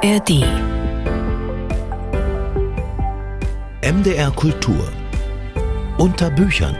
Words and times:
ARD. 0.00 0.44
MDR 3.82 4.30
Kultur. 4.30 4.92
Unter 5.98 6.30
Büchern. 6.30 6.76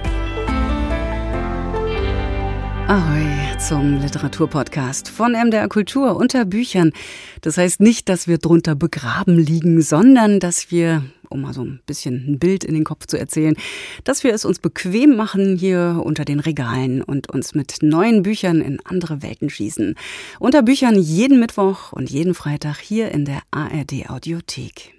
Ahoi 2.87 3.58
zum 3.58 4.01
Literaturpodcast 4.01 5.08
von 5.08 5.33
MDR 5.33 5.69
Kultur 5.69 6.15
unter 6.15 6.44
Büchern. 6.44 6.92
Das 7.40 7.58
heißt 7.58 7.81
nicht, 7.81 8.08
dass 8.08 8.28
wir 8.28 8.38
drunter 8.38 8.76
begraben 8.76 9.37
liegen, 9.37 9.82
sondern 9.82 10.38
dass 10.38 10.71
wir, 10.71 11.03
um 11.31 11.40
mal 11.42 11.54
so 11.54 11.63
ein 11.63 11.81
bisschen 11.87 12.24
ein 12.29 12.38
Bild 12.38 12.65
in 12.65 12.74
den 12.74 12.85
Kopf 12.85 13.06
zu 13.06 13.19
erzählen, 13.19 13.56
dass 14.04 14.24
wir 14.24 14.35
es 14.35 14.44
uns 14.44 14.58
bequem 14.58 15.17
machen 15.17 15.56
hier 15.56 16.01
unter 16.05 16.24
den 16.24 16.41
Regalen 16.41 17.02
und 17.02 17.30
uns 17.30 17.55
mit 17.55 17.79
neuen 17.83 18.23
Büchern 18.23 18.61
in 18.61 18.80
andere 18.84 19.23
Welten 19.23 19.51
schießen. 19.51 19.95
Unter 20.38 20.62
Büchern 20.62 20.98
jeden 20.98 21.41
Mittwoch 21.41 21.93
und 21.93 22.11
jeden 22.11 22.35
Freitag 22.35 22.79
hier 22.79 23.11
in 23.12 23.25
der 23.25 23.41
ARD 23.51 24.11
Audiothek. 24.11 24.98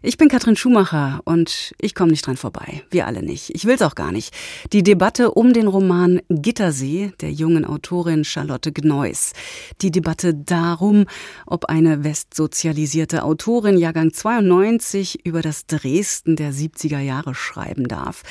Ich 0.00 0.16
bin 0.16 0.28
Katrin 0.28 0.54
Schumacher 0.54 1.20
und 1.24 1.74
ich 1.80 1.94
komme 1.94 2.12
nicht 2.12 2.24
dran 2.24 2.36
vorbei. 2.36 2.82
Wir 2.90 3.06
alle 3.06 3.22
nicht. 3.22 3.52
Ich 3.54 3.64
will's 3.64 3.82
auch 3.82 3.96
gar 3.96 4.12
nicht. 4.12 4.32
Die 4.72 4.84
Debatte 4.84 5.32
um 5.32 5.52
den 5.52 5.66
Roman 5.66 6.20
Gittersee 6.28 7.12
der 7.20 7.32
jungen 7.32 7.64
Autorin 7.64 8.24
Charlotte 8.24 8.70
Gneuss. 8.72 9.32
Die 9.80 9.90
Debatte 9.90 10.34
darum, 10.34 11.06
ob 11.46 11.64
eine 11.64 12.04
westsozialisierte 12.04 13.24
Autorin 13.24 13.76
Jahrgang 13.76 14.12
92 14.12 15.26
über 15.26 15.42
das 15.42 15.66
Dresden 15.66 16.36
der 16.36 16.52
70er 16.52 17.00
Jahre 17.00 17.34
schreiben 17.34 17.88
darf. 17.88 18.22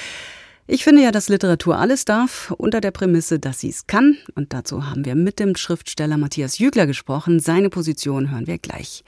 Ich 0.69 0.83
finde 0.83 1.01
ja, 1.01 1.11
dass 1.11 1.29
Literatur 1.29 1.77
alles 1.79 2.03
darf, 2.03 2.53
unter 2.57 2.81
der 2.81 2.91
Prämisse, 2.91 3.39
dass 3.39 3.61
sie 3.61 3.69
es 3.69 3.87
kann. 3.87 4.17
Und 4.35 4.51
dazu 4.51 4.85
haben 4.85 5.05
wir 5.05 5.15
mit 5.15 5.39
dem 5.39 5.55
Schriftsteller 5.55 6.17
Matthias 6.17 6.57
Jügler 6.57 6.85
gesprochen. 6.85 7.39
Seine 7.39 7.69
Position 7.69 8.31
hören 8.31 8.47
wir 8.47 8.57
gleich. 8.57 9.05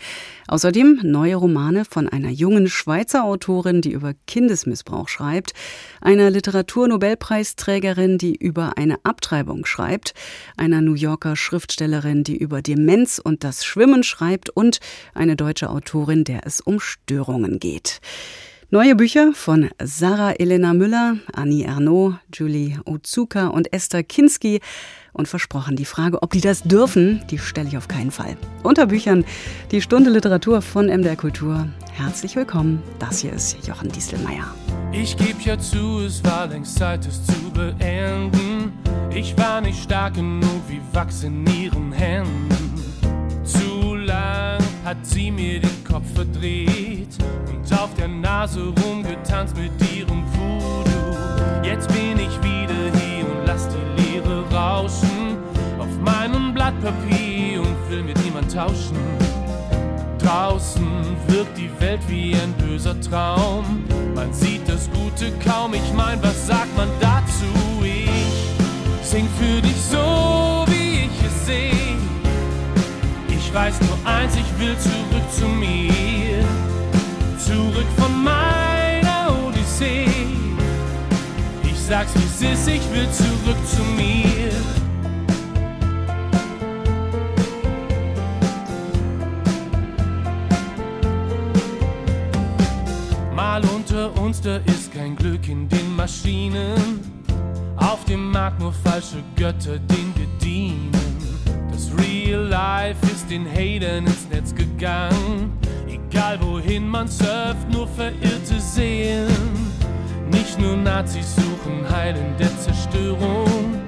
Außerdem 0.47 1.01
neue 1.03 1.35
Romane 1.35 1.83
von 1.83 2.07
einer 2.07 2.29
jungen 2.29 2.69
Schweizer 2.69 3.25
Autorin, 3.25 3.81
die 3.81 3.91
über 3.91 4.13
Kindesmissbrauch 4.25 5.09
schreibt, 5.09 5.51
einer 5.99 6.29
Literaturnobelpreisträgerin, 6.29 8.17
die 8.17 8.37
über 8.37 8.77
eine 8.77 8.95
Abtreibung 9.03 9.65
schreibt, 9.65 10.13
einer 10.55 10.79
New 10.79 10.93
Yorker 10.93 11.35
Schriftstellerin, 11.35 12.23
die 12.23 12.37
über 12.37 12.61
Demenz 12.61 13.19
und 13.21 13.43
das 13.43 13.65
Schwimmen 13.65 14.03
schreibt 14.03 14.49
und 14.49 14.79
eine 15.13 15.35
deutsche 15.35 15.69
Autorin, 15.69 16.23
der 16.23 16.47
es 16.47 16.61
um 16.61 16.79
Störungen 16.79 17.59
geht. 17.59 17.99
Neue 18.71 18.95
Bücher 18.95 19.31
von 19.33 19.71
Sarah 19.83 20.33
Elena 20.33 20.75
Müller, 20.75 21.15
Annie 21.33 21.63
Ernaux, 21.63 22.13
Julie 22.31 22.79
Ozuka 22.85 23.47
und 23.47 23.73
Esther 23.73 24.03
Kinski. 24.03 24.59
Und 25.11 25.27
versprochen, 25.27 25.75
die 25.75 25.85
Frage, 25.85 26.21
ob 26.21 26.33
die 26.33 26.39
das 26.39 26.61
dürfen, 26.61 27.23
die 27.31 27.39
stelle 27.39 27.67
ich 27.67 27.77
auf 27.77 27.87
keinen 27.87 28.11
Fall. 28.11 28.37
Unter 28.61 28.85
Büchern 28.85 29.25
die 29.71 29.81
Stunde 29.81 30.11
Literatur 30.11 30.61
von 30.61 30.85
MDR 30.85 31.15
Kultur. 31.15 31.67
Herzlich 31.93 32.35
willkommen. 32.35 32.83
Das 32.99 33.17
hier 33.17 33.33
ist 33.33 33.57
Jochen 33.67 33.91
Dieselmeier. 33.91 34.53
Ich 34.91 35.17
gebe 35.17 35.41
ja 35.43 35.57
zu, 35.57 36.01
es 36.01 36.23
war 36.23 36.45
längst 36.45 36.77
Zeit, 36.77 37.07
es 37.07 37.25
zu 37.25 37.49
beenden. 37.51 38.71
Ich 39.11 39.35
war 39.35 39.61
nicht 39.61 39.81
stark 39.81 40.13
genug 40.13 40.61
wie 40.67 40.79
Wachs 40.93 41.23
in 41.23 41.43
ihren 41.47 41.91
Händen. 41.91 42.68
Hat 44.89 45.05
sie 45.05 45.29
mir 45.29 45.59
den 45.59 45.83
Kopf 45.83 46.15
verdreht 46.15 47.15
und 47.47 47.79
auf 47.79 47.93
der 47.93 48.07
Nase 48.07 48.73
rumgetanzt 48.83 49.55
mit 49.55 49.71
ihrem 49.95 50.23
Voodoo. 50.33 51.15
Jetzt 51.61 51.89
bin 51.89 52.17
ich 52.17 52.35
wieder 52.41 52.97
hier 52.99 53.23
und 53.23 53.45
lass 53.45 53.67
die 53.69 54.01
Leere 54.01 54.43
rauschen 54.51 55.37
auf 55.77 55.95
meinem 56.03 56.55
Blatt 56.55 56.73
Papier 56.81 57.61
und 57.61 57.91
will 57.91 58.01
mit 58.01 58.17
niemand 58.23 58.51
tauschen. 58.51 58.97
Draußen 60.17 60.87
wirkt 61.27 61.55
die 61.55 61.69
Welt 61.79 62.01
wie 62.07 62.33
ein 62.33 62.51
böser 62.53 62.99
Traum. 62.99 63.83
Man 64.15 64.33
sieht 64.33 64.67
das 64.67 64.89
Gute 64.89 65.31
kaum, 65.47 65.75
ich 65.75 65.93
mein, 65.93 66.17
was 66.23 66.47
sagt 66.47 66.75
man 66.75 66.89
dazu? 66.99 67.45
Ich 67.83 69.07
sing 69.07 69.27
für 69.37 69.61
dich 69.61 69.79
so, 69.91 70.48
Ich 73.49 73.55
weiß 73.55 73.81
nur 73.81 73.97
eins, 74.05 74.35
ich 74.35 74.59
will 74.59 74.77
zurück 74.77 75.31
zu 75.31 75.47
mir. 75.47 76.45
Zurück 77.39 77.87
von 77.97 78.23
meiner 78.23 79.35
Odyssee. 79.43 80.05
Ich 81.63 81.79
sag's 81.79 82.13
wie 82.13 82.45
es 82.45 82.59
ist, 82.59 82.67
ich 82.67 82.93
will 82.93 83.09
zurück 83.09 83.57
zu 83.65 83.81
mir. 83.97 84.51
Mal 93.33 93.63
unter 93.75 94.15
uns, 94.21 94.41
da 94.41 94.57
ist 94.57 94.93
kein 94.93 95.15
Glück 95.15 95.49
in 95.49 95.67
den 95.67 95.95
Maschinen. 95.95 96.99
Auf 97.77 98.05
dem 98.05 98.29
Markt 98.29 98.59
nur 98.59 98.73
falsche 98.73 99.23
Götter, 99.35 99.79
den 99.79 100.13
wir 100.15 100.27
dienen. 100.39 100.78
Life 102.59 103.05
ist 103.05 103.29
den 103.29 103.47
Hatern 103.49 104.05
ins 104.05 104.27
Netz 104.29 104.53
gegangen. 104.53 105.57
Egal 105.87 106.37
wohin 106.41 106.85
man 106.85 107.07
surft, 107.07 107.69
nur 107.71 107.87
verirrte 107.87 108.59
Seelen. 108.59 109.71
Nicht 110.29 110.59
nur 110.59 110.75
Nazis 110.75 111.35
suchen 111.37 111.89
Heil 111.89 112.15
in 112.17 112.37
der 112.37 112.53
Zerstörung. 112.59 113.79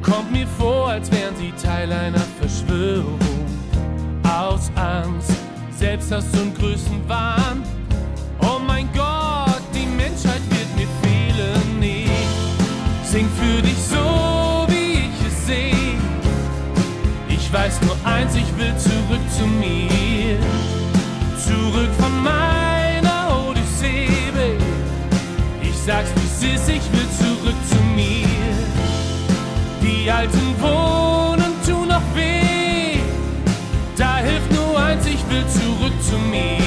Kommt 0.00 0.32
mir 0.32 0.46
vor, 0.46 0.88
als 0.88 1.12
wären 1.12 1.36
sie 1.36 1.52
Teil 1.62 1.92
einer 1.92 2.26
Verschwörung. 2.40 3.18
Aus 4.24 4.70
Angst, 4.76 5.36
Selbsthass 5.78 6.26
und 6.40 6.56
Größenwahn. 6.58 7.62
Oh 8.40 8.58
mein 8.66 8.88
Gott, 8.94 9.64
die 9.74 9.88
Menschheit 10.02 10.44
wird 10.54 10.70
mir 10.78 10.90
fehlen. 11.02 11.82
Ich 11.82 13.08
sing 13.10 13.28
für 13.38 13.60
dich 13.60 13.75
weiß 17.56 17.80
nur 17.82 17.96
eins, 18.04 18.34
ich 18.34 18.50
will 18.58 18.76
zurück 18.76 19.24
zu 19.36 19.46
mir. 19.46 20.38
Zurück 21.38 21.90
von 21.98 22.22
meiner 22.22 23.48
Odyssee, 23.48 24.08
babe. 24.34 24.62
Ich 25.62 25.76
sag's 25.86 26.10
wie 26.16 26.26
es 26.26 26.60
ist, 26.60 26.68
ich 26.68 26.86
will 26.92 27.08
zurück 27.22 27.60
zu 27.70 27.80
mir. 27.94 28.26
Die 29.80 30.10
alten 30.10 30.54
Wohnen 30.60 31.52
tun 31.66 31.88
noch 31.88 32.06
weh. 32.14 32.98
Da 33.96 34.16
hilft 34.18 34.52
nur 34.52 34.78
eins, 34.78 35.06
ich 35.06 35.22
will 35.30 35.46
zurück 35.48 35.96
zu 36.02 36.18
mir. 36.30 36.65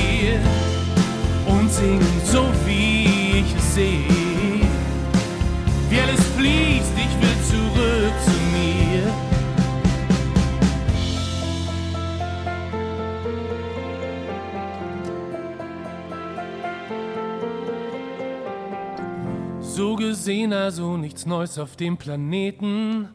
So 20.39 20.43
gesehen 20.45 20.53
also 20.53 20.95
nichts 20.95 21.25
Neues 21.25 21.59
auf 21.59 21.75
dem 21.75 21.97
Planeten. 21.97 23.09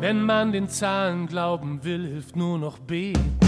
Wenn 0.00 0.22
man 0.22 0.50
den 0.50 0.68
Zahlen 0.68 1.28
glauben 1.28 1.84
will, 1.84 2.04
hilft 2.04 2.34
nur 2.34 2.58
noch 2.58 2.80
beten. 2.80 3.38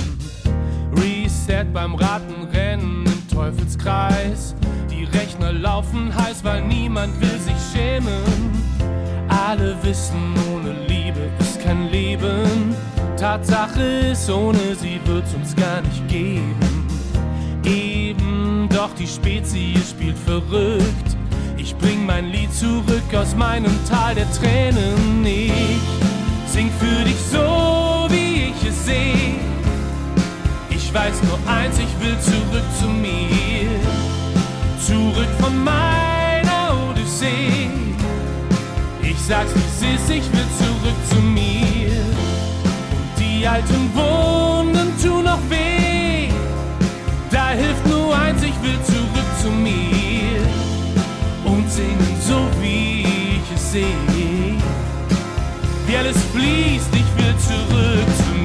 Reset 0.97 1.65
beim 1.73 1.97
Ratenrennen 1.97 3.05
im 3.05 3.29
Teufelskreis. 3.29 4.55
Die 4.89 5.03
Rechner 5.03 5.53
laufen 5.53 6.15
heiß, 6.15 6.45
weil 6.45 6.63
niemand 6.69 7.21
will 7.21 7.37
sich 7.41 7.57
schämen. 7.73 8.53
Alle 9.27 9.77
wissen, 9.83 10.33
ohne 10.55 10.73
Liebe 10.87 11.29
ist 11.41 11.61
kein 11.61 11.89
Leben. 11.91 12.77
Tatsache 13.17 13.83
ist, 14.13 14.31
ohne 14.31 14.77
sie 14.77 15.01
wird's 15.05 15.35
uns 15.35 15.57
gar 15.57 15.81
nicht 15.81 16.07
geben. 16.07 16.87
Eben, 17.65 18.69
doch 18.73 18.95
die 18.95 19.09
Spezies 19.09 19.91
spielt 19.91 20.17
verrückt. 20.17 21.17
Ich 21.67 21.77
bring 21.79 22.07
mein 22.07 22.27
Lied 22.27 22.55
zurück 22.55 23.13
aus 23.13 23.35
meinem 23.35 23.77
Tal 23.89 24.15
der 24.15 24.31
Tränen. 24.31 25.27
Ich 25.27 25.51
sing 26.47 26.71
für 26.79 27.03
dich 27.05 27.19
so, 27.33 28.07
wie 28.09 28.53
ich 28.53 28.69
es 28.69 28.87
seh. 28.87 29.35
Ich 30.71 30.95
weiß 30.95 31.25
nur 31.25 31.41
eins, 31.53 31.77
ich 31.81 31.93
will 32.01 32.17
zurück 32.21 32.69
zu 32.79 32.87
mir. 32.87 33.81
Zurück 34.81 35.29
von 35.41 35.65
meiner 35.65 36.89
Odyssee. 36.89 37.69
Ich 39.03 39.19
sag's 39.19 39.51
wie 39.81 39.95
es 39.97 40.09
ich 40.09 40.33
will 40.33 40.49
zurück 40.61 41.01
zu 41.11 41.17
mir. 41.17 42.01
Und 42.93 43.11
die 43.19 43.45
alten 43.45 43.91
Wunden 43.93 44.93
tun 45.03 45.25
noch 45.25 45.43
weh. 45.51 46.29
Da 47.29 47.49
hilft 47.49 47.85
nur 47.89 48.17
eins, 48.17 48.41
ich 48.45 48.55
will 48.63 48.81
zurück 48.85 49.31
zu 49.43 49.51
mir. 49.51 49.96
Singen 51.77 52.17
so, 52.23 52.49
wie 52.63 53.03
ich 53.03 53.55
es 53.55 53.73
sehe. 53.73 54.57
Wie 55.87 55.95
alles 55.95 56.17
fließt, 56.33 56.89
ich 56.95 57.23
will 57.23 57.35
zurück 57.37 58.07
zu 58.17 58.36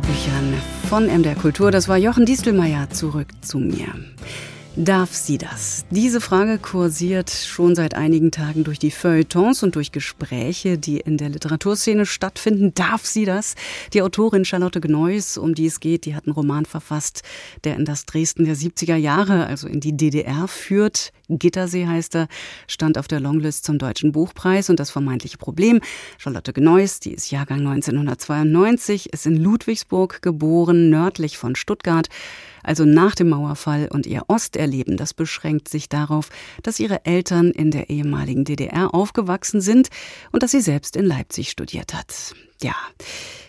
Unter 0.00 0.12
Büchern 0.12 0.54
von 0.88 1.06
MDR 1.06 1.34
Kultur, 1.34 1.70
das 1.70 1.88
war 1.88 1.98
Jochen 1.98 2.24
Distelmeier, 2.24 2.88
zurück 2.90 3.28
zu 3.42 3.58
mir. 3.58 3.88
Darf 4.80 5.12
sie 5.12 5.36
das? 5.36 5.84
Diese 5.90 6.22
Frage 6.22 6.56
kursiert 6.56 7.28
schon 7.28 7.74
seit 7.74 7.94
einigen 7.94 8.30
Tagen 8.30 8.64
durch 8.64 8.78
die 8.78 8.90
Feuilletons 8.90 9.62
und 9.62 9.76
durch 9.76 9.92
Gespräche, 9.92 10.78
die 10.78 11.00
in 11.00 11.18
der 11.18 11.28
Literaturszene 11.28 12.06
stattfinden. 12.06 12.72
Darf 12.72 13.04
sie 13.04 13.26
das? 13.26 13.56
Die 13.92 14.00
Autorin 14.00 14.46
Charlotte 14.46 14.80
Gneuss, 14.80 15.36
um 15.36 15.54
die 15.54 15.66
es 15.66 15.80
geht, 15.80 16.06
die 16.06 16.16
hat 16.16 16.24
einen 16.24 16.32
Roman 16.32 16.64
verfasst, 16.64 17.22
der 17.64 17.76
in 17.76 17.84
das 17.84 18.06
Dresden 18.06 18.46
der 18.46 18.56
70er 18.56 18.96
Jahre, 18.96 19.44
also 19.44 19.68
in 19.68 19.80
die 19.80 19.94
DDR 19.94 20.48
führt. 20.48 21.12
Gittersee 21.28 21.86
heißt 21.86 22.16
er, 22.16 22.28
stand 22.66 22.96
auf 22.96 23.06
der 23.06 23.20
Longlist 23.20 23.66
zum 23.66 23.76
Deutschen 23.76 24.12
Buchpreis 24.12 24.70
und 24.70 24.80
das 24.80 24.90
vermeintliche 24.90 25.36
Problem. 25.36 25.82
Charlotte 26.16 26.54
Gneuss, 26.54 27.00
die 27.00 27.12
ist 27.12 27.30
Jahrgang 27.30 27.58
1992, 27.66 29.12
ist 29.12 29.26
in 29.26 29.36
Ludwigsburg 29.36 30.22
geboren, 30.22 30.88
nördlich 30.88 31.36
von 31.36 31.54
Stuttgart 31.54 32.08
also 32.62 32.84
nach 32.84 33.14
dem 33.14 33.28
Mauerfall 33.30 33.88
und 33.90 34.06
ihr 34.06 34.22
Osterleben, 34.28 34.96
das 34.96 35.14
beschränkt 35.14 35.68
sich 35.68 35.88
darauf, 35.88 36.28
dass 36.62 36.80
ihre 36.80 37.04
Eltern 37.04 37.50
in 37.50 37.70
der 37.70 37.90
ehemaligen 37.90 38.44
DDR 38.44 38.94
aufgewachsen 38.94 39.60
sind 39.60 39.88
und 40.32 40.42
dass 40.42 40.50
sie 40.50 40.60
selbst 40.60 40.96
in 40.96 41.04
Leipzig 41.04 41.50
studiert 41.50 41.94
hat. 41.94 42.34
Ja. 42.62 42.74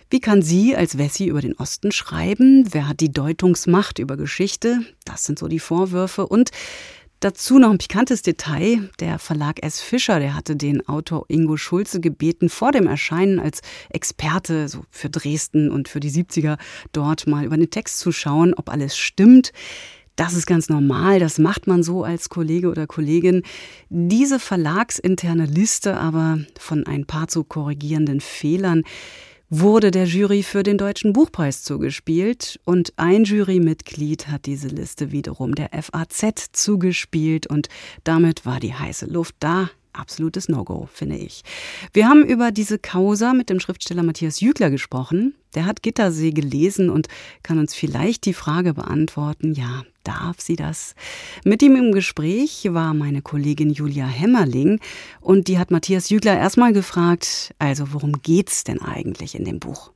Wie 0.09 0.19
kann 0.19 0.41
sie 0.41 0.75
als 0.75 0.97
Wessi 0.97 1.27
über 1.27 1.39
den 1.39 1.53
Osten 1.53 1.93
schreiben? 1.93 2.67
Wer 2.71 2.89
hat 2.89 2.99
die 2.99 3.13
Deutungsmacht 3.13 3.97
über 3.97 4.17
Geschichte? 4.17 4.81
Das 5.05 5.23
sind 5.23 5.39
so 5.39 5.47
die 5.47 5.59
Vorwürfe. 5.59 6.27
Und 6.27 6.51
Dazu 7.21 7.59
noch 7.59 7.69
ein 7.69 7.77
pikantes 7.77 8.23
Detail. 8.23 8.89
Der 8.99 9.19
Verlag 9.19 9.63
S. 9.63 9.79
Fischer, 9.79 10.19
der 10.19 10.33
hatte 10.33 10.55
den 10.55 10.87
Autor 10.87 11.25
Ingo 11.27 11.55
Schulze 11.55 11.99
gebeten, 12.01 12.49
vor 12.49 12.71
dem 12.71 12.87
Erscheinen 12.87 13.39
als 13.39 13.61
Experte 13.91 14.67
so 14.67 14.85
für 14.89 15.11
Dresden 15.11 15.69
und 15.69 15.87
für 15.87 15.99
die 15.99 16.09
70er 16.09 16.57
dort 16.93 17.27
mal 17.27 17.45
über 17.45 17.57
den 17.57 17.69
Text 17.69 17.99
zu 17.99 18.11
schauen, 18.11 18.55
ob 18.55 18.69
alles 18.69 18.97
stimmt. 18.97 19.53
Das 20.15 20.33
ist 20.33 20.47
ganz 20.47 20.67
normal, 20.67 21.19
das 21.19 21.37
macht 21.37 21.67
man 21.67 21.83
so 21.83 22.03
als 22.03 22.29
Kollege 22.29 22.71
oder 22.71 22.87
Kollegin. 22.87 23.43
Diese 23.89 24.39
verlagsinterne 24.39 25.45
Liste 25.45 25.97
aber 25.97 26.39
von 26.59 26.87
ein 26.87 27.05
paar 27.05 27.27
zu 27.27 27.43
korrigierenden 27.43 28.19
Fehlern, 28.19 28.81
wurde 29.53 29.91
der 29.91 30.05
Jury 30.05 30.43
für 30.43 30.63
den 30.63 30.77
Deutschen 30.77 31.11
Buchpreis 31.11 31.61
zugespielt 31.61 32.57
und 32.63 32.93
ein 32.95 33.25
Jurymitglied 33.25 34.29
hat 34.29 34.45
diese 34.45 34.69
Liste 34.69 35.11
wiederum 35.11 35.55
der 35.55 35.71
FAZ 35.73 36.53
zugespielt 36.53 37.47
und 37.47 37.67
damit 38.05 38.45
war 38.45 38.61
die 38.61 38.73
heiße 38.73 39.07
Luft 39.07 39.35
da 39.39 39.69
absolutes 39.93 40.49
No-Go, 40.49 40.87
finde 40.93 41.17
ich. 41.17 41.43
Wir 41.93 42.07
haben 42.07 42.25
über 42.25 42.51
diese 42.51 42.79
Causa 42.79 43.33
mit 43.33 43.49
dem 43.49 43.59
Schriftsteller 43.59 44.03
Matthias 44.03 44.39
Jügler 44.39 44.69
gesprochen. 44.69 45.35
Der 45.55 45.65
hat 45.65 45.83
Gittersee 45.83 46.31
gelesen 46.31 46.89
und 46.89 47.07
kann 47.43 47.59
uns 47.59 47.75
vielleicht 47.75 48.25
die 48.25 48.33
Frage 48.33 48.73
beantworten, 48.73 49.53
ja, 49.53 49.83
darf 50.03 50.39
sie 50.39 50.55
das? 50.55 50.95
Mit 51.43 51.61
ihm 51.61 51.75
im 51.75 51.91
Gespräch 51.91 52.67
war 52.71 52.93
meine 52.93 53.21
Kollegin 53.21 53.71
Julia 53.71 54.05
Hämmerling 54.05 54.79
und 55.19 55.47
die 55.47 55.59
hat 55.59 55.71
Matthias 55.71 56.09
Jügler 56.09 56.37
erstmal 56.37 56.73
gefragt, 56.73 57.53
also 57.59 57.93
worum 57.93 58.21
geht's 58.21 58.63
denn 58.63 58.81
eigentlich 58.81 59.35
in 59.35 59.45
dem 59.45 59.59
Buch? 59.59 59.91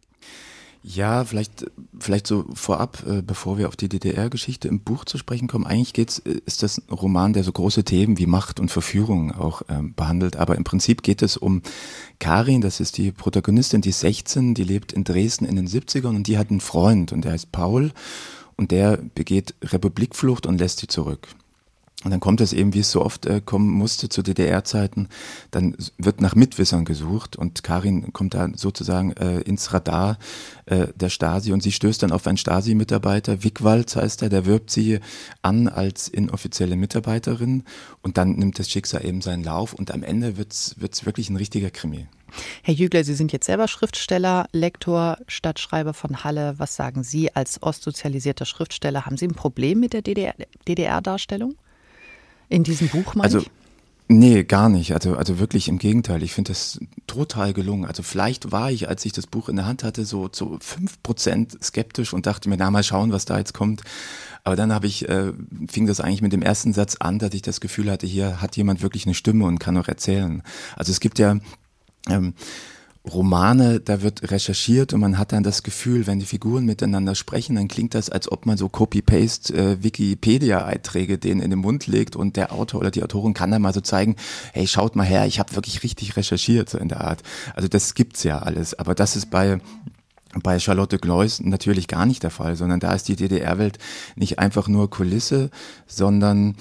Ja, 0.88 1.26
vielleicht, 1.26 1.66
vielleicht 1.98 2.28
so 2.28 2.46
vorab, 2.54 3.04
äh, 3.08 3.24
bevor 3.24 3.58
wir 3.58 3.70
auf 3.70 3.76
die 3.76 3.90
DDR-Geschichte 3.90 4.68
im 4.68 4.82
Buch 4.82 5.04
zu 5.04 5.18
sprechen 5.18 5.48
kommen. 5.48 5.66
Eigentlich 5.66 5.94
geht's, 5.94 6.20
äh, 6.20 6.42
ist 6.46 6.62
das 6.62 6.78
ein 6.78 6.94
Roman, 6.94 7.34
der 7.34 7.44
so 7.44 7.52
große 7.52 7.84
Themen 7.84 8.20
wie 8.20 8.28
Macht 8.28 8.60
und 8.60 8.70
Verführung 8.70 9.32
auch 9.32 9.64
ähm, 9.68 9.96
behandelt. 9.96 10.36
Aber 10.36 10.56
im 10.56 10.64
Prinzip 10.64 11.02
geht 11.02 11.24
es 11.24 11.38
um 11.38 11.64
Karin, 12.20 12.62
das 12.62 12.80
ist 12.80 13.00
die 13.00 13.12
Protagonistin, 13.12 13.82
die 13.82 13.90
ist 13.90 14.02
16, 14.02 14.54
die 14.54 14.64
lebt 14.64 14.94
in 14.94 15.04
Dresden 15.04 15.46
in 15.46 15.56
den 15.56 15.68
70ern 15.68 16.16
und 16.16 16.28
die 16.28 16.38
hat 16.38 16.52
einen 16.52 16.62
Freund 16.62 17.12
und 17.12 17.26
der 17.26 17.32
heißt 17.32 17.52
Paul 17.52 17.92
und 18.56 18.70
der 18.70 18.98
begeht 19.16 19.56
Republikflucht 19.64 20.46
und 20.46 20.60
lässt 20.60 20.82
sie 20.82 20.88
zurück. 20.88 21.30
Und 22.06 22.12
dann 22.12 22.20
kommt 22.20 22.40
es 22.40 22.54
eben, 22.54 22.76
wie 22.76 22.82
es 22.82 22.92
so 22.92 23.04
oft 23.04 23.26
äh, 23.26 23.42
kommen 23.44 23.68
musste 23.68 24.10
zu 24.10 24.22
DDR-Zeiten, 24.22 25.10
dann 25.50 25.76
wird 25.98 26.22
nach 26.22 26.36
Mitwissern 26.36 26.86
gesucht 26.86 27.36
und 27.36 27.64
Karin 27.64 28.14
kommt 28.14 28.36
da 28.36 28.48
sozusagen 28.56 29.14
äh, 29.14 29.40
ins 29.40 29.74
Radar 29.74 30.20
äh, 30.68 30.86
der 30.94 31.10
Stasi 31.10 31.52
und 31.52 31.64
sie 31.64 31.72
stößt 31.72 32.04
dann 32.04 32.12
auf 32.12 32.28
einen 32.28 32.38
Stasi-Mitarbeiter, 32.38 33.44
Wickwald 33.44 33.96
heißt 33.96 34.22
er, 34.22 34.30
der 34.30 34.46
wirbt 34.46 34.70
sie 34.70 35.00
an 35.42 35.68
als 35.68 36.08
inoffizielle 36.08 36.76
Mitarbeiterin 36.76 37.64
und 38.04 38.20
dann 38.20 38.34
nimmt 38.34 38.60
das 38.60 38.70
Schicksal 38.70 39.04
eben 39.04 39.22
seinen 39.22 39.44
Lauf 39.44 39.74
und 39.74 39.90
am 39.92 40.04
Ende 40.04 40.38
wird's 40.38 40.76
wird's 40.78 41.08
wirklich 41.08 41.32
ein 41.32 41.38
richtiger 41.38 41.72
Krimi. 41.72 42.06
Herr 42.62 42.76
Jügler, 42.76 43.04
Sie 43.04 43.16
sind 43.16 43.32
jetzt 43.32 43.48
selber 43.48 43.68
Schriftsteller, 43.68 44.48
Lektor, 44.52 45.18
Stadtschreiber 45.28 45.96
von 45.96 46.24
Halle. 46.24 46.54
Was 46.58 46.76
sagen 46.76 47.02
Sie 47.02 47.36
als 47.36 47.64
ostsozialisierter 47.64 48.46
Schriftsteller? 48.46 49.08
Haben 49.08 49.18
Sie 49.18 49.26
ein 49.26 49.34
Problem 49.34 49.80
mit 49.80 49.94
der 49.94 50.04
DDR-Darstellung? 50.04 51.56
In 52.50 52.64
diesem 52.64 52.90
Buch, 52.90 53.16
meine 53.16 53.26
also? 53.26 53.46
Nee, 54.08 54.44
gar 54.44 54.70
nicht. 54.70 54.94
Also, 54.94 55.16
also 55.16 55.40
wirklich 55.40 55.68
im 55.68 55.80
Gegenteil. 55.80 56.22
Ich 56.22 56.34
finde 56.34 56.52
das 56.52 56.80
total 57.08 57.54
gelungen. 57.54 57.86
Also 57.86 58.04
vielleicht 58.04 58.52
war 58.52 58.70
ich, 58.70 58.88
als 58.88 59.04
ich 59.04 59.14
das 59.14 59.26
Buch 59.26 59.50
in 59.50 59.56
der 59.56 59.66
Hand 59.66 59.84
hatte, 59.84 60.06
so 60.06 60.28
zu 60.28 60.60
fünf 60.62 61.02
Prozent 61.02 61.58
skeptisch 61.64 62.14
und 62.14 62.28
dachte 62.28 62.48
mir, 62.48 62.58
na 62.58 62.70
mal 62.70 62.84
schauen, 62.84 63.12
was 63.12 63.26
da 63.26 63.40
jetzt 63.40 63.54
kommt. 63.54 63.82
Aber 64.44 64.56
dann 64.56 64.72
habe 64.72 64.86
ich, 64.86 65.10
äh, 65.10 65.34
fing 65.68 65.88
das 65.88 66.02
eigentlich 66.02 66.22
mit 66.22 66.34
dem 66.34 66.44
ersten 66.44 66.72
Satz 66.72 66.98
an, 67.00 67.18
dass 67.18 67.34
ich 67.34 67.42
das 67.42 67.62
Gefühl 67.62 67.90
hatte, 67.90 68.06
hier 68.06 68.42
hat 68.42 68.56
jemand 68.58 68.84
wirklich 68.84 69.08
eine 69.08 69.16
Stimme 69.16 69.46
und 69.46 69.58
kann 69.58 69.76
auch 69.76 69.88
erzählen. 69.88 70.44
Also 70.76 70.92
es 70.92 71.00
gibt 71.00 71.18
ja 71.18 71.40
ähm, 72.08 72.36
Romane, 73.12 73.80
da 73.80 74.02
wird 74.02 74.32
recherchiert 74.32 74.94
und 74.94 75.00
man 75.00 75.18
hat 75.18 75.32
dann 75.32 75.44
das 75.44 75.64
Gefühl, 75.64 76.08
wenn 76.08 76.20
die 76.20 76.26
Figuren 76.26 76.66
miteinander 76.66 77.16
sprechen, 77.16 77.56
dann 77.56 77.68
klingt 77.68 77.94
das, 77.94 78.10
als 78.10 78.32
ob 78.32 78.46
man 78.46 78.58
so 78.58 78.68
Copy-Paste 78.70 79.54
äh, 79.54 81.18
denen 81.18 81.42
in 81.42 81.50
den 81.50 81.60
Mund 81.60 81.88
legt 81.88 82.16
und 82.16 82.36
der 82.36 82.52
Autor 82.52 82.82
oder 82.82 82.92
die 82.92 83.04
Autorin 83.04 83.34
kann 83.34 83.52
dann 83.52 83.62
mal 83.62 83.74
so 83.74 83.82
zeigen, 83.82 84.16
hey, 84.54 84.68
schaut 84.68 84.96
mal 84.96 85.06
her, 85.06 85.26
ich 85.28 85.40
habe 85.40 85.56
wirklich 85.56 85.84
richtig 85.84 86.18
recherchiert, 86.18 86.70
so 86.70 86.78
in 86.78 86.90
der 86.90 87.02
Art. 87.02 87.22
Also 87.54 87.68
das 87.68 87.94
gibt's 87.94 88.24
ja 88.24 88.40
alles, 88.40 88.74
aber 88.78 88.96
das 88.96 89.16
ist 89.16 89.30
bei 89.30 89.60
bei 90.44 90.60
Charlotte 90.60 90.98
Gleus 90.98 91.40
natürlich 91.40 91.88
gar 91.88 92.06
nicht 92.06 92.24
der 92.24 92.30
Fall, 92.30 92.58
sondern 92.58 92.82
da 92.82 92.94
ist 92.94 93.08
die 93.08 93.16
DDR-Welt 93.16 93.80
nicht 94.18 94.38
einfach 94.38 94.68
nur 94.68 94.90
Kulisse, 94.90 95.50
sondern 95.88 96.56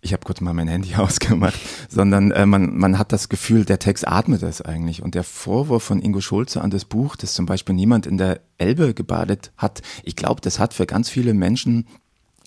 ich 0.00 0.12
habe 0.12 0.24
kurz 0.24 0.40
mal 0.40 0.54
mein 0.54 0.68
Handy 0.68 0.94
ausgemacht, 0.96 1.58
sondern 1.88 2.30
äh, 2.30 2.46
man, 2.46 2.76
man 2.76 2.98
hat 2.98 3.12
das 3.12 3.28
Gefühl, 3.28 3.64
der 3.64 3.78
Text 3.78 4.06
atmet 4.06 4.42
es 4.42 4.62
eigentlich. 4.62 5.02
Und 5.02 5.14
der 5.14 5.24
Vorwurf 5.24 5.82
von 5.82 6.00
Ingo 6.00 6.20
Schulze 6.20 6.60
an 6.60 6.70
das 6.70 6.84
Buch, 6.84 7.16
dass 7.16 7.34
zum 7.34 7.46
Beispiel 7.46 7.74
niemand 7.74 8.06
in 8.06 8.18
der 8.18 8.40
Elbe 8.58 8.94
gebadet 8.94 9.52
hat, 9.56 9.82
ich 10.02 10.16
glaube, 10.16 10.40
das 10.40 10.58
hat 10.58 10.74
für 10.74 10.86
ganz 10.86 11.08
viele 11.08 11.34
Menschen 11.34 11.86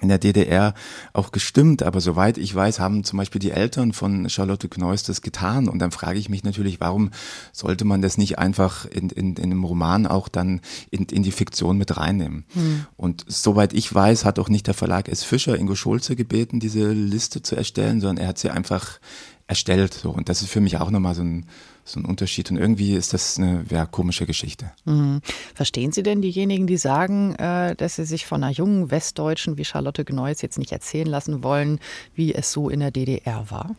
in 0.01 0.09
der 0.09 0.17
DDR 0.17 0.73
auch 1.13 1.31
gestimmt, 1.31 1.83
aber 1.83 2.01
soweit 2.01 2.37
ich 2.37 2.53
weiß, 2.53 2.79
haben 2.79 3.03
zum 3.03 3.17
Beispiel 3.17 3.39
die 3.39 3.51
Eltern 3.51 3.93
von 3.93 4.29
Charlotte 4.29 4.67
Kneuss 4.67 5.03
das 5.03 5.21
getan. 5.21 5.69
Und 5.69 5.79
dann 5.79 5.91
frage 5.91 6.19
ich 6.19 6.27
mich 6.27 6.43
natürlich, 6.43 6.79
warum 6.79 7.11
sollte 7.51 7.85
man 7.85 8.01
das 8.01 8.17
nicht 8.17 8.39
einfach 8.39 8.85
in, 8.85 9.09
in, 9.09 9.35
in 9.35 9.43
einem 9.43 9.63
Roman 9.63 10.07
auch 10.07 10.27
dann 10.27 10.61
in, 10.89 11.05
in 11.05 11.21
die 11.23 11.31
Fiktion 11.31 11.77
mit 11.77 11.95
reinnehmen? 11.97 12.45
Hm. 12.53 12.85
Und 12.97 13.25
soweit 13.27 13.73
ich 13.73 13.93
weiß, 13.93 14.25
hat 14.25 14.39
auch 14.39 14.49
nicht 14.49 14.67
der 14.67 14.73
Verlag 14.73 15.07
S. 15.07 15.23
Fischer 15.23 15.57
Ingo 15.57 15.75
Schulze 15.75 16.15
gebeten, 16.15 16.59
diese 16.59 16.91
Liste 16.91 17.43
zu 17.43 17.55
erstellen, 17.55 18.01
sondern 18.01 18.23
er 18.23 18.29
hat 18.29 18.39
sie 18.39 18.49
einfach 18.49 18.99
erstellt. 19.45 19.93
So. 19.93 20.09
Und 20.09 20.29
das 20.29 20.41
ist 20.41 20.49
für 20.49 20.61
mich 20.61 20.77
auch 20.77 20.89
nochmal 20.89 21.13
so 21.13 21.21
ein, 21.21 21.45
so 21.91 21.99
ein 21.99 22.05
Unterschied. 22.05 22.51
Und 22.51 22.57
irgendwie 22.57 22.95
ist 22.95 23.13
das 23.13 23.37
eine 23.37 23.65
ja, 23.69 23.85
komische 23.85 24.25
Geschichte. 24.25 24.71
Mhm. 24.85 25.21
Verstehen 25.53 25.91
Sie 25.91 26.03
denn 26.03 26.21
diejenigen, 26.21 26.67
die 26.67 26.77
sagen, 26.77 27.35
äh, 27.35 27.75
dass 27.75 27.95
sie 27.95 28.05
sich 28.05 28.25
von 28.25 28.43
einer 28.43 28.53
jungen 28.53 28.91
Westdeutschen 28.91 29.57
wie 29.57 29.65
Charlotte 29.65 30.05
Gneuss 30.05 30.41
jetzt 30.41 30.57
nicht 30.57 30.71
erzählen 30.71 31.07
lassen 31.07 31.43
wollen, 31.43 31.79
wie 32.15 32.33
es 32.33 32.51
so 32.51 32.69
in 32.69 32.79
der 32.79 32.91
DDR 32.91 33.49
war? 33.49 33.75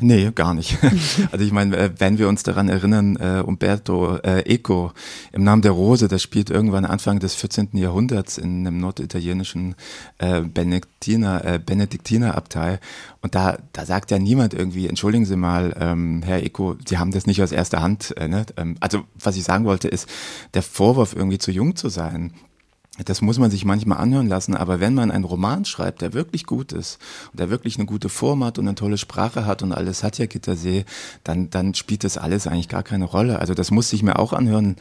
Nee, 0.00 0.30
gar 0.34 0.54
nicht. 0.54 0.78
Also 1.32 1.44
ich 1.44 1.52
meine, 1.52 1.76
äh, 1.76 1.90
wenn 1.98 2.18
wir 2.18 2.28
uns 2.28 2.42
daran 2.42 2.68
erinnern, 2.68 3.16
äh, 3.16 3.42
Umberto 3.44 4.16
äh, 4.16 4.40
Eco 4.42 4.92
im 5.32 5.42
Namen 5.42 5.62
der 5.62 5.72
Rose, 5.72 6.08
das 6.08 6.22
spielt 6.22 6.50
irgendwann 6.50 6.84
Anfang 6.84 7.18
des 7.18 7.34
14. 7.34 7.70
Jahrhunderts 7.72 8.38
in 8.38 8.66
einem 8.66 8.78
norditalienischen 8.78 9.74
äh, 10.18 10.42
Benediktiner, 10.42 11.44
äh, 11.44 11.58
Benediktinerabtei. 11.58 12.78
Und 13.20 13.34
da, 13.34 13.58
da 13.72 13.84
sagt 13.84 14.10
ja 14.10 14.18
niemand 14.18 14.54
irgendwie, 14.54 14.86
entschuldigen 14.86 15.26
Sie 15.26 15.36
mal, 15.36 15.74
ähm, 15.78 16.22
Herr 16.24 16.42
Eco, 16.42 16.76
Sie 16.86 16.98
haben 16.98 17.10
das 17.10 17.26
nicht 17.26 17.42
aus 17.42 17.52
erster 17.52 17.82
Hand. 17.82 18.16
Äh, 18.16 18.28
ne? 18.28 18.46
ähm, 18.56 18.76
also 18.80 19.04
was 19.18 19.36
ich 19.36 19.44
sagen 19.44 19.64
wollte 19.64 19.88
ist, 19.88 20.08
der 20.54 20.62
Vorwurf 20.62 21.14
irgendwie 21.14 21.38
zu 21.38 21.50
jung 21.50 21.76
zu 21.76 21.88
sein, 21.88 22.32
das 23.04 23.20
muss 23.20 23.38
man 23.38 23.50
sich 23.50 23.64
manchmal 23.64 23.98
anhören 23.98 24.26
lassen, 24.26 24.54
aber 24.54 24.80
wenn 24.80 24.94
man 24.94 25.10
einen 25.10 25.24
Roman 25.24 25.64
schreibt, 25.64 26.02
der 26.02 26.12
wirklich 26.12 26.44
gut 26.46 26.72
ist 26.72 26.98
und 27.32 27.40
der 27.40 27.50
wirklich 27.50 27.76
eine 27.76 27.86
gute 27.86 28.08
Form 28.08 28.42
hat 28.44 28.58
und 28.58 28.66
eine 28.66 28.74
tolle 28.74 28.98
Sprache 28.98 29.46
hat 29.46 29.62
und 29.62 29.72
alles 29.72 30.02
hat 30.02 30.18
ja 30.18 30.26
Gittersee, 30.26 30.84
dann, 31.24 31.50
dann 31.50 31.74
spielt 31.74 32.04
das 32.04 32.18
alles 32.18 32.46
eigentlich 32.46 32.68
gar 32.68 32.82
keine 32.82 33.04
Rolle. 33.04 33.38
Also 33.38 33.54
das 33.54 33.70
muss 33.70 33.92
ich 33.92 34.02
mir 34.02 34.18
auch 34.18 34.32
anhören 34.32 34.76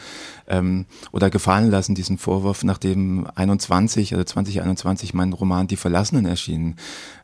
ähm, 0.47 0.86
oder 1.12 1.29
gefallen 1.29 1.69
lassen, 1.69 1.95
diesen 1.95 2.17
Vorwurf, 2.17 2.63
nachdem 2.63 3.27
21, 3.36 4.13
also 4.13 4.24
2021 4.24 5.13
mein 5.13 5.33
Roman 5.33 5.67
Die 5.67 5.77
Verlassenen 5.77 6.25
erschienen. 6.25 6.75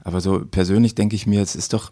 Aber 0.03 0.21
so 0.21 0.45
persönlich 0.45 0.95
denke 0.95 1.15
ich 1.15 1.25
mir, 1.25 1.41
es 1.41 1.55
ist 1.55 1.73
doch 1.73 1.91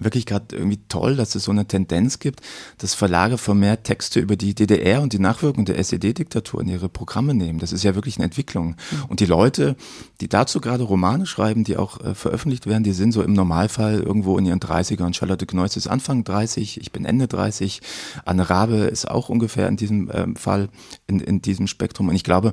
wirklich 0.00 0.26
gerade 0.26 0.56
irgendwie 0.56 0.80
toll, 0.88 1.16
dass 1.16 1.34
es 1.34 1.44
so 1.44 1.50
eine 1.50 1.66
Tendenz 1.66 2.18
gibt, 2.18 2.40
dass 2.78 2.94
Verlage 2.94 3.38
vermehrt 3.38 3.84
Texte 3.84 4.20
über 4.20 4.36
die 4.36 4.54
DDR 4.54 5.02
und 5.02 5.12
die 5.12 5.18
Nachwirkungen 5.18 5.66
der 5.66 5.78
SED-Diktatur 5.78 6.60
in 6.60 6.68
ihre 6.68 6.88
Programme 6.88 7.34
nehmen. 7.34 7.58
Das 7.58 7.72
ist 7.72 7.82
ja 7.82 7.94
wirklich 7.94 8.16
eine 8.16 8.24
Entwicklung. 8.24 8.68
Mhm. 8.68 9.04
Und 9.08 9.20
die 9.20 9.26
Leute, 9.26 9.76
die 10.20 10.28
dazu 10.28 10.60
gerade 10.60 10.84
Romane 10.84 11.26
schreiben, 11.26 11.64
die 11.64 11.76
auch 11.76 12.00
äh, 12.00 12.14
veröffentlicht 12.14 12.66
werden, 12.66 12.84
die 12.84 12.92
sind 12.92 13.12
so 13.12 13.22
im 13.22 13.32
Normalfall 13.32 14.00
irgendwo 14.00 14.38
in 14.38 14.46
ihren 14.46 14.60
30ern. 14.60 15.14
Charlotte 15.14 15.46
Kneuss 15.46 15.76
ist 15.76 15.88
Anfang 15.88 16.24
30, 16.24 16.80
ich 16.80 16.92
bin 16.92 17.04
Ende 17.04 17.28
30. 17.28 17.80
Anne 18.24 18.48
Rabe 18.48 18.76
ist 18.76 19.10
auch 19.10 19.28
ungefähr 19.28 19.68
in 19.68 19.76
diesem 19.76 20.10
äh, 20.10 20.26
Fall, 20.36 20.68
in, 21.06 21.20
in 21.20 21.42
diesem 21.42 21.66
Spektrum. 21.66 22.08
Und 22.08 22.14
ich 22.14 22.24
glaube, 22.24 22.52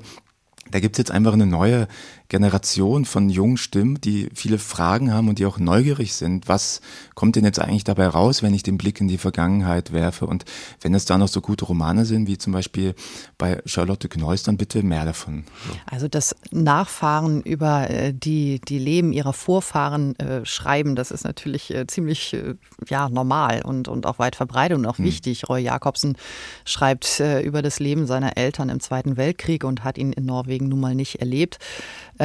da 0.71 0.79
gibt's 0.79 0.97
jetzt 0.97 1.11
einfach 1.11 1.33
eine 1.33 1.45
neue 1.45 1.87
Generation 2.29 3.05
von 3.05 3.29
jungen 3.29 3.57
Stimmen, 3.57 3.99
die 4.01 4.29
viele 4.33 4.57
Fragen 4.57 5.13
haben 5.13 5.29
und 5.29 5.39
die 5.39 5.45
auch 5.45 5.59
neugierig 5.59 6.13
sind. 6.13 6.47
Was 6.47 6.81
kommt 7.13 7.35
denn 7.35 7.45
jetzt 7.45 7.59
eigentlich 7.59 7.83
dabei 7.83 8.07
raus, 8.07 8.41
wenn 8.41 8.53
ich 8.53 8.63
den 8.63 8.77
Blick 8.77 8.99
in 8.99 9.07
die 9.07 9.17
Vergangenheit 9.17 9.93
werfe? 9.93 10.25
Und 10.25 10.45
wenn 10.81 10.93
es 10.93 11.05
da 11.05 11.17
noch 11.17 11.27
so 11.27 11.41
gute 11.41 11.65
Romane 11.65 12.05
sind, 12.05 12.27
wie 12.27 12.37
zum 12.37 12.53
Beispiel 12.53 12.95
bei 13.37 13.61
Charlotte 13.65 14.09
Kneuss, 14.09 14.43
dann 14.43 14.57
bitte 14.57 14.81
mehr 14.83 15.05
davon. 15.05 15.45
Also 15.85 16.07
das 16.07 16.35
Nachfahren 16.51 17.41
über 17.41 17.89
äh, 17.89 18.13
die, 18.13 18.59
die 18.59 18.79
Leben 18.79 19.13
ihrer 19.13 19.33
Vorfahren 19.33 20.17
äh, 20.19 20.45
schreiben, 20.45 20.95
das 20.95 21.11
ist 21.11 21.23
natürlich 21.23 21.73
äh, 21.73 21.85
ziemlich 21.87 22.33
äh, 22.33 22.55
ja, 22.87 23.09
normal 23.09 23.61
und, 23.63 23.87
und 23.87 24.05
auch 24.05 24.19
weit 24.19 24.35
verbreitet 24.35 24.77
und 24.77 24.85
auch 24.85 24.97
hm. 24.97 25.05
wichtig. 25.05 25.47
Roy 25.47 25.61
Jakobsen 25.61 26.17
schreibt 26.65 27.19
äh, 27.19 27.41
über 27.41 27.61
das 27.61 27.79
Leben 27.79 28.07
seiner 28.07 28.37
Eltern 28.37 28.69
im 28.69 28.79
Zweiten 28.79 29.17
Weltkrieg 29.17 29.63
und 29.63 29.83
hat 29.83 29.97
ihn 29.97 30.11
in 30.13 30.25
Norwegen 30.25 30.67
nun 30.69 30.79
mal 30.79 30.95
nicht 30.95 31.19
erlebt. 31.19 31.59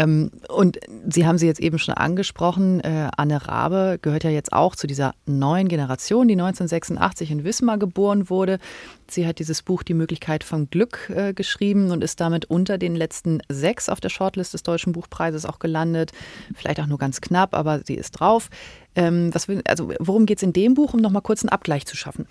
Ähm, 0.00 0.30
und 0.48 0.78
Sie 1.06 1.26
haben 1.26 1.38
sie 1.38 1.46
jetzt 1.46 1.60
eben 1.60 1.78
schon 1.78 1.94
angesprochen. 1.94 2.80
Äh, 2.80 3.08
Anne 3.16 3.46
Rabe 3.46 3.98
gehört 4.00 4.24
ja 4.24 4.30
jetzt 4.30 4.52
auch 4.52 4.76
zu 4.76 4.86
dieser 4.86 5.14
neuen 5.26 5.68
Generation, 5.68 6.28
die 6.28 6.34
1986 6.34 7.30
in 7.30 7.44
Wismar 7.44 7.78
geboren 7.78 8.30
wurde. 8.30 8.58
Sie 9.08 9.26
hat 9.26 9.38
dieses 9.38 9.62
Buch 9.62 9.82
Die 9.82 9.94
Möglichkeit 9.94 10.44
von 10.44 10.70
Glück 10.70 11.10
äh, 11.14 11.32
geschrieben 11.34 11.90
und 11.90 12.04
ist 12.04 12.20
damit 12.20 12.46
unter 12.46 12.78
den 12.78 12.96
letzten 12.96 13.40
sechs 13.48 13.88
auf 13.88 14.00
der 14.00 14.08
Shortlist 14.08 14.54
des 14.54 14.62
Deutschen 14.62 14.92
Buchpreises 14.92 15.44
auch 15.44 15.58
gelandet. 15.58 16.12
Vielleicht 16.54 16.80
auch 16.80 16.86
nur 16.86 16.98
ganz 16.98 17.20
knapp, 17.20 17.54
aber 17.54 17.80
sie 17.84 17.94
ist 17.94 18.12
drauf. 18.12 18.48
Ähm, 18.94 19.34
was, 19.34 19.48
also 19.66 19.92
worum 19.98 20.26
geht 20.26 20.38
es 20.38 20.42
in 20.42 20.52
dem 20.52 20.74
Buch, 20.74 20.94
um 20.94 21.00
nochmal 21.00 21.22
kurz 21.22 21.42
einen 21.42 21.50
Abgleich 21.50 21.86
zu 21.86 21.96
schaffen? 21.96 22.26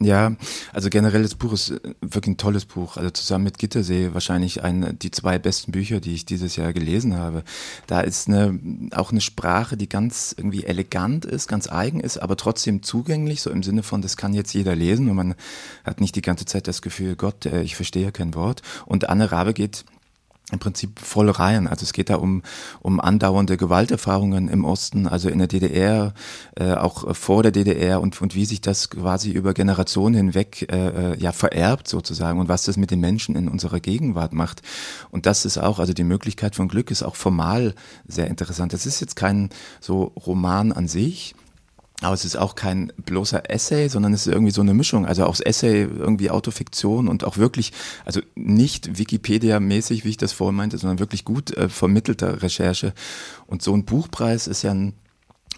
Ja, 0.00 0.36
also 0.72 0.90
generell 0.90 1.22
das 1.22 1.34
Buch 1.34 1.52
ist 1.52 1.70
äh, 1.70 1.80
wirklich 2.00 2.34
ein 2.34 2.36
tolles 2.36 2.66
Buch. 2.66 2.96
Also 2.96 3.10
zusammen 3.10 3.44
mit 3.44 3.58
Gittersee 3.58 4.10
wahrscheinlich 4.12 4.62
ein, 4.62 4.96
die 5.00 5.10
zwei 5.10 5.40
besten 5.40 5.72
Bücher, 5.72 5.98
die 5.98 6.14
ich 6.14 6.24
dieses 6.24 6.54
Jahr 6.54 6.72
gelesen 6.72 7.16
habe. 7.16 7.42
Da 7.88 8.00
ist 8.00 8.28
eine, 8.28 8.60
auch 8.92 9.10
eine 9.10 9.20
Sprache, 9.20 9.76
die 9.76 9.88
ganz 9.88 10.34
irgendwie 10.36 10.64
elegant 10.64 11.24
ist, 11.24 11.48
ganz 11.48 11.68
eigen 11.68 11.98
ist, 11.98 12.18
aber 12.18 12.36
trotzdem 12.36 12.84
zugänglich, 12.84 13.42
so 13.42 13.50
im 13.50 13.64
Sinne 13.64 13.82
von, 13.82 14.00
das 14.00 14.16
kann 14.16 14.34
jetzt 14.34 14.54
jeder 14.54 14.76
lesen 14.76 15.10
und 15.10 15.16
man 15.16 15.34
hat 15.82 16.00
nicht 16.00 16.14
die 16.14 16.22
ganze 16.22 16.44
Zeit 16.44 16.68
das 16.68 16.80
Gefühl, 16.80 17.16
Gott, 17.16 17.46
äh, 17.46 17.62
ich 17.62 17.74
verstehe 17.74 18.12
kein 18.12 18.34
Wort. 18.34 18.62
Und 18.86 19.08
Anne 19.08 19.32
Rabe 19.32 19.52
geht 19.52 19.84
im 20.50 20.58
Prinzip 20.58 20.98
voll 20.98 21.28
rein. 21.30 21.66
Also 21.66 21.84
es 21.84 21.92
geht 21.92 22.10
da 22.10 22.16
um, 22.16 22.42
um 22.80 23.00
andauernde 23.00 23.56
Gewalterfahrungen 23.56 24.48
im 24.48 24.64
Osten, 24.64 25.06
also 25.06 25.28
in 25.28 25.38
der 25.38 25.48
DDR, 25.48 26.14
äh, 26.56 26.72
auch 26.72 27.14
vor 27.14 27.42
der 27.42 27.52
DDR 27.52 28.00
und, 28.00 28.20
und 28.22 28.34
wie 28.34 28.46
sich 28.46 28.60
das 28.60 28.90
quasi 28.90 29.30
über 29.30 29.52
Generationen 29.52 30.14
hinweg 30.14 30.66
äh, 30.72 31.12
äh, 31.12 31.18
ja 31.18 31.32
vererbt 31.32 31.88
sozusagen 31.88 32.40
und 32.40 32.48
was 32.48 32.64
das 32.64 32.76
mit 32.76 32.90
den 32.90 33.00
Menschen 33.00 33.36
in 33.36 33.48
unserer 33.48 33.80
Gegenwart 33.80 34.32
macht. 34.32 34.62
Und 35.10 35.26
das 35.26 35.44
ist 35.44 35.58
auch, 35.58 35.78
also 35.78 35.92
die 35.92 36.04
Möglichkeit 36.04 36.54
von 36.54 36.68
Glück 36.68 36.90
ist 36.90 37.02
auch 37.02 37.16
formal 37.16 37.74
sehr 38.06 38.28
interessant. 38.28 38.72
Das 38.72 38.86
ist 38.86 39.00
jetzt 39.00 39.16
kein 39.16 39.50
so 39.80 40.12
Roman 40.26 40.72
an 40.72 40.88
sich, 40.88 41.34
aber 42.00 42.14
es 42.14 42.24
ist 42.24 42.36
auch 42.36 42.54
kein 42.54 42.92
bloßer 43.04 43.50
Essay, 43.50 43.88
sondern 43.88 44.12
es 44.12 44.26
ist 44.26 44.32
irgendwie 44.32 44.52
so 44.52 44.60
eine 44.60 44.72
Mischung. 44.72 45.04
Also 45.04 45.24
auch 45.24 45.32
das 45.32 45.40
Essay, 45.40 45.82
irgendwie 45.82 46.30
Autofiktion 46.30 47.08
und 47.08 47.24
auch 47.24 47.38
wirklich, 47.38 47.72
also 48.04 48.20
nicht 48.36 48.98
Wikipedia-mäßig, 48.98 50.04
wie 50.04 50.10
ich 50.10 50.16
das 50.16 50.32
vorhin 50.32 50.54
meinte, 50.54 50.78
sondern 50.78 51.00
wirklich 51.00 51.24
gut 51.24 51.56
äh, 51.56 51.68
vermittelter 51.68 52.40
Recherche. 52.42 52.94
Und 53.46 53.62
so 53.62 53.74
ein 53.74 53.84
Buchpreis 53.84 54.46
ist 54.46 54.62
ja 54.62 54.70
ein 54.70 54.94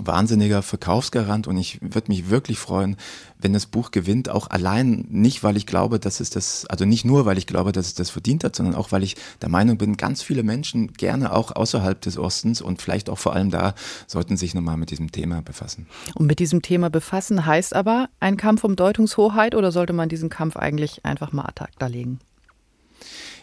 wahnsinniger 0.07 0.63
Verkaufsgarant 0.63 1.47
und 1.47 1.57
ich 1.57 1.79
würde 1.81 2.09
mich 2.09 2.31
wirklich 2.31 2.59
freuen, 2.59 2.97
wenn 3.39 3.53
das 3.53 3.67
Buch 3.67 3.91
gewinnt, 3.91 4.29
auch 4.29 4.49
allein 4.51 5.07
nicht, 5.09 5.43
weil 5.43 5.57
ich 5.57 5.67
glaube, 5.67 5.99
dass 5.99 6.21
es 6.21 6.31
das, 6.31 6.67
also 6.67 6.85
nicht 6.85 7.05
nur, 7.05 7.27
weil 7.27 7.39
ich 7.39 7.47
glaube, 7.47 7.73
dass 7.73 7.87
es 7.87 7.95
das 7.95 8.11
verdient 8.11 8.45
hat, 8.45 8.57
sondern 8.57 8.75
auch, 8.75 8.93
weil 8.93 9.03
ich 9.03 9.17
der 9.41 9.49
Meinung 9.49 9.79
bin, 9.79 9.97
ganz 9.97 10.23
viele 10.23 10.43
Menschen 10.43 10.93
gerne 10.93 11.33
auch 11.33 11.55
außerhalb 11.55 12.01
des 12.01 12.19
Ostens 12.19 12.61
und 12.61 12.83
vielleicht 12.83 13.09
auch 13.09 13.19
vor 13.19 13.35
allem 13.35 13.51
da 13.51 13.75
sollten 14.07 14.37
sich 14.37 14.55
nochmal 14.55 14.77
mit 14.77 14.91
diesem 14.91 15.13
Thema 15.13 15.43
befassen. 15.43 15.87
Und 16.15 16.27
mit 16.27 16.39
diesem 16.39 16.63
Thema 16.63 16.91
befassen 16.91 17.47
heißt 17.47 17.75
aber 17.75 18.09
ein 18.21 18.37
Kampf 18.37 18.65
um 18.65 18.77
Deutungshoheit 18.77 19.55
oder 19.55 19.73
sollte 19.73 19.93
man 19.93 20.09
diesen 20.09 20.29
Kampf 20.29 20.57
eigentlich 20.57 21.05
einfach 21.05 21.33
mal 21.33 21.45
ad 21.45 21.63
acta 21.63 21.87
legen? 21.87 22.21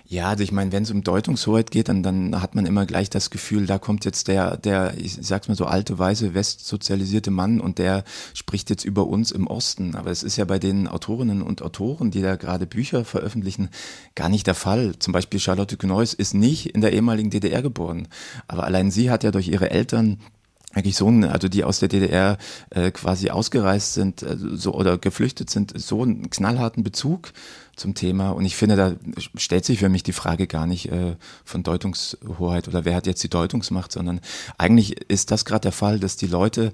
Ja, 0.09 0.29
also 0.29 0.41
ich 0.41 0.53
meine, 0.53 0.71
wenn 0.71 0.83
es 0.83 0.91
um 0.91 1.03
Deutungshoheit 1.03 1.69
geht, 1.69 1.89
dann, 1.89 2.01
dann 2.01 2.41
hat 2.41 2.55
man 2.55 2.65
immer 2.65 2.85
gleich 2.85 3.09
das 3.09 3.29
Gefühl, 3.29 3.65
da 3.65 3.77
kommt 3.77 4.05
jetzt 4.05 4.29
der, 4.29 4.55
der, 4.55 4.93
ich 4.97 5.17
sag's 5.19 5.49
mal 5.49 5.55
so, 5.55 5.65
alte, 5.65 5.99
weiße, 5.99 6.33
westsozialisierte 6.33 7.29
Mann 7.29 7.59
und 7.59 7.77
der 7.77 8.05
spricht 8.33 8.69
jetzt 8.69 8.85
über 8.85 9.05
uns 9.05 9.31
im 9.31 9.47
Osten. 9.47 9.95
Aber 9.95 10.09
es 10.09 10.23
ist 10.23 10.37
ja 10.37 10.45
bei 10.45 10.59
den 10.59 10.87
Autorinnen 10.87 11.41
und 11.41 11.61
Autoren, 11.61 12.09
die 12.09 12.21
da 12.21 12.37
gerade 12.37 12.65
Bücher 12.67 13.03
veröffentlichen, 13.03 13.69
gar 14.15 14.29
nicht 14.29 14.47
der 14.47 14.55
Fall. 14.55 14.97
Zum 14.97 15.11
Beispiel 15.11 15.41
Charlotte 15.41 15.75
Kneuss 15.75 16.13
ist 16.13 16.33
nicht 16.33 16.67
in 16.67 16.79
der 16.79 16.93
ehemaligen 16.93 17.29
DDR 17.29 17.61
geboren. 17.61 18.07
Aber 18.47 18.63
allein 18.63 18.91
sie 18.91 19.11
hat 19.11 19.25
ja 19.25 19.31
durch 19.31 19.49
ihre 19.49 19.71
Eltern 19.71 20.19
eigentlich 20.73 20.95
so 20.95 21.09
ein, 21.09 21.25
also 21.25 21.49
die 21.49 21.65
aus 21.65 21.79
der 21.79 21.89
DDR 21.89 22.37
äh, 22.69 22.91
quasi 22.91 23.29
ausgereist 23.29 23.93
sind 23.93 24.21
äh, 24.21 24.37
so 24.37 24.73
oder 24.73 24.97
geflüchtet 24.97 25.49
sind, 25.49 25.73
so 25.75 26.03
einen 26.03 26.29
knallharten 26.29 26.83
Bezug 26.83 27.33
zum 27.77 27.95
Thema. 27.95 28.31
Und 28.31 28.45
ich 28.45 28.55
finde, 28.55 28.75
da 28.75 28.93
stellt 29.37 29.65
sich 29.65 29.79
für 29.79 29.89
mich 29.89 30.03
die 30.03 30.13
Frage 30.13 30.47
gar 30.47 30.67
nicht 30.67 30.91
äh, 30.91 31.15
von 31.45 31.63
Deutungshoheit 31.63 32.67
oder 32.67 32.83
wer 32.83 32.95
hat 32.95 33.07
jetzt 33.07 33.23
die 33.23 33.29
Deutungsmacht, 33.29 33.91
sondern 33.91 34.19
eigentlich 34.57 35.09
ist 35.09 35.31
das 35.31 35.45
gerade 35.45 35.61
der 35.61 35.71
Fall, 35.71 35.99
dass 35.99 36.17
die 36.17 36.27
Leute 36.27 36.73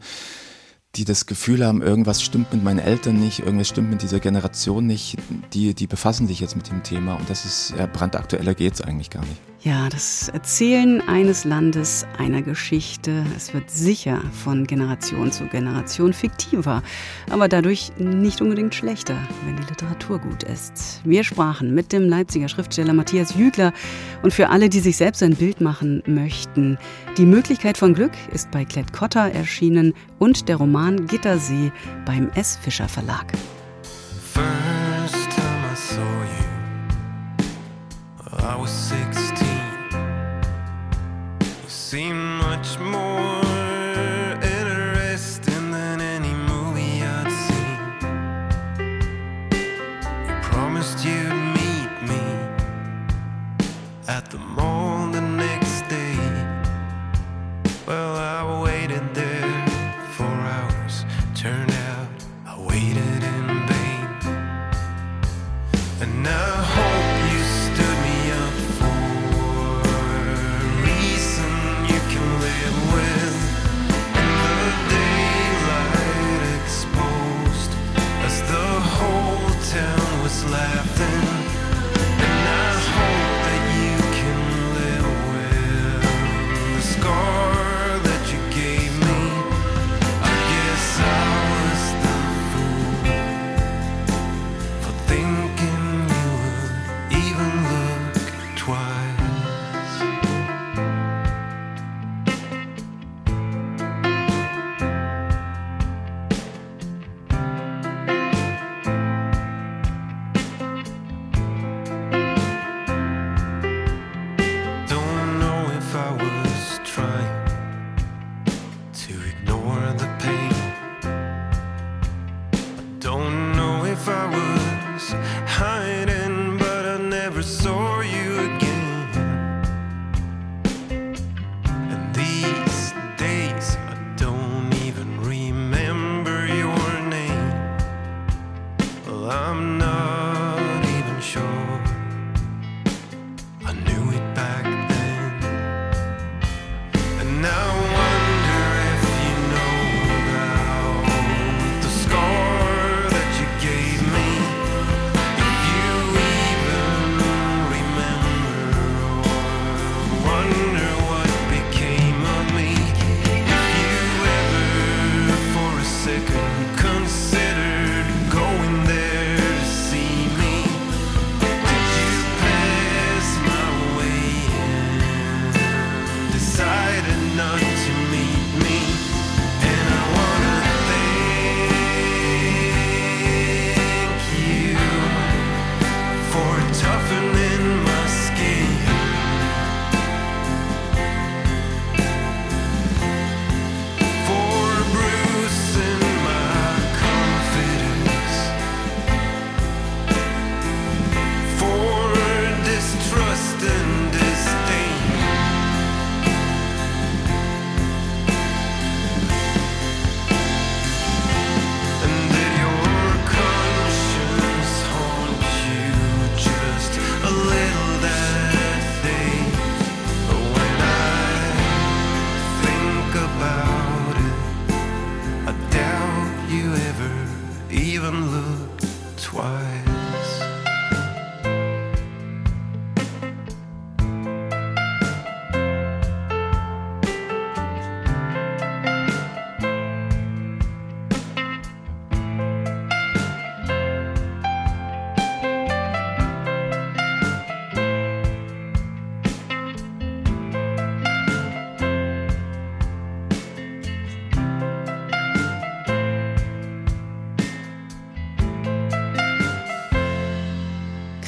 die 0.95 1.05
das 1.05 1.25
Gefühl 1.25 1.65
haben, 1.65 1.81
irgendwas 1.81 2.21
stimmt 2.21 2.53
mit 2.53 2.63
meinen 2.63 2.77
Eltern 2.77 3.19
nicht, 3.19 3.39
irgendwas 3.39 3.67
stimmt 3.67 3.89
mit 3.89 4.03
dieser 4.03 4.19
Generation 4.19 4.85
nicht, 4.85 5.17
die, 5.51 5.73
die 5.73 5.87
befassen 5.87 6.27
sich 6.27 6.39
jetzt 6.39 6.55
mit 6.55 6.69
dem 6.69 6.83
Thema 6.83 7.15
und 7.15 7.27
das 7.31 7.45
ist 7.45 7.73
ja 7.77 7.87
brandaktueller 7.87 8.53
geht 8.53 8.73
es 8.73 8.81
eigentlich 8.81 9.09
gar 9.09 9.25
nicht. 9.25 9.41
Ja, 9.63 9.87
das 9.87 10.27
Erzählen 10.27 10.99
eines 11.07 11.45
Landes, 11.45 12.05
einer 12.17 12.41
Geschichte, 12.41 13.25
es 13.37 13.53
wird 13.53 13.71
sicher 13.71 14.21
von 14.43 14.67
Generation 14.67 15.31
zu 15.31 15.45
Generation 15.45 16.11
fiktiver, 16.11 16.83
aber 17.29 17.47
dadurch 17.47 17.93
nicht 17.97 18.41
unbedingt 18.41 18.75
schlechter, 18.75 19.15
wenn 19.45 19.55
die 19.55 19.63
Literatur 19.63 20.19
gut 20.19 20.43
ist. 20.43 20.99
Wir 21.05 21.23
sprachen 21.23 21.73
mit 21.73 21.93
dem 21.93 22.09
Leipziger 22.09 22.49
Schriftsteller 22.49 22.91
Matthias 22.91 23.35
Jügler 23.35 23.71
und 24.21 24.33
für 24.33 24.49
alle, 24.49 24.67
die 24.67 24.81
sich 24.81 24.97
selbst 24.97 25.23
ein 25.23 25.37
Bild 25.37 25.61
machen 25.61 26.03
möchten, 26.07 26.77
die 27.17 27.25
Möglichkeit 27.25 27.77
von 27.77 27.93
Glück 27.93 28.11
ist 28.33 28.51
bei 28.51 28.65
Klett 28.65 28.91
Cotta 28.91 29.29
erschienen 29.29 29.93
und 30.19 30.49
der 30.49 30.57
Roman 30.57 31.07
Gittersee 31.07 31.71
beim 32.05 32.29
S. 32.35 32.57
Fischer 32.61 32.89
Verlag. 32.89 33.31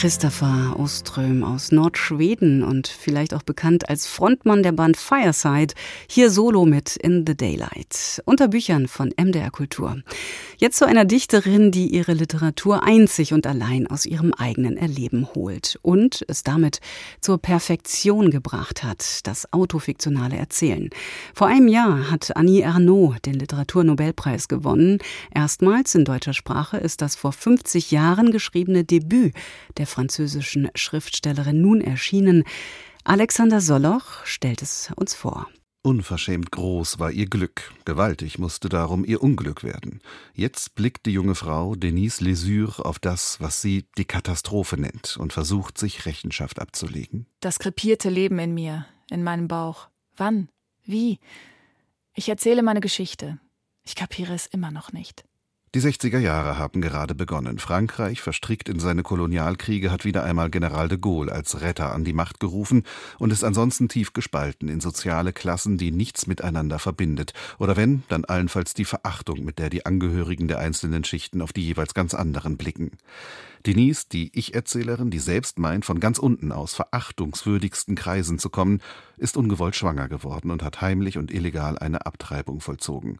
Christopher 0.06 0.76
Oström 0.78 1.44
aus 1.44 1.72
Nordschweden 1.72 2.62
und 2.62 2.88
vielleicht 2.88 3.34
auch 3.34 3.42
bekannt 3.42 3.90
als 3.90 4.06
Frontmann 4.06 4.62
der 4.62 4.72
Band 4.72 4.98
Fireside, 4.98 5.74
hier 6.08 6.30
solo 6.30 6.68
mit 6.68 6.96
In 6.96 7.26
the 7.26 7.36
Daylight, 7.36 8.22
unter 8.24 8.48
Büchern 8.48 8.88
von 8.88 9.12
MDR 9.20 9.50
Kultur. 9.50 9.98
Jetzt 10.58 10.78
zu 10.78 10.86
einer 10.86 11.04
Dichterin, 11.04 11.72
die 11.72 11.88
ihre 11.88 12.14
Literatur 12.14 12.84
einzig 12.84 13.34
und 13.34 13.46
allein 13.46 13.88
aus 13.88 14.06
ihrem 14.06 14.34
eigenen 14.34 14.78
Erleben 14.78 15.28
holt 15.36 15.78
und 15.82 16.24
es 16.30 16.44
damit 16.44 16.80
zur 17.20 17.38
Perfektion 17.40 18.32
gebracht 18.32 18.84
hat, 18.84 19.28
das 19.28 19.52
autofiktionale 19.52 20.38
Erzählen. 20.38 20.90
Vor 21.34 21.48
einem 21.48 21.68
Jahr 21.68 22.10
hat 22.10 22.38
Annie 22.38 22.62
Ernaux 22.62 23.20
den 23.26 23.34
Literaturnobelpreis 23.34 24.48
gewonnen. 24.48 25.00
Erstmals 25.34 25.94
in 25.94 26.06
deutscher 26.06 26.34
Sprache 26.34 26.78
ist 26.78 27.02
das 27.02 27.16
vor 27.16 27.34
50 27.34 27.92
Jahren 27.92 28.32
geschriebene 28.32 28.86
Debüt 28.86 29.34
der 29.78 29.88
französischen 29.88 30.70
Schriftstellerin 30.74 31.62
nun 31.62 31.82
erschienen. 31.82 32.44
Alexander 33.04 33.60
Soloch 33.60 34.26
stellt 34.26 34.62
es 34.62 34.90
uns 34.96 35.14
vor. 35.14 35.48
Unverschämt 35.86 36.52
groß 36.52 36.98
war 36.98 37.12
ihr 37.12 37.28
Glück, 37.28 37.72
gewaltig 37.86 38.40
musste 38.40 38.70
darum 38.70 39.06
ihr 39.06 39.22
Unglück 39.22 39.64
werden. 39.64 40.02
Jetzt 40.34 40.74
blickt 40.74 41.06
die 41.06 41.12
junge 41.12 41.36
Frau 41.36 41.76
Denise 41.76 42.24
Lesure 42.24 42.84
auf 42.84 42.98
das, 42.98 43.40
was 43.40 43.62
sie 43.62 43.86
die 43.96 44.06
Katastrophe 44.06 44.82
nennt, 44.82 45.16
und 45.18 45.32
versucht, 45.32 45.78
sich 45.78 46.08
Rechenschaft 46.08 46.60
abzulegen. 46.60 47.28
Das 47.40 47.60
krepierte 47.60 48.10
Leben 48.10 48.40
in 48.40 48.56
mir, 48.56 48.88
in 49.12 49.24
meinem 49.24 49.48
Bauch. 49.48 49.88
Wann? 50.18 50.50
Wie? 50.86 51.20
Ich 52.16 52.30
erzähle 52.30 52.64
meine 52.64 52.82
Geschichte. 52.82 53.40
Ich 53.84 53.94
kapiere 53.94 54.34
es 54.34 54.48
immer 54.48 54.72
noch 54.72 54.92
nicht. 54.92 55.24
Die 55.76 55.82
60er 55.82 56.20
Jahre 56.20 56.58
haben 56.58 56.80
gerade 56.80 57.16
begonnen. 57.16 57.60
Frankreich, 57.60 58.22
verstrickt 58.22 58.70
in 58.70 58.80
seine 58.80 59.04
Kolonialkriege, 59.04 59.92
hat 59.92 60.06
wieder 60.06 60.24
einmal 60.24 60.50
General 60.50 60.88
de 60.88 60.98
Gaulle 60.98 61.34
als 61.34 61.60
Retter 61.60 61.92
an 61.92 62.06
die 62.06 62.14
Macht 62.14 62.40
gerufen 62.40 62.84
und 63.20 63.34
ist 63.34 63.44
ansonsten 63.44 63.90
tief 63.90 64.14
gespalten 64.14 64.70
in 64.70 64.80
soziale 64.80 65.34
Klassen, 65.34 65.78
die 65.78 65.92
nichts 65.92 66.28
miteinander 66.28 66.80
verbindet. 66.80 67.34
Oder 67.60 67.76
wenn, 67.76 68.04
dann 68.08 68.24
allenfalls 68.24 68.74
die 68.74 68.86
Verachtung, 68.86 69.44
mit 69.44 69.60
der 69.60 69.70
die 69.70 69.86
Angehörigen 69.86 70.48
der 70.48 70.60
einzelnen 70.60 71.04
Schichten 71.04 71.42
auf 71.42 71.52
die 71.52 71.66
jeweils 71.66 71.94
ganz 71.94 72.14
anderen 72.14 72.56
blicken. 72.56 72.92
Denise, 73.66 74.06
die 74.10 74.32
Ich-Erzählerin, 74.34 75.12
die 75.12 75.20
selbst 75.20 75.60
meint, 75.60 75.84
von 75.84 76.00
ganz 76.00 76.20
unten 76.20 76.54
aus 76.54 76.74
verachtungswürdigsten 76.74 77.96
Kreisen 77.96 78.40
zu 78.40 78.50
kommen, 78.50 78.80
ist 79.18 79.36
ungewollt 79.36 79.76
schwanger 79.76 80.08
geworden 80.08 80.52
und 80.52 80.64
hat 80.64 80.80
heimlich 80.80 81.18
und 81.18 81.34
illegal 81.34 81.78
eine 81.78 82.06
Abtreibung 82.06 82.62
vollzogen. 82.62 83.20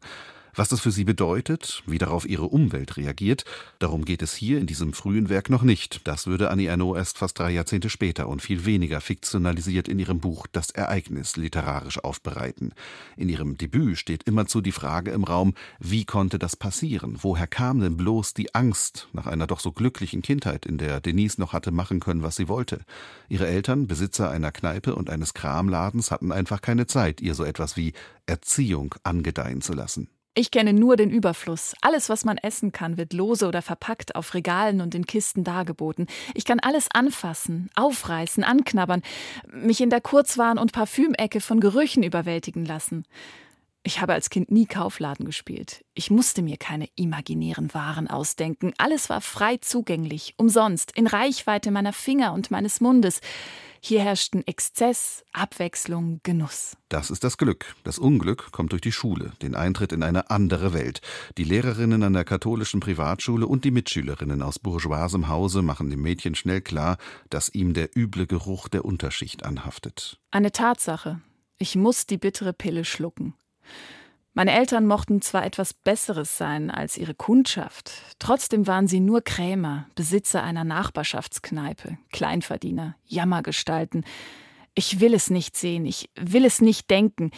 Was 0.58 0.70
das 0.70 0.80
für 0.80 0.90
sie 0.90 1.04
bedeutet, 1.04 1.82
wie 1.86 1.98
darauf 1.98 2.26
ihre 2.26 2.46
Umwelt 2.46 2.96
reagiert, 2.96 3.44
darum 3.78 4.06
geht 4.06 4.22
es 4.22 4.34
hier 4.34 4.58
in 4.58 4.66
diesem 4.66 4.94
frühen 4.94 5.28
Werk 5.28 5.50
noch 5.50 5.62
nicht. 5.62 6.00
Das 6.08 6.26
würde 6.26 6.50
Annie 6.50 6.68
Ernaux 6.68 6.96
erst 6.96 7.18
fast 7.18 7.38
drei 7.38 7.50
Jahrzehnte 7.50 7.90
später 7.90 8.26
und 8.26 8.40
viel 8.40 8.64
weniger 8.64 9.02
fiktionalisiert 9.02 9.86
in 9.86 9.98
ihrem 9.98 10.18
Buch 10.18 10.46
Das 10.50 10.70
Ereignis 10.70 11.36
literarisch 11.36 12.02
aufbereiten. 12.02 12.72
In 13.18 13.28
ihrem 13.28 13.58
Debüt 13.58 13.98
steht 13.98 14.22
immerzu 14.22 14.62
die 14.62 14.72
Frage 14.72 15.10
im 15.10 15.24
Raum, 15.24 15.52
wie 15.78 16.06
konnte 16.06 16.38
das 16.38 16.56
passieren? 16.56 17.18
Woher 17.20 17.46
kam 17.46 17.80
denn 17.80 17.98
bloß 17.98 18.32
die 18.32 18.54
Angst 18.54 19.08
nach 19.12 19.26
einer 19.26 19.46
doch 19.46 19.60
so 19.60 19.72
glücklichen 19.72 20.22
Kindheit, 20.22 20.64
in 20.64 20.78
der 20.78 21.02
Denise 21.02 21.38
noch 21.38 21.52
hatte 21.52 21.70
machen 21.70 22.00
können, 22.00 22.22
was 22.22 22.36
sie 22.36 22.48
wollte? 22.48 22.80
Ihre 23.28 23.46
Eltern, 23.46 23.88
Besitzer 23.88 24.30
einer 24.30 24.52
Kneipe 24.52 24.94
und 24.94 25.10
eines 25.10 25.34
Kramladens, 25.34 26.10
hatten 26.10 26.32
einfach 26.32 26.62
keine 26.62 26.86
Zeit, 26.86 27.20
ihr 27.20 27.34
so 27.34 27.44
etwas 27.44 27.76
wie 27.76 27.92
Erziehung 28.24 28.94
angedeihen 29.02 29.60
zu 29.60 29.74
lassen. 29.74 30.08
Ich 30.38 30.50
kenne 30.50 30.74
nur 30.74 30.96
den 30.96 31.08
Überfluss. 31.08 31.74
Alles, 31.80 32.10
was 32.10 32.26
man 32.26 32.36
essen 32.36 32.70
kann, 32.70 32.98
wird 32.98 33.14
lose 33.14 33.48
oder 33.48 33.62
verpackt 33.62 34.14
auf 34.16 34.34
Regalen 34.34 34.82
und 34.82 34.94
in 34.94 35.06
Kisten 35.06 35.44
dargeboten. 35.44 36.08
Ich 36.34 36.44
kann 36.44 36.60
alles 36.60 36.88
anfassen, 36.92 37.70
aufreißen, 37.74 38.44
anknabbern, 38.44 39.00
mich 39.50 39.80
in 39.80 39.88
der 39.88 40.02
Kurzwaren- 40.02 40.58
und 40.58 40.72
Parfümecke 40.72 41.40
von 41.40 41.58
Gerüchen 41.58 42.02
überwältigen 42.02 42.66
lassen. 42.66 43.04
Ich 43.82 44.02
habe 44.02 44.12
als 44.12 44.28
Kind 44.28 44.50
nie 44.50 44.66
Kaufladen 44.66 45.24
gespielt. 45.24 45.86
Ich 45.94 46.10
musste 46.10 46.42
mir 46.42 46.58
keine 46.58 46.88
imaginären 46.96 47.72
Waren 47.72 48.06
ausdenken. 48.06 48.74
Alles 48.76 49.08
war 49.08 49.22
frei 49.22 49.56
zugänglich, 49.56 50.34
umsonst, 50.36 50.92
in 50.94 51.06
Reichweite 51.06 51.70
meiner 51.70 51.94
Finger 51.94 52.34
und 52.34 52.50
meines 52.50 52.82
Mundes. 52.82 53.20
Hier 53.80 54.00
herrschten 54.00 54.46
Exzess, 54.46 55.24
Abwechslung, 55.32 56.20
Genuss. 56.22 56.76
Das 56.88 57.10
ist 57.10 57.24
das 57.24 57.36
Glück. 57.36 57.74
Das 57.84 57.98
Unglück 57.98 58.52
kommt 58.52 58.72
durch 58.72 58.82
die 58.82 58.92
Schule, 58.92 59.32
den 59.42 59.54
Eintritt 59.54 59.92
in 59.92 60.02
eine 60.02 60.30
andere 60.30 60.72
Welt. 60.72 61.00
Die 61.36 61.44
Lehrerinnen 61.44 62.02
an 62.02 62.12
der 62.12 62.24
katholischen 62.24 62.80
Privatschule 62.80 63.46
und 63.46 63.64
die 63.64 63.70
Mitschülerinnen 63.70 64.42
aus 64.42 64.58
bourgeoisem 64.58 65.28
Hause 65.28 65.62
machen 65.62 65.90
dem 65.90 66.02
Mädchen 66.02 66.34
schnell 66.34 66.60
klar, 66.60 66.96
dass 67.30 67.48
ihm 67.48 67.74
der 67.74 67.96
üble 67.96 68.26
Geruch 68.26 68.68
der 68.68 68.84
Unterschicht 68.84 69.44
anhaftet. 69.44 70.18
Eine 70.30 70.52
Tatsache. 70.52 71.20
Ich 71.58 71.74
muss 71.74 72.06
die 72.06 72.18
bittere 72.18 72.52
Pille 72.52 72.84
schlucken. 72.84 73.34
Meine 74.38 74.52
Eltern 74.52 74.86
mochten 74.86 75.22
zwar 75.22 75.46
etwas 75.46 75.72
Besseres 75.72 76.36
sein 76.36 76.70
als 76.70 76.98
ihre 76.98 77.14
Kundschaft, 77.14 77.90
trotzdem 78.18 78.66
waren 78.66 78.86
sie 78.86 79.00
nur 79.00 79.22
Krämer, 79.22 79.86
Besitzer 79.94 80.42
einer 80.42 80.62
Nachbarschaftskneipe, 80.62 81.96
Kleinverdiener, 82.12 82.96
Jammergestalten. 83.06 84.04
Ich 84.74 85.00
will 85.00 85.14
es 85.14 85.30
nicht 85.30 85.56
sehen, 85.56 85.86
ich 85.86 86.10
will 86.16 86.44
es 86.44 86.60
nicht 86.60 86.90
denken. 86.90 87.30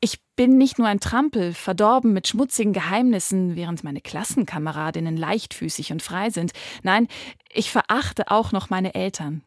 Ich 0.00 0.22
bin 0.34 0.56
nicht 0.56 0.78
nur 0.78 0.88
ein 0.88 1.00
Trampel, 1.00 1.52
verdorben 1.52 2.14
mit 2.14 2.28
schmutzigen 2.28 2.72
Geheimnissen, 2.72 3.54
während 3.54 3.84
meine 3.84 4.00
Klassenkameradinnen 4.00 5.18
leichtfüßig 5.18 5.92
und 5.92 6.02
frei 6.02 6.30
sind. 6.30 6.52
Nein, 6.82 7.08
ich 7.52 7.70
verachte 7.70 8.30
auch 8.30 8.52
noch 8.52 8.70
meine 8.70 8.94
Eltern. 8.94 9.42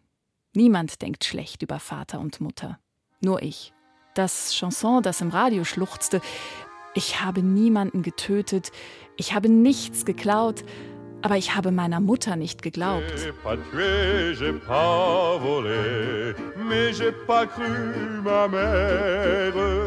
Niemand 0.54 1.02
denkt 1.02 1.26
schlecht 1.26 1.64
über 1.64 1.80
Vater 1.80 2.20
und 2.20 2.42
Mutter. 2.42 2.78
Nur 3.22 3.42
ich. 3.42 3.74
Das 4.14 4.54
Chanson, 4.54 5.04
das 5.04 5.20
im 5.20 5.30
Radio 5.30 5.66
schluchzte. 5.66 6.22
Ich 6.98 7.22
habe 7.22 7.44
niemanden 7.44 8.04
getötet, 8.04 8.72
ich 9.18 9.34
habe 9.34 9.50
nichts 9.50 10.06
geklaut, 10.06 10.64
aber 11.22 11.36
ich 11.36 11.54
habe 11.54 11.72
meiner 11.72 12.00
Mutter 12.00 12.38
nicht 12.38 12.62
geglaubt. 12.62 13.12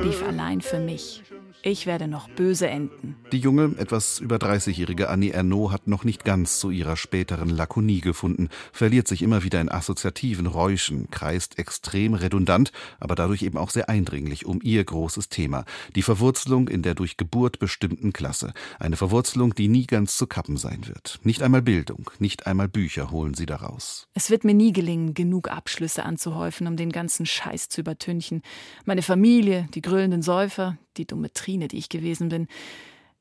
Lief 0.03 0.23
allein 0.27 0.61
für 0.61 0.81
mich. 0.81 1.23
Ich 1.63 1.87
werde 1.87 2.07
noch 2.07 2.29
böse 2.29 2.69
enden. 2.69 3.17
Die 3.33 3.39
junge, 3.39 3.75
etwas 3.79 4.21
über 4.21 4.37
30-jährige 4.37 5.11
Annie 5.11 5.33
Ernaux 5.33 5.73
hat 5.73 5.89
noch 5.89 6.05
nicht 6.05 6.25
ganz 6.25 6.61
zu 6.61 6.71
ihrer 6.71 6.97
späteren 6.97 7.49
Lakonie 7.51 8.01
gefunden, 8.01 8.49
verliert 8.73 9.09
sich 9.09 9.23
immer 9.23 9.43
wieder 9.43 9.61
in 9.61 9.69
assoziativen 9.69 10.47
Räuschen, 10.47 11.11
kreist 11.11 11.59
extrem 11.59 12.15
redundant, 12.15 12.71
aber 13.01 13.17
dadurch 13.17 13.43
eben 13.43 13.59
auch 13.59 13.71
sehr 13.71 13.89
eindringlich 13.89 14.47
um 14.47 14.61
ihr 14.63 14.85
großes 14.85 15.31
Thema, 15.31 15.65
die 15.97 16.03
Verwurzelung 16.03 16.69
in 16.69 16.83
der 16.83 16.95
durch 16.95 17.17
Geburt 17.17 17.59
bestimmten 17.59 18.13
Klasse. 18.13 18.53
Eine 18.79 18.97
Verwurzelung, 18.97 19.55
die 19.55 19.67
nie 19.67 19.87
ganz 19.87 20.17
zu 20.17 20.29
kappen 20.29 20.59
sein 20.59 20.87
wird. 20.87 21.19
Nicht 21.25 21.43
einmal 21.43 21.63
Bildung, 21.63 22.09
nicht 22.21 22.47
einmal 22.47 22.69
Bücher 22.69 23.11
holen 23.11 23.35
sie 23.35 23.47
daraus. 23.47 24.07
Es 24.15 24.31
wird 24.31 24.45
mir 24.45 24.55
nie 24.55 24.73
gelingen, 24.73 25.13
genug 25.13 25.51
Abschlüsse 25.51 26.05
anzuhäufen, 26.05 26.69
um 26.69 26.77
den 26.77 26.93
ganzen 26.93 27.27
Scheiß 27.27 27.69
zu 27.69 27.81
übertünchen. 27.81 28.43
Meine 28.85 29.03
Familie, 29.03 29.69
die 29.75 29.83
grüllenden 29.83 30.23
Säufer, 30.23 30.79
die 30.99 31.07
dumme 31.07 31.33
Trine, 31.33 31.69
die 31.69 31.79
ich 31.79 31.89
gewesen 31.89 32.29
bin. 32.29 32.49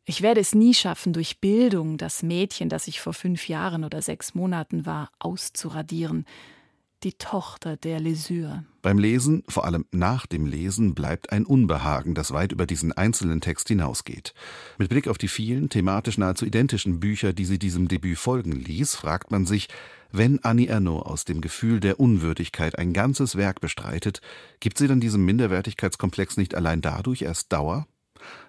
Ich 0.05 0.21
werde 0.21 0.39
es 0.39 0.55
nie 0.55 0.73
schaffen, 0.73 1.13
durch 1.13 1.39
Bildung 1.39 1.97
das 1.97 2.23
Mädchen, 2.23 2.69
das 2.69 2.87
ich 2.87 3.01
vor 3.01 3.13
fünf 3.13 3.47
Jahren 3.49 3.83
oder 3.83 4.01
sechs 4.01 4.35
Monaten 4.35 4.85
war, 4.85 5.11
auszuradieren. 5.19 6.25
Die 7.03 7.13
Tochter 7.13 7.77
der 7.77 7.99
Lesur. 7.99 8.63
Beim 8.81 8.97
Lesen, 8.97 9.43
vor 9.47 9.65
allem 9.65 9.85
nach 9.91 10.25
dem 10.25 10.47
Lesen, 10.47 10.95
bleibt 10.95 11.31
ein 11.31 11.45
Unbehagen, 11.45 12.15
das 12.15 12.31
weit 12.31 12.53
über 12.53 12.65
diesen 12.65 12.91
einzelnen 12.91 13.39
Text 13.41 13.67
hinausgeht. 13.67 14.33
Mit 14.79 14.89
Blick 14.89 15.07
auf 15.07 15.19
die 15.19 15.27
vielen, 15.27 15.69
thematisch 15.69 16.17
nahezu 16.17 16.45
identischen 16.45 16.99
Bücher, 16.99 17.33
die 17.33 17.45
sie 17.45 17.59
diesem 17.59 17.87
Debüt 17.87 18.17
folgen 18.17 18.53
ließ, 18.53 18.95
fragt 18.95 19.29
man 19.29 19.45
sich, 19.45 19.67
wenn 20.11 20.43
Annie 20.43 20.67
Ernaux 20.67 21.05
aus 21.05 21.25
dem 21.25 21.41
Gefühl 21.41 21.79
der 21.79 21.99
Unwürdigkeit 21.99 22.77
ein 22.77 22.93
ganzes 22.93 23.35
Werk 23.35 23.61
bestreitet, 23.61 24.21
gibt 24.59 24.77
sie 24.77 24.87
dann 24.87 24.99
diesem 24.99 25.25
Minderwertigkeitskomplex 25.25 26.37
nicht 26.37 26.55
allein 26.55 26.81
dadurch 26.81 27.21
erst 27.21 27.51
Dauer? 27.53 27.87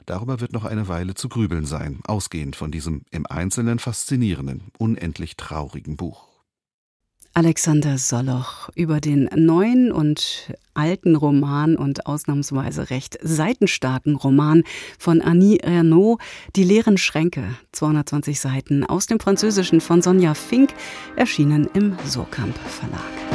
Darüber 0.07 0.41
wird 0.41 0.53
noch 0.53 0.65
eine 0.65 0.89
Weile 0.89 1.15
zu 1.15 1.29
grübeln 1.29 1.67
sein, 1.67 2.01
ausgehend 2.07 2.57
von 2.57 2.71
diesem 2.71 3.03
im 3.11 3.27
Einzelnen 3.27 3.79
faszinierenden, 3.79 4.71
unendlich 4.79 5.37
traurigen 5.37 5.97
Buch. 5.97 6.38
Alexander 7.39 7.99
Soloch 7.99 8.69
über 8.75 9.01
den 9.01 9.31
neuen 9.37 9.93
und 9.93 10.53
alten 10.75 11.15
Roman 11.15 11.77
und 11.77 12.05
ausnahmsweise 12.05 12.91
recht 12.91 13.17
seitenstarken 13.23 14.17
Roman 14.17 14.65
von 14.99 15.23
Annie 15.23 15.59
Ernaux, 15.59 16.21
Die 16.57 16.65
leeren 16.65 16.99
Schränke, 16.99 17.45
220 17.71 18.41
Seiten 18.41 18.85
aus 18.85 19.07
dem 19.07 19.21
Französischen 19.21 19.81
von 19.81 20.03
Sonja 20.03 20.35
Fink, 20.35 20.71
erschienen 21.15 21.71
im 21.75 21.97
Surkamp 22.05 22.59
Verlag. 22.59 23.29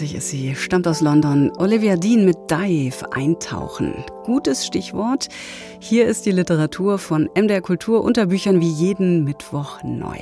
Ist 0.00 0.30
sie, 0.30 0.54
stammt 0.54 0.88
aus 0.88 1.02
London. 1.02 1.52
Olivia 1.58 1.94
Dean 1.94 2.24
mit 2.24 2.36
Dive, 2.50 3.12
Eintauchen. 3.12 3.92
Gutes 4.24 4.64
Stichwort. 4.64 5.28
Hier 5.78 6.06
ist 6.06 6.24
die 6.24 6.32
Literatur 6.32 6.98
von 6.98 7.28
MDR 7.34 7.60
Kultur 7.60 8.02
unter 8.02 8.26
Büchern 8.26 8.62
wie 8.62 8.70
jeden 8.70 9.24
Mittwoch 9.24 9.82
neu. 9.82 10.16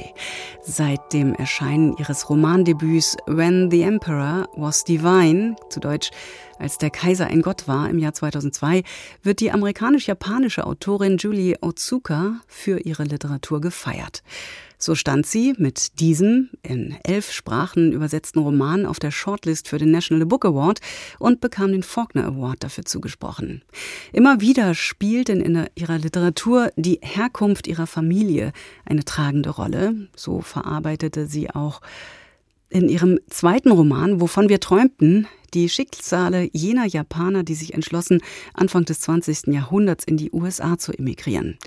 Seit 0.63 1.13
dem 1.13 1.33
Erscheinen 1.33 1.97
ihres 1.97 2.29
Romandebüts 2.29 3.17
When 3.27 3.71
the 3.71 3.83
Emperor 3.83 4.49
Was 4.57 4.83
Divine, 4.83 5.55
zu 5.71 5.79
Deutsch 5.79 6.11
Als 6.59 6.79
der 6.79 6.91
Kaiser 6.91 7.29
ein 7.29 7.43
Gott 7.43 7.69
war 7.69 7.89
im 7.89 8.01
Jahr 8.01 8.15
2002, 8.15 8.83
wird 9.23 9.39
die 9.39 9.53
amerikanisch-japanische 9.53 10.67
Autorin 10.67 11.19
Julie 11.19 11.57
Otsuka 11.61 12.41
für 12.49 12.81
ihre 12.81 13.05
Literatur 13.05 13.61
gefeiert. 13.61 14.25
So 14.79 14.95
stand 14.95 15.27
sie 15.27 15.55
mit 15.59 15.99
diesem 15.99 16.51
in 16.63 16.97
elf 17.03 17.33
Sprachen 17.33 17.93
übersetzten 17.93 18.39
Roman 18.39 18.87
auf 18.87 19.01
der 19.01 19.11
Shortlist 19.11 19.69
für 19.69 19.79
den 19.79 19.91
National 19.91 20.25
Book 20.25 20.45
Award 20.45 20.81
und 21.19 21.41
bekam 21.41 21.73
den 21.73 21.83
Faulkner 21.83 22.27
Award 22.27 22.63
dafür 22.63 22.85
zugesprochen. 22.85 23.63
Immer 24.13 24.41
wieder 24.41 24.75
spielt 24.75 25.29
in 25.29 25.67
ihrer 25.75 25.99
Literatur 25.99 26.71
die 26.77 27.01
Herkunft 27.03 27.67
ihrer 27.67 27.89
Familie 27.89 28.53
eine 28.85 29.05
tragende 29.05 29.51
Rolle. 29.51 30.09
So 30.15 30.41
verarbeitete 30.41 31.27
sie 31.27 31.51
auch 31.51 31.81
in 32.71 32.89
ihrem 32.89 33.19
zweiten 33.29 33.73
Roman, 33.73 34.21
wovon 34.21 34.49
wir 34.49 34.61
träumten, 34.61 35.27
die 35.55 35.69
Schicksale 35.69 36.51
jener 36.53 36.87
Japaner, 36.87 37.43
die 37.43 37.55
sich 37.55 37.75
entschlossen, 37.75 38.21
Anfang 38.53 38.85
des 38.85 39.01
20. 39.01 39.49
Jahrhunderts 39.49 40.05
in 40.05 40.19
die 40.19 40.31
USA 40.31 40.79
zu 40.79 40.93
emigrieren. 40.93 41.59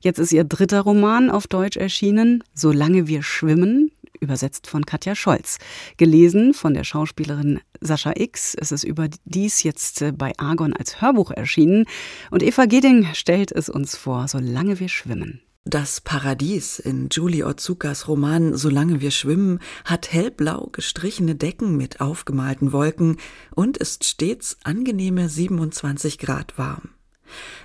Jetzt 0.00 0.18
ist 0.18 0.32
ihr 0.32 0.44
dritter 0.44 0.80
Roman 0.80 1.30
auf 1.30 1.46
Deutsch 1.46 1.76
erschienen, 1.76 2.42
Solange 2.54 3.06
wir 3.06 3.22
schwimmen, 3.22 3.90
übersetzt 4.20 4.66
von 4.66 4.86
Katja 4.86 5.14
Scholz. 5.14 5.58
Gelesen 5.96 6.54
von 6.54 6.74
der 6.74 6.84
Schauspielerin 6.84 7.60
Sascha 7.80 8.12
X. 8.16 8.54
Es 8.54 8.72
ist 8.72 8.84
überdies 8.84 9.62
jetzt 9.62 10.02
äh, 10.02 10.12
bei 10.12 10.32
Argon 10.38 10.72
als 10.74 11.00
Hörbuch 11.00 11.30
erschienen. 11.30 11.86
Und 12.30 12.42
Eva 12.42 12.66
Geding 12.66 13.08
stellt 13.14 13.52
es 13.52 13.68
uns 13.68 13.96
vor, 13.96 14.28
Solange 14.28 14.80
wir 14.80 14.88
schwimmen. 14.88 15.40
Das 15.64 16.00
Paradies 16.00 16.78
in 16.78 17.08
Julie 17.10 17.44
Otsukas 17.44 18.08
Roman 18.08 18.56
Solange 18.56 19.02
wir 19.02 19.10
schwimmen 19.10 19.60
hat 19.84 20.10
hellblau 20.10 20.68
gestrichene 20.72 21.34
Decken 21.34 21.76
mit 21.76 22.00
aufgemalten 22.00 22.72
Wolken 22.72 23.18
und 23.54 23.76
ist 23.76 24.04
stets 24.04 24.56
angenehme 24.64 25.28
27 25.28 26.18
Grad 26.18 26.56
warm. 26.56 26.88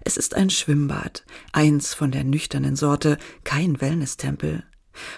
Es 0.03 0.17
ist 0.17 0.35
ein 0.35 0.49
Schwimmbad, 0.49 1.23
eins 1.51 1.93
von 1.93 2.11
der 2.11 2.23
nüchternen 2.23 2.75
Sorte, 2.75 3.17
kein 3.43 3.81
Wellnesstempel. 3.81 4.63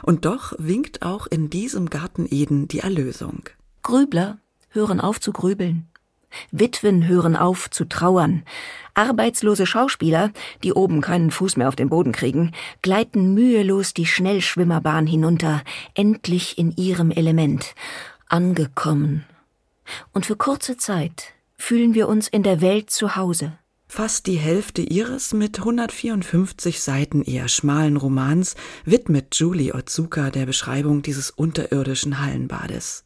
Und 0.03 0.25
doch 0.25 0.53
winkt 0.57 1.01
auch 1.01 1.27
in 1.27 1.49
diesem 1.49 1.89
Garten 1.89 2.27
Eden 2.29 2.67
die 2.67 2.79
Erlösung. 2.79 3.43
Grübler 3.83 4.39
hören 4.69 4.99
auf 4.99 5.19
zu 5.19 5.31
grübeln. 5.31 5.87
Witwen 6.51 7.07
hören 7.07 7.35
auf 7.35 7.69
zu 7.69 7.85
trauern. 7.85 8.43
Arbeitslose 8.93 9.65
Schauspieler, 9.65 10.31
die 10.63 10.73
oben 10.73 11.01
keinen 11.01 11.31
Fuß 11.31 11.57
mehr 11.57 11.67
auf 11.67 11.75
den 11.75 11.89
Boden 11.89 12.11
kriegen, 12.11 12.51
gleiten 12.81 13.33
mühelos 13.33 13.93
die 13.93 14.05
Schnellschwimmerbahn 14.05 15.07
hinunter, 15.07 15.63
endlich 15.93 16.57
in 16.57 16.75
ihrem 16.75 17.11
Element, 17.11 17.75
angekommen. 18.27 19.25
Und 20.13 20.25
für 20.25 20.35
kurze 20.35 20.77
Zeit 20.77 21.33
fühlen 21.57 21.93
wir 21.93 22.07
uns 22.07 22.27
in 22.27 22.43
der 22.43 22.61
Welt 22.61 22.89
zu 22.89 23.15
Hause. 23.15 23.57
Fast 23.89 24.27
die 24.27 24.37
Hälfte 24.37 24.81
ihres 24.81 25.33
mit 25.33 25.59
154 25.59 26.81
Seiten 26.81 27.23
eher 27.23 27.47
schmalen 27.47 27.95
Romans 27.95 28.55
widmet 28.85 29.35
Julie 29.35 29.73
Otsuka 29.73 30.29
der 30.29 30.45
Beschreibung 30.45 31.01
dieses 31.01 31.31
unterirdischen 31.31 32.19
Hallenbades. 32.19 33.05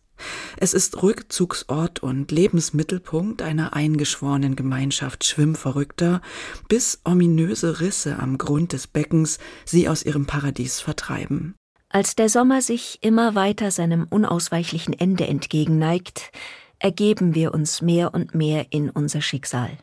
Es 0.57 0.73
ist 0.73 1.01
Rückzugsort 1.01 2.01
und 2.01 2.31
Lebensmittelpunkt 2.31 3.41
einer 3.41 3.73
eingeschworenen 3.73 4.55
Gemeinschaft 4.55 5.23
Schwimmverrückter, 5.23 6.21
bis 6.67 6.99
ominöse 7.05 7.79
Risse 7.79 8.19
am 8.19 8.37
Grund 8.37 8.73
des 8.73 8.87
Beckens 8.87 9.39
sie 9.65 9.87
aus 9.87 10.03
ihrem 10.03 10.25
Paradies 10.25 10.79
vertreiben. 10.79 11.55
Als 11.89 12.15
der 12.15 12.29
Sommer 12.29 12.61
sich 12.61 12.99
immer 13.01 13.35
weiter 13.35 13.71
seinem 13.71 14.05
unausweichlichen 14.09 14.93
Ende 14.93 15.27
entgegenneigt, 15.27 16.31
ergeben 16.79 17.35
wir 17.35 17.53
uns 17.53 17.81
mehr 17.81 18.13
und 18.13 18.33
mehr 18.33 18.67
in 18.71 18.89
unser 18.89 19.21
Schicksal 19.21 19.77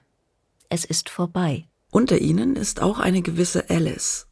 es 0.69 0.85
ist 0.85 1.09
vorbei. 1.09 1.69
Unter 1.91 2.19
ihnen 2.19 2.57
ist 2.57 2.83
auch 2.83 2.99
eine 2.99 3.23
gewisse 3.23 3.71
Alice. 3.71 4.27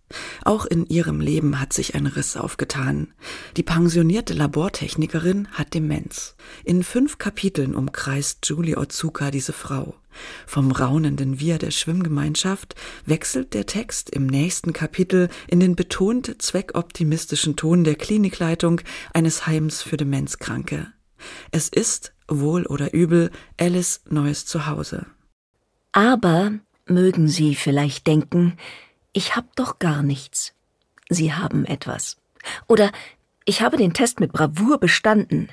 Auch 0.45 0.67
in 0.67 0.87
ihrem 0.87 1.21
Leben 1.21 1.59
hat 1.59 1.73
sich 1.73 1.95
ein 1.95 2.07
Riss 2.07 2.37
aufgetan. 2.37 3.15
Die 3.57 3.63
pensionierte 3.63 4.35
Labortechnikerin 4.35 5.49
hat 5.53 5.75
Demenz. 5.75 6.37
In 6.65 6.85
fünf 6.85 7.19
Kapiteln 7.19 7.75
umkreist 7.75 8.47
Julie 8.47 8.77
Otsuka 8.77 9.31
diese 9.31 9.53
Frau. 9.53 9.95
Vom 10.47 10.71
raunenden 10.71 11.41
Wir 11.41 11.59
der 11.59 11.73
Schwimmgemeinschaft 11.73 12.75
wechselt 13.05 13.53
der 13.53 13.67
Text 13.67 14.11
im 14.11 14.27
nächsten 14.27 14.73
Kapitel 14.73 15.29
in 15.49 15.59
den 15.59 15.75
betont 15.75 16.41
zweckoptimistischen 16.41 17.57
Ton 17.57 17.83
der 17.83 17.97
Klinikleitung 17.97 18.83
eines 19.13 19.47
Heims 19.47 19.83
für 19.83 19.97
Demenzkranke. 19.97 20.93
Es 21.51 21.69
ist, 21.69 22.15
wohl 22.29 22.67
oder 22.67 22.95
übel, 22.95 23.31
Alice 23.59 24.03
neues 24.09 24.47
Zuhause. 24.47 25.07
Aber, 25.97 26.53
mögen 26.85 27.27
Sie 27.27 27.55
vielleicht 27.55 28.07
denken, 28.07 28.59
ich 29.15 29.35
hab 29.35 29.57
doch 29.57 29.79
gar 29.79 30.03
nichts. 30.03 30.53
Sie 31.09 31.33
haben 31.33 31.65
etwas. 31.65 32.19
Oder 32.67 32.93
ich 33.47 33.63
habe 33.63 33.79
den 33.79 33.95
Test 33.95 34.21
mit 34.21 34.31
Bravour 34.31 34.77
bestanden. 34.77 35.49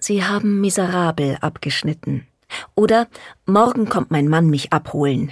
Sie 0.00 0.24
haben 0.24 0.60
miserabel 0.60 1.38
abgeschnitten. 1.42 2.26
Oder 2.74 3.06
morgen 3.46 3.88
kommt 3.88 4.10
mein 4.10 4.26
Mann 4.26 4.50
mich 4.50 4.72
abholen. 4.72 5.30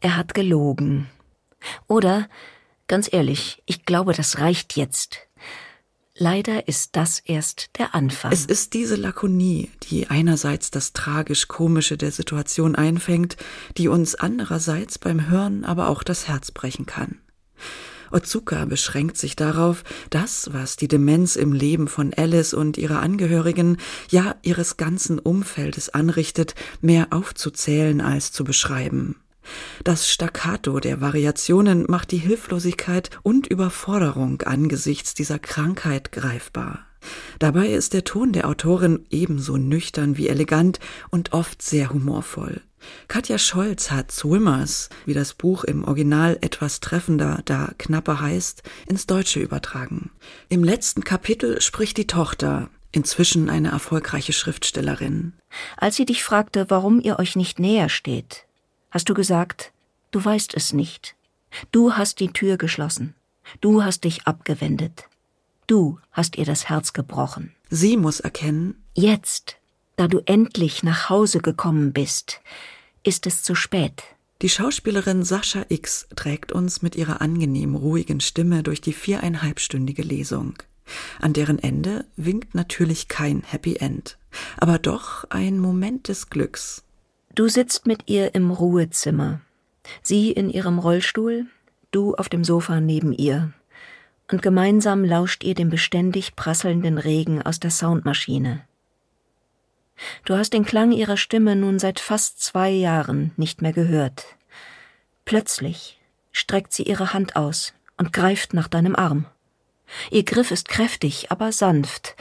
Er 0.00 0.18
hat 0.18 0.34
gelogen. 0.34 1.08
Oder, 1.88 2.28
ganz 2.88 3.10
ehrlich, 3.10 3.62
ich 3.64 3.86
glaube, 3.86 4.12
das 4.12 4.38
reicht 4.38 4.76
jetzt. 4.76 5.28
Leider 6.18 6.68
ist 6.68 6.94
das 6.96 7.20
erst 7.20 7.70
der 7.78 7.94
Anfang. 7.94 8.32
Es 8.32 8.44
ist 8.44 8.74
diese 8.74 8.96
Lakonie, 8.96 9.70
die 9.84 10.08
einerseits 10.08 10.70
das 10.70 10.92
tragisch-komische 10.92 11.96
der 11.96 12.12
Situation 12.12 12.74
einfängt, 12.74 13.36
die 13.78 13.88
uns 13.88 14.14
andererseits 14.14 14.98
beim 14.98 15.30
Hören 15.30 15.64
aber 15.64 15.88
auch 15.88 16.02
das 16.02 16.28
Herz 16.28 16.50
brechen 16.50 16.84
kann. 16.84 17.18
Otsuka 18.10 18.66
beschränkt 18.66 19.16
sich 19.16 19.36
darauf, 19.36 19.84
das, 20.10 20.50
was 20.52 20.76
die 20.76 20.88
Demenz 20.88 21.34
im 21.34 21.54
Leben 21.54 21.88
von 21.88 22.12
Alice 22.12 22.52
und 22.52 22.76
ihrer 22.76 23.00
Angehörigen, 23.00 23.78
ja 24.10 24.36
ihres 24.42 24.76
ganzen 24.76 25.18
Umfeldes 25.18 25.88
anrichtet, 25.88 26.54
mehr 26.82 27.08
aufzuzählen 27.10 28.02
als 28.02 28.32
zu 28.32 28.44
beschreiben. 28.44 29.21
Das 29.84 30.08
Staccato 30.08 30.80
der 30.80 31.00
Variationen 31.00 31.84
macht 31.88 32.10
die 32.12 32.18
Hilflosigkeit 32.18 33.10
und 33.22 33.46
Überforderung 33.46 34.42
angesichts 34.42 35.14
dieser 35.14 35.38
Krankheit 35.38 36.12
greifbar. 36.12 36.86
Dabei 37.38 37.68
ist 37.68 37.94
der 37.94 38.04
Ton 38.04 38.32
der 38.32 38.48
Autorin 38.48 39.06
ebenso 39.10 39.56
nüchtern 39.56 40.16
wie 40.16 40.28
elegant 40.28 40.78
und 41.10 41.32
oft 41.32 41.62
sehr 41.62 41.92
humorvoll. 41.92 42.60
Katja 43.08 43.38
Scholz 43.38 43.90
hat 43.90 44.10
Swimmers, 44.10 44.88
wie 45.06 45.14
das 45.14 45.34
Buch 45.34 45.64
im 45.64 45.84
Original 45.84 46.38
etwas 46.40 46.80
treffender, 46.80 47.40
da 47.44 47.72
knapper 47.78 48.20
heißt, 48.20 48.62
ins 48.86 49.06
Deutsche 49.06 49.40
übertragen. 49.40 50.10
Im 50.48 50.64
letzten 50.64 51.04
Kapitel 51.04 51.60
spricht 51.60 51.96
die 51.96 52.06
Tochter, 52.06 52.70
inzwischen 52.90 53.50
eine 53.50 53.70
erfolgreiche 53.70 54.32
Schriftstellerin. 54.32 55.32
Als 55.76 55.96
sie 55.96 56.06
dich 56.06 56.24
fragte, 56.24 56.66
warum 56.68 57.00
ihr 57.00 57.18
euch 57.18 57.36
nicht 57.36 57.58
näher 57.58 57.88
steht, 57.88 58.46
hast 58.92 59.08
du 59.08 59.14
gesagt, 59.14 59.72
du 60.12 60.24
weißt 60.24 60.54
es 60.54 60.72
nicht. 60.72 61.16
Du 61.72 61.94
hast 61.94 62.20
die 62.20 62.32
Tür 62.32 62.56
geschlossen. 62.56 63.14
Du 63.60 63.82
hast 63.82 64.04
dich 64.04 64.26
abgewendet. 64.26 65.08
Du 65.66 65.98
hast 66.12 66.36
ihr 66.36 66.44
das 66.44 66.68
Herz 66.68 66.92
gebrochen. 66.92 67.54
Sie 67.70 67.96
muss 67.96 68.20
erkennen, 68.20 68.76
jetzt, 68.94 69.56
da 69.96 70.06
du 70.06 70.20
endlich 70.26 70.82
nach 70.82 71.08
Hause 71.08 71.40
gekommen 71.40 71.92
bist, 71.92 72.40
ist 73.02 73.26
es 73.26 73.42
zu 73.42 73.54
spät. 73.54 74.02
Die 74.42 74.48
Schauspielerin 74.48 75.22
Sascha 75.22 75.64
X 75.68 76.08
trägt 76.16 76.52
uns 76.52 76.82
mit 76.82 76.96
ihrer 76.96 77.20
angenehm 77.20 77.74
ruhigen 77.74 78.20
Stimme 78.20 78.62
durch 78.62 78.80
die 78.80 78.92
viereinhalbstündige 78.92 80.02
Lesung. 80.02 80.54
An 81.20 81.32
deren 81.32 81.58
Ende 81.58 82.04
winkt 82.16 82.54
natürlich 82.54 83.08
kein 83.08 83.42
Happy 83.42 83.76
End, 83.76 84.18
aber 84.56 84.78
doch 84.78 85.24
ein 85.30 85.58
Moment 85.58 86.08
des 86.08 86.28
Glücks. 86.28 86.82
Du 87.34 87.48
sitzt 87.48 87.86
mit 87.86 88.10
ihr 88.10 88.34
im 88.34 88.50
Ruhezimmer, 88.50 89.40
sie 90.02 90.32
in 90.32 90.50
ihrem 90.50 90.78
Rollstuhl, 90.78 91.46
du 91.90 92.14
auf 92.14 92.28
dem 92.28 92.44
Sofa 92.44 92.78
neben 92.80 93.14
ihr, 93.14 93.54
und 94.30 94.42
gemeinsam 94.42 95.02
lauscht 95.02 95.42
ihr 95.42 95.54
dem 95.54 95.70
beständig 95.70 96.36
prasselnden 96.36 96.98
Regen 96.98 97.40
aus 97.40 97.58
der 97.58 97.70
Soundmaschine. 97.70 98.66
Du 100.26 100.36
hast 100.36 100.52
den 100.52 100.66
Klang 100.66 100.92
ihrer 100.92 101.16
Stimme 101.16 101.56
nun 101.56 101.78
seit 101.78 102.00
fast 102.00 102.42
zwei 102.42 102.68
Jahren 102.68 103.32
nicht 103.38 103.62
mehr 103.62 103.72
gehört. 103.72 104.26
Plötzlich 105.24 105.98
streckt 106.32 106.74
sie 106.74 106.82
ihre 106.82 107.14
Hand 107.14 107.36
aus 107.36 107.72
und 107.96 108.12
greift 108.12 108.52
nach 108.52 108.68
deinem 108.68 108.94
Arm. 108.94 109.24
Ihr 110.10 110.24
Griff 110.24 110.50
ist 110.50 110.68
kräftig, 110.68 111.30
aber 111.30 111.50
sanft. 111.52 112.14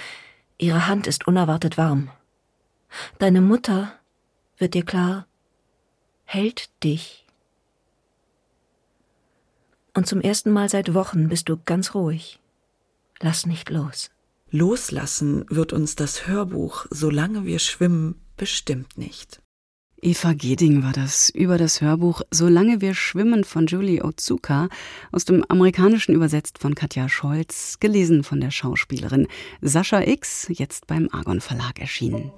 Ihre 0.58 0.88
Hand 0.88 1.08
ist 1.08 1.28
unerwartet 1.28 1.78
warm. 1.78 2.12
Deine 3.20 3.42
Mutter 3.42 3.94
wird 4.62 4.76
dir 4.76 4.86
klar, 4.86 5.28
hält 6.24 6.70
dich. 6.84 7.26
Und 9.94 10.08
zum 10.08 10.22
ersten 10.22 10.52
Mal 10.52 10.70
seit 10.70 10.94
Wochen 10.94 11.28
bist 11.28 11.50
du 11.50 11.58
ganz 11.66 11.94
ruhig. 11.94 12.40
Lass 13.20 13.46
nicht 13.46 13.70
los. 13.70 14.10
Loslassen 14.50 15.46
wird 15.50 15.74
uns 15.74 15.96
das 15.96 16.28
Hörbuch, 16.28 16.86
solange 16.90 17.46
wir 17.46 17.60
schwimmen, 17.60 18.16
bestimmt 18.38 18.98
nicht. 18.98 19.42
Eva 20.04 20.34
Geding 20.34 20.84
war 20.84 20.94
das 20.94 21.30
über 21.30 21.60
das 21.60 21.80
Hörbuch 21.80 22.22
Solange 22.32 22.82
wir 22.82 22.96
schwimmen 22.96 23.44
von 23.44 23.68
Julie 23.68 24.04
Otsuka, 24.04 24.68
aus 25.12 25.26
dem 25.26 25.46
Amerikanischen 25.48 26.16
übersetzt 26.16 26.58
von 26.58 26.74
Katja 26.74 27.08
Scholz, 27.08 27.80
gelesen 27.80 28.24
von 28.24 28.42
der 28.42 28.50
Schauspielerin 28.50 29.28
Sascha 29.62 30.02
X, 30.02 30.48
jetzt 30.50 30.88
beim 30.88 31.08
Argon 31.12 31.40
Verlag 31.40 31.80
erschienen. 31.80 32.32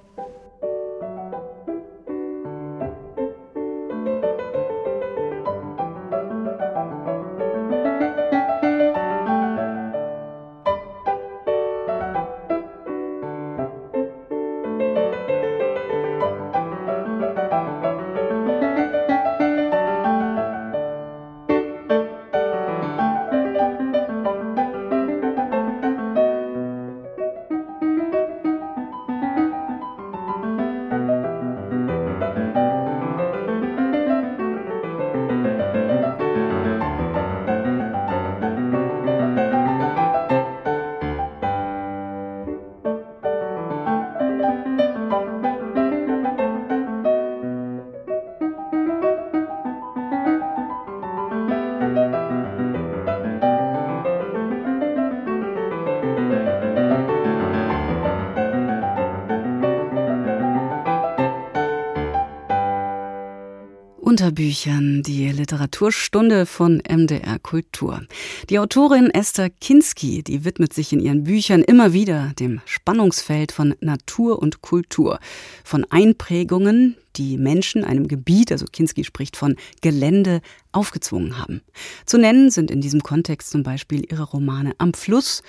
Unterbüchern, 64.34 65.04
die 65.04 65.30
Literaturstunde 65.30 66.48
von 66.48 66.82
MDR 66.90 67.38
Kultur. 67.38 68.02
Die 68.50 68.58
Autorin 68.58 69.12
Esther 69.12 69.52
Kinski, 69.52 70.24
die 70.24 70.44
widmet 70.44 70.74
sich 70.74 70.92
in 70.92 71.00
ihren 71.00 71.26
Büchern 71.26 71.62
immer 71.62 71.94
wieder 71.94 72.32
dem 72.40 72.60
Spannungsfeld 72.66 73.52
von 73.52 73.76
Natur 73.80 74.40
und 74.40 74.64
Kultur, 74.64 75.20
von 75.64 75.86
Einprägungen, 75.88 76.98
die 77.16 77.38
Menschen 77.38 77.84
einem 77.84 78.08
Gebiet, 78.08 78.52
also 78.52 78.66
Kinski 78.66 79.04
spricht 79.04 79.38
von 79.38 79.56
Gelände, 79.82 80.42
aufgezwungen 80.72 81.38
haben. 81.38 81.62
Zu 82.08 82.18
nennen 82.18 82.50
sind 82.50 82.72
in 82.72 82.82
diesem 82.82 83.04
Kontext 83.04 83.52
zum 83.52 83.62
Beispiel 83.62 84.04
ihre 84.10 84.24
Romane 84.24 84.74
Am 84.80 84.96
Fluss, 84.96 85.44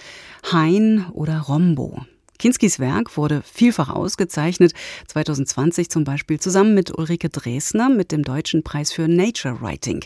Hain 0.53 1.07
oder 1.15 1.39
Rombo. 1.41 2.05
Kinskis 2.39 2.79
Werk 2.79 3.17
wurde 3.17 3.43
vielfach 3.43 3.91
ausgezeichnet, 3.91 4.73
2020 5.09 5.91
zum 5.91 6.05
Beispiel 6.05 6.41
zusammen 6.41 6.75
mit 6.75 6.97
Ulrike 6.97 7.29
Dresner 7.29 7.89
mit 7.89 8.13
dem 8.13 8.23
Deutschen 8.23 8.63
Preis 8.63 8.93
für 8.93 9.09
Nature 9.09 9.61
Writing. 9.61 10.05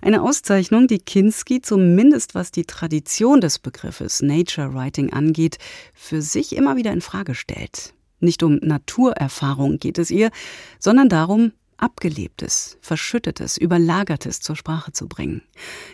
Eine 0.00 0.22
Auszeichnung, 0.22 0.86
die 0.86 1.00
Kinski 1.00 1.60
zumindest 1.60 2.34
was 2.34 2.52
die 2.52 2.64
Tradition 2.64 3.40
des 3.40 3.58
Begriffes 3.58 4.22
Nature 4.22 4.74
Writing 4.74 5.12
angeht, 5.12 5.58
für 5.92 6.22
sich 6.22 6.54
immer 6.54 6.76
wieder 6.76 6.92
in 6.92 7.00
Frage 7.00 7.34
stellt. 7.34 7.94
Nicht 8.20 8.42
um 8.42 8.56
Naturerfahrung 8.56 9.78
geht 9.78 9.98
es 9.98 10.10
ihr, 10.10 10.30
sondern 10.78 11.08
darum, 11.08 11.52
Abgelebtes, 11.76 12.76
Verschüttetes, 12.80 13.56
Überlagertes 13.56 14.40
zur 14.40 14.56
Sprache 14.56 14.92
zu 14.92 15.06
bringen. 15.06 15.42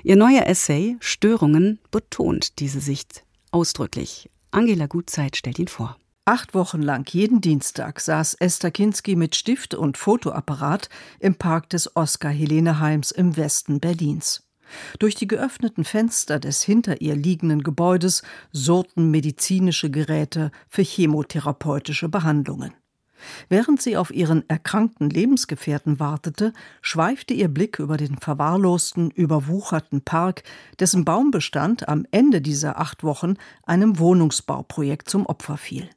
Ihr 0.03 0.17
neuer 0.17 0.47
Essay 0.47 0.97
Störungen 1.01 1.79
betont 1.91 2.59
diese 2.59 2.81
Sicht 2.81 3.23
ausdrücklich. 3.51 4.31
Angela 4.55 4.87
Gutzeit 4.87 5.37
stellt 5.37 5.59
ihn 5.59 5.69
vor. 5.69 5.97
Acht 6.27 6.55
Wochen 6.55 6.81
lang 6.81 7.05
jeden 7.13 7.41
Dienstag 7.41 7.99
saß 8.01 8.35
Esther 8.35 8.71
Kinski 8.71 9.17
mit 9.17 9.35
Stift 9.35 9.75
und 9.75 9.99
Fotoapparat 9.99 10.89
im 11.19 11.35
Park 11.35 11.69
des 11.71 11.97
Oskar-Helene-Heims 11.97 13.11
im 13.11 13.37
Westen 13.37 13.81
Berlins. 13.81 14.49
Durch 15.01 15.17
die 15.17 15.27
geöffneten 15.27 15.85
Fenster 15.85 16.39
des 16.39 16.63
hinter 16.63 17.01
ihr 17.01 17.17
liegenden 17.17 17.63
Gebäudes 17.65 18.23
surrten 18.53 19.11
medizinische 19.11 19.91
Geräte 19.91 20.53
für 20.69 20.83
chemotherapeutische 20.83 22.09
Behandlungen. 22.09 22.73
Während 23.49 23.81
sie 23.81 23.97
auf 23.97 24.13
ihren 24.13 24.49
erkrankten 24.49 25.11
Lebensgefährten 25.11 26.01
wartete, 26.01 26.53
schweifte 26.83 27.35
ihr 27.35 27.49
Blick 27.49 27.79
über 27.79 27.97
den 27.97 28.19
verwahrlosten, 28.19 29.11
überwucherten 29.11 30.03
Park, 30.03 30.43
dessen 30.79 31.05
Baumbestand 31.05 31.89
am 31.89 32.07
Ende 32.11 32.41
dieser 32.41 32.79
acht 32.81 33.05
Wochen 33.05 33.35
einem 33.65 33.99
Wohnungsbauprojekt 33.99 35.09
zum 35.09 35.27
Opfer 35.27 35.57
fiel. 35.57 35.89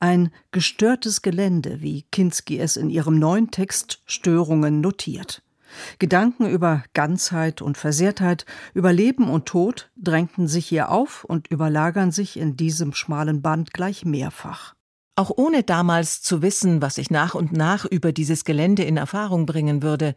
Ein 0.00 0.30
gestörtes 0.52 1.22
Gelände, 1.22 1.80
wie 1.80 2.02
Kinski 2.10 2.58
es 2.58 2.76
in 2.76 2.90
ihrem 2.90 3.18
neuen 3.18 3.50
Text 3.50 4.02
Störungen 4.06 4.80
notiert. 4.80 5.42
Gedanken 5.98 6.46
über 6.46 6.84
Ganzheit 6.94 7.60
und 7.60 7.76
Versehrtheit, 7.76 8.46
über 8.72 8.92
Leben 8.92 9.28
und 9.28 9.46
Tod 9.46 9.90
drängten 9.96 10.48
sich 10.48 10.66
hier 10.66 10.90
auf 10.90 11.24
und 11.24 11.48
überlagern 11.48 12.12
sich 12.12 12.38
in 12.38 12.56
diesem 12.56 12.94
schmalen 12.94 13.42
Band 13.42 13.72
gleich 13.72 14.04
mehrfach. 14.04 14.75
Auch 15.16 15.32
ohne 15.34 15.62
damals 15.62 16.20
zu 16.20 16.42
wissen, 16.42 16.82
was 16.82 16.98
ich 16.98 17.10
nach 17.10 17.34
und 17.34 17.50
nach 17.50 17.86
über 17.86 18.12
dieses 18.12 18.44
Gelände 18.44 18.84
in 18.84 18.98
Erfahrung 18.98 19.46
bringen 19.46 19.82
würde, 19.82 20.14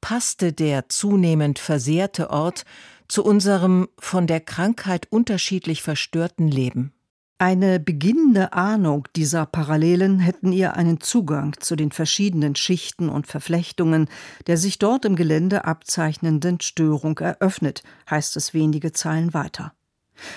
passte 0.00 0.52
der 0.52 0.88
zunehmend 0.88 1.60
versehrte 1.60 2.30
Ort 2.30 2.64
zu 3.06 3.24
unserem 3.24 3.88
von 4.00 4.26
der 4.26 4.40
Krankheit 4.40 5.06
unterschiedlich 5.10 5.82
verstörten 5.82 6.48
Leben. 6.48 6.92
Eine 7.38 7.78
beginnende 7.78 8.52
Ahnung 8.52 9.06
dieser 9.16 9.46
Parallelen 9.46 10.18
hätten 10.18 10.52
ihr 10.52 10.74
einen 10.74 11.00
Zugang 11.00 11.54
zu 11.60 11.76
den 11.76 11.92
verschiedenen 11.92 12.56
Schichten 12.56 13.08
und 13.08 13.26
Verflechtungen 13.26 14.08
der 14.46 14.56
sich 14.56 14.78
dort 14.78 15.04
im 15.04 15.14
Gelände 15.14 15.64
abzeichnenden 15.64 16.60
Störung 16.60 17.18
eröffnet, 17.18 17.82
heißt 18.10 18.36
es 18.36 18.54
wenige 18.54 18.92
Zeilen 18.92 19.34
weiter. 19.34 19.72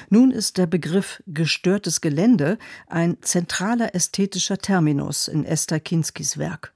Nun 0.09 0.32
ist 0.32 0.57
der 0.57 0.67
Begriff 0.67 1.21
gestörtes 1.28 2.01
Gelände 2.01 2.57
ein 2.88 3.17
zentraler 3.21 3.93
ästhetischer 3.93 4.57
Terminus 4.57 5.28
in 5.28 5.45
Esther 5.45 5.80
Kinskis 5.80 6.38
Werk. 6.38 6.73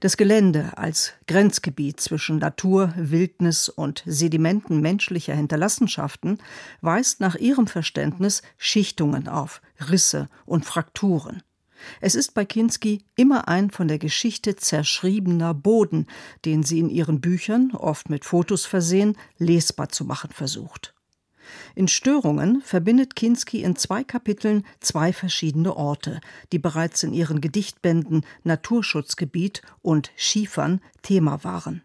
Das 0.00 0.16
Gelände 0.16 0.76
als 0.76 1.14
Grenzgebiet 1.26 2.00
zwischen 2.00 2.38
Natur, 2.38 2.94
Wildnis 2.96 3.68
und 3.68 4.02
Sedimenten 4.06 4.80
menschlicher 4.80 5.34
Hinterlassenschaften 5.34 6.38
weist 6.80 7.20
nach 7.20 7.34
ihrem 7.34 7.66
Verständnis 7.66 8.42
Schichtungen 8.56 9.28
auf, 9.28 9.60
Risse 9.90 10.28
und 10.46 10.64
Frakturen. 10.64 11.42
Es 12.00 12.14
ist 12.14 12.34
bei 12.34 12.44
Kinski 12.44 13.04
immer 13.14 13.48
ein 13.48 13.70
von 13.70 13.88
der 13.88 13.98
Geschichte 13.98 14.56
zerschriebener 14.56 15.52
Boden, 15.52 16.06
den 16.44 16.62
sie 16.62 16.78
in 16.78 16.88
ihren 16.88 17.20
Büchern, 17.20 17.72
oft 17.72 18.08
mit 18.08 18.24
Fotos 18.24 18.64
versehen, 18.64 19.18
lesbar 19.38 19.90
zu 19.90 20.04
machen 20.04 20.30
versucht. 20.30 20.93
In 21.74 21.88
Störungen 21.88 22.62
verbindet 22.62 23.16
Kinski 23.16 23.62
in 23.62 23.76
zwei 23.76 24.04
Kapiteln 24.04 24.64
zwei 24.80 25.12
verschiedene 25.12 25.76
Orte, 25.76 26.20
die 26.52 26.58
bereits 26.58 27.02
in 27.02 27.12
ihren 27.12 27.40
Gedichtbänden 27.40 28.24
Naturschutzgebiet 28.42 29.62
und 29.82 30.10
Schiefern 30.16 30.80
Thema 31.02 31.44
waren. 31.44 31.82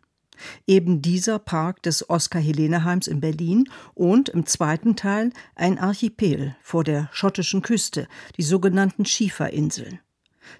Eben 0.68 1.02
dieser 1.02 1.40
Park 1.40 1.84
des 1.84 2.10
Oskar-Helene-Heims 2.10 3.08
in 3.08 3.20
Berlin 3.20 3.70
und 3.94 4.30
im 4.30 4.46
zweiten 4.46 4.96
Teil 4.96 5.32
ein 5.56 5.78
Archipel 5.78 6.56
vor 6.62 6.84
der 6.84 7.10
schottischen 7.12 7.62
Küste, 7.62 8.08
die 8.38 8.44
sogenannten 8.44 9.06
Schieferinseln. 9.06 10.00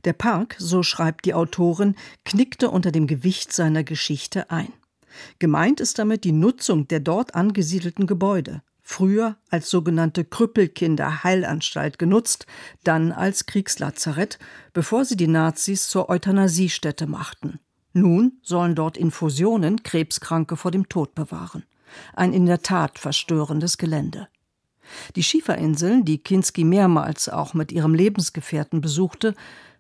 Der 0.04 0.14
Park, 0.14 0.56
so 0.60 0.84
schreibt 0.84 1.26
die 1.26 1.34
Autorin, 1.34 1.96
knickte 2.26 2.70
unter 2.70 2.92
dem 2.92 3.08
Gewicht 3.08 3.54
seiner 3.54 3.84
Geschichte 3.84 4.52
ein. 4.52 4.74
Gemeint 5.40 5.80
ist 5.80 5.98
damit 5.98 6.24
die 6.24 6.32
Nutzung 6.32 6.88
der 6.88 7.00
dort 7.00 7.34
angesiedelten 7.36 8.06
Gebäude 8.06 8.62
früher 8.90 9.38
als 9.52 9.70
sogenannte 9.70 10.26
Krüppelkinder-Heilanstalt 10.26 12.00
genutzt, 12.00 12.48
dann 12.84 13.12
als 13.12 13.46
Kriegslazarett, 13.46 14.40
bevor 14.74 15.06
sie 15.06 15.16
die 15.16 15.28
Nazis 15.28 15.88
zur 15.88 16.10
Euthanasiestätte 16.10 17.06
machten. 17.06 17.60
Nun 17.94 18.40
sollen 18.42 18.74
dort 18.74 18.98
Infusionen 18.98 19.84
Krebskranke 19.84 20.58
vor 20.58 20.72
dem 20.72 20.90
Tod 20.90 21.14
bewahren. 21.14 21.64
Ein 22.16 22.34
in 22.34 22.48
der 22.48 22.64
Tat 22.64 22.98
verstörendes 22.98 23.78
Gelände. 23.78 24.28
Die 25.16 25.24
Schieferinseln, 25.24 26.04
die 26.04 26.18
Kinski 26.18 26.64
mehrmals 26.64 27.30
auch 27.30 27.54
mit 27.54 27.72
ihrem 27.72 27.94
Lebensgefährten 27.94 28.82
besuchte, 28.82 29.36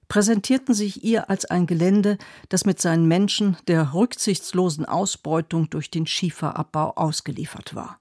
präsentierten 0.07 0.75
sich 0.75 1.03
ihr 1.03 1.31
als 1.31 1.45
ein 1.45 1.65
Gelände, 1.65 2.19
das 2.49 2.63
mit 2.63 2.79
seinen 2.79 3.07
Menschen 3.07 3.57
der 3.67 3.95
rücksichtslosen 3.95 4.85
Ausbeutung 4.85 5.71
durch 5.71 5.89
den 5.89 6.05
Schieferabbau 6.05 6.93
ausgeliefert 6.95 7.73
war. 7.73 7.99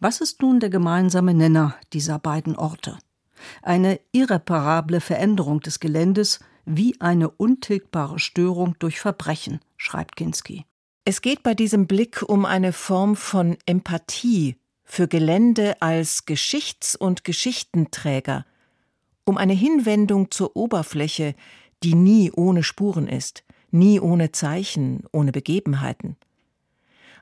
Was 0.00 0.20
ist 0.20 0.42
nun 0.42 0.60
der 0.60 0.70
gemeinsame 0.70 1.34
Nenner 1.34 1.74
dieser 1.92 2.18
beiden 2.18 2.56
Orte? 2.56 2.98
Eine 3.62 4.00
irreparable 4.12 5.00
Veränderung 5.00 5.60
des 5.60 5.80
Geländes 5.80 6.40
wie 6.64 7.00
eine 7.00 7.30
untilgbare 7.30 8.18
Störung 8.18 8.76
durch 8.78 9.00
Verbrechen, 9.00 9.60
schreibt 9.76 10.16
Kinski. 10.16 10.64
Es 11.04 11.22
geht 11.22 11.42
bei 11.44 11.54
diesem 11.54 11.86
Blick 11.86 12.22
um 12.26 12.44
eine 12.44 12.72
Form 12.72 13.14
von 13.14 13.56
Empathie 13.66 14.56
für 14.82 15.06
Gelände 15.06 15.80
als 15.80 16.26
Geschichts- 16.26 16.96
und 16.96 17.24
Geschichtenträger, 17.24 18.44
um 19.24 19.36
eine 19.36 19.52
Hinwendung 19.52 20.30
zur 20.30 20.56
Oberfläche, 20.56 21.34
die 21.82 21.94
nie 21.94 22.32
ohne 22.32 22.62
Spuren 22.62 23.06
ist, 23.06 23.44
nie 23.70 24.00
ohne 24.00 24.32
Zeichen, 24.32 25.04
ohne 25.12 25.32
Begebenheiten. 25.32 26.16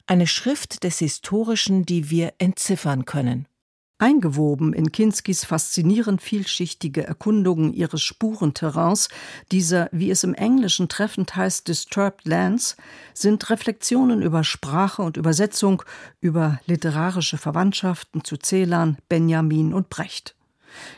Eine 0.07 0.27
Schrift 0.27 0.85
des 0.85 0.99
Historischen, 0.99 1.87
die 1.87 2.11
wir 2.11 2.35
entziffern 2.37 3.07
können. 3.07 3.49
Eingewoben 3.97 4.75
in 4.75 4.93
Kinskis 4.93 5.47
faszinierend 5.47 6.21
vielschichtige 6.21 7.07
Erkundungen 7.07 7.73
ihres 7.73 8.03
Spurenterrains, 8.03 9.09
dieser, 9.51 9.89
wie 9.93 10.11
es 10.11 10.23
im 10.23 10.35
Englischen 10.35 10.91
treffend 10.91 11.35
heißt, 11.37 11.67
Disturbed 11.69 12.27
Lands, 12.27 12.77
sind 13.15 13.49
Reflexionen 13.49 14.21
über 14.21 14.45
Sprache 14.45 15.01
und 15.01 15.17
Übersetzung, 15.17 15.83
über 16.21 16.61
literarische 16.67 17.39
Verwandtschaften 17.39 18.25
zu 18.25 18.37
Celan, 18.37 18.99
Benjamin 19.09 19.73
und 19.73 19.89
Brecht. 19.89 20.37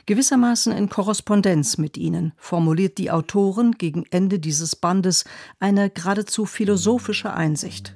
Gewissermaßen 0.06 0.72
in 0.72 0.88
Korrespondenz 0.88 1.78
mit 1.78 1.96
ihnen 1.96 2.32
formuliert 2.38 2.98
die 2.98 3.12
Autorin 3.12 3.72
gegen 3.78 4.04
Ende 4.10 4.40
dieses 4.40 4.74
Bandes 4.74 5.24
eine 5.60 5.90
geradezu 5.90 6.44
philosophische 6.44 7.32
Einsicht. 7.32 7.94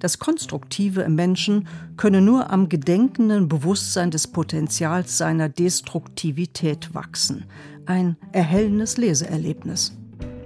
Das 0.00 0.18
Konstruktive 0.18 1.02
im 1.02 1.14
Menschen 1.14 1.68
könne 1.96 2.20
nur 2.20 2.50
am 2.50 2.68
gedenkenden 2.68 3.48
Bewusstsein 3.48 4.10
des 4.10 4.26
Potenzials 4.26 5.18
seiner 5.18 5.48
Destruktivität 5.48 6.94
wachsen. 6.94 7.44
Ein 7.86 8.16
erhellendes 8.32 8.96
Leseerlebnis. 8.96 9.92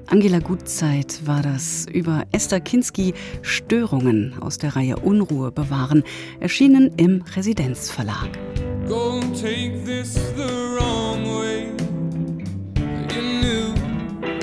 Angela 0.08 0.38
Gutzeit 0.38 1.26
war 1.26 1.42
das 1.42 1.86
über 1.92 2.24
Esther 2.30 2.60
Kinski 2.60 3.12
Störungen 3.42 4.34
aus 4.40 4.56
der 4.56 4.76
Reihe 4.76 4.96
Unruhe 4.98 5.50
bewahren, 5.50 6.04
erschienen 6.38 6.92
im 6.96 7.22
Residenzverlag. 7.34 8.30
Don't 8.88 9.34
take 9.34 9.84
this 9.84 10.14
the 10.36 10.46
wrong 10.76 11.24
way. 11.24 11.72
You 13.12 13.22
knew 13.40 13.74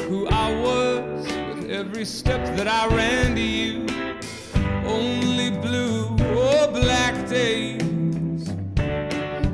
who 0.09 0.27
I 0.27 0.51
was 0.61 1.25
with 1.55 1.71
every 1.71 2.05
step 2.05 2.57
that 2.57 2.67
I 2.67 2.93
ran 2.93 3.35
to 3.35 3.41
you. 3.41 3.72
Days. 7.33 8.49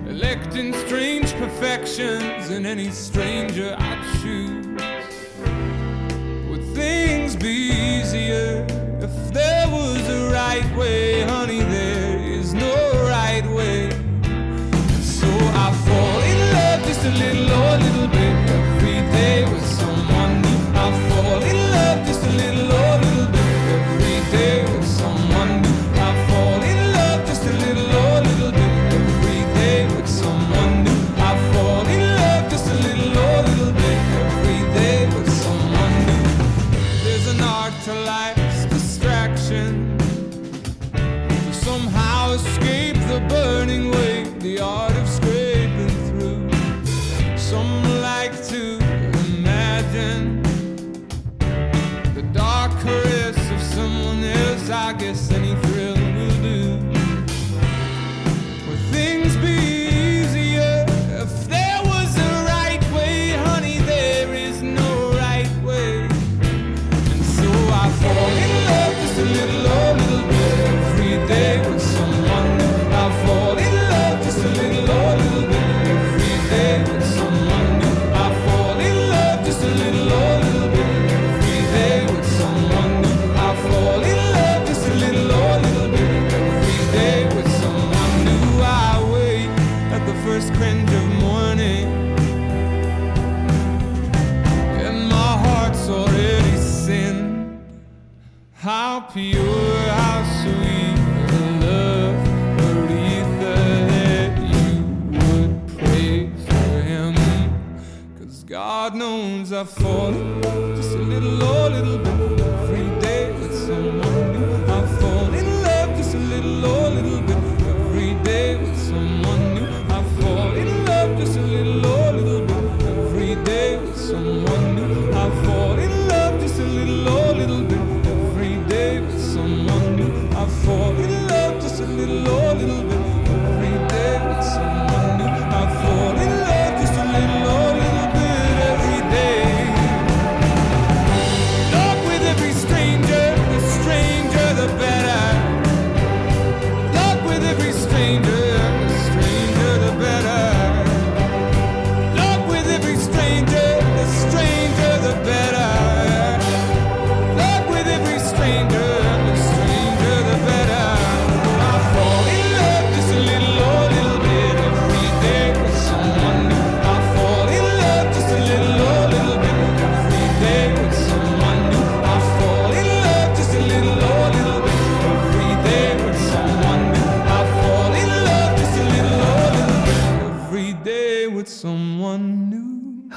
Electing 0.08 0.74
strange 0.86 1.34
perfections 1.36 2.50
in 2.50 2.66
any 2.66 2.92
stranger 2.92 3.76
I 3.78 3.94
choose. 4.22 4.82
Would 6.50 6.66
things 6.76 7.36
be 7.36 7.56
easier 7.96 8.66
if 9.00 9.34
there 9.34 9.68
was 9.70 10.02
a 10.10 10.30
right 10.32 10.70
way, 10.76 11.22
honey? 11.22 11.62
There 11.62 12.18
is 12.20 12.54
no 12.54 12.76
right 13.18 13.48
way. 13.58 13.90
so 15.02 15.30
I 15.66 15.68
fall 15.86 16.20
in 16.32 16.40
love 16.54 16.80
just 16.86 17.06
a 17.06 17.12
little 17.12 17.30
a 17.30 17.32
little 17.32 17.49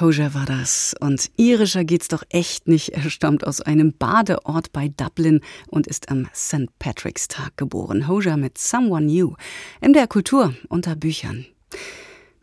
Hoja 0.03 0.33
war 0.33 0.45
das. 0.45 0.93
Und 0.99 1.31
irischer 1.37 1.85
geht's 1.85 2.09
doch 2.09 2.23
echt 2.27 2.67
nicht. 2.67 2.89
Er 2.89 3.09
stammt 3.09 3.47
aus 3.47 3.61
einem 3.61 3.93
Badeort 3.93 4.73
bei 4.73 4.89
Dublin 4.89 5.39
und 5.67 5.87
ist 5.87 6.09
am 6.09 6.27
St. 6.35 6.67
Patrick's 6.77 7.29
Tag 7.29 7.55
geboren. 7.55 8.09
Hoja 8.09 8.35
mit 8.35 8.57
Someone 8.57 9.05
New. 9.05 9.35
MDR 9.79 10.07
Kultur 10.07 10.55
unter 10.67 10.97
Büchern. 10.97 11.45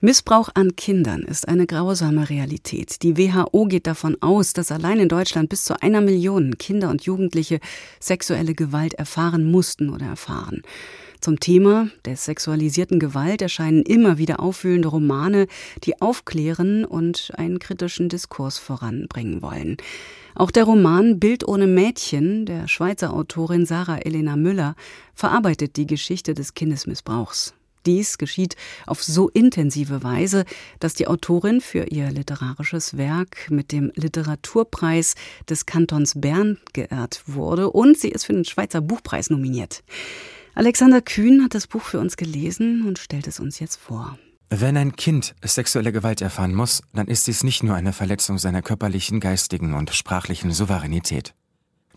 Missbrauch 0.00 0.48
an 0.54 0.74
Kindern 0.76 1.20
ist 1.20 1.48
eine 1.48 1.66
grausame 1.66 2.30
Realität. 2.30 3.02
Die 3.02 3.18
WHO 3.18 3.66
geht 3.66 3.86
davon 3.86 4.16
aus, 4.22 4.54
dass 4.54 4.72
allein 4.72 4.98
in 4.98 5.10
Deutschland 5.10 5.50
bis 5.50 5.64
zu 5.64 5.82
einer 5.82 6.00
Million 6.00 6.56
Kinder 6.56 6.88
und 6.88 7.02
Jugendliche 7.02 7.60
sexuelle 8.00 8.54
Gewalt 8.54 8.94
erfahren 8.94 9.50
mussten 9.50 9.90
oder 9.90 10.06
erfahren. 10.06 10.62
Zum 11.20 11.38
Thema 11.38 11.88
der 12.06 12.16
sexualisierten 12.16 12.98
Gewalt 12.98 13.42
erscheinen 13.42 13.82
immer 13.82 14.16
wieder 14.16 14.40
auffühlende 14.40 14.88
Romane, 14.88 15.48
die 15.84 16.00
aufklären 16.00 16.86
und 16.86 17.32
einen 17.36 17.58
kritischen 17.58 18.08
Diskurs 18.08 18.58
voranbringen 18.58 19.42
wollen. 19.42 19.76
Auch 20.34 20.50
der 20.50 20.64
Roman 20.64 21.20
Bild 21.20 21.46
ohne 21.46 21.66
Mädchen 21.66 22.46
der 22.46 22.68
Schweizer 22.68 23.12
Autorin 23.12 23.66
Sarah 23.66 23.98
Elena 23.98 24.36
Müller 24.36 24.76
verarbeitet 25.14 25.76
die 25.76 25.86
Geschichte 25.86 26.32
des 26.32 26.54
Kindesmissbrauchs. 26.54 27.52
Dies 27.84 28.16
geschieht 28.16 28.56
auf 28.86 29.02
so 29.02 29.28
intensive 29.28 30.02
Weise, 30.02 30.44
dass 30.80 30.94
die 30.94 31.06
Autorin 31.06 31.60
für 31.60 31.84
ihr 31.84 32.10
literarisches 32.10 32.96
Werk 32.96 33.50
mit 33.50 33.72
dem 33.72 33.92
Literaturpreis 33.94 35.14
des 35.48 35.66
Kantons 35.66 36.20
Bern 36.20 36.58
geehrt 36.72 37.22
wurde 37.26 37.70
und 37.70 37.98
sie 37.98 38.10
ist 38.10 38.24
für 38.24 38.32
den 38.32 38.44
Schweizer 38.44 38.80
Buchpreis 38.80 39.28
nominiert. 39.28 39.82
Alexander 40.54 41.00
Kühn 41.00 41.42
hat 41.44 41.54
das 41.54 41.66
Buch 41.66 41.82
für 41.82 42.00
uns 42.00 42.16
gelesen 42.16 42.86
und 42.86 42.98
stellt 42.98 43.26
es 43.26 43.40
uns 43.40 43.60
jetzt 43.60 43.76
vor. 43.76 44.18
Wenn 44.50 44.76
ein 44.76 44.96
Kind 44.96 45.36
sexuelle 45.44 45.92
Gewalt 45.92 46.20
erfahren 46.20 46.54
muss, 46.54 46.82
dann 46.92 47.06
ist 47.06 47.28
dies 47.28 47.44
nicht 47.44 47.62
nur 47.62 47.76
eine 47.76 47.92
Verletzung 47.92 48.36
seiner 48.36 48.62
körperlichen, 48.62 49.20
geistigen 49.20 49.74
und 49.74 49.94
sprachlichen 49.94 50.50
Souveränität. 50.50 51.34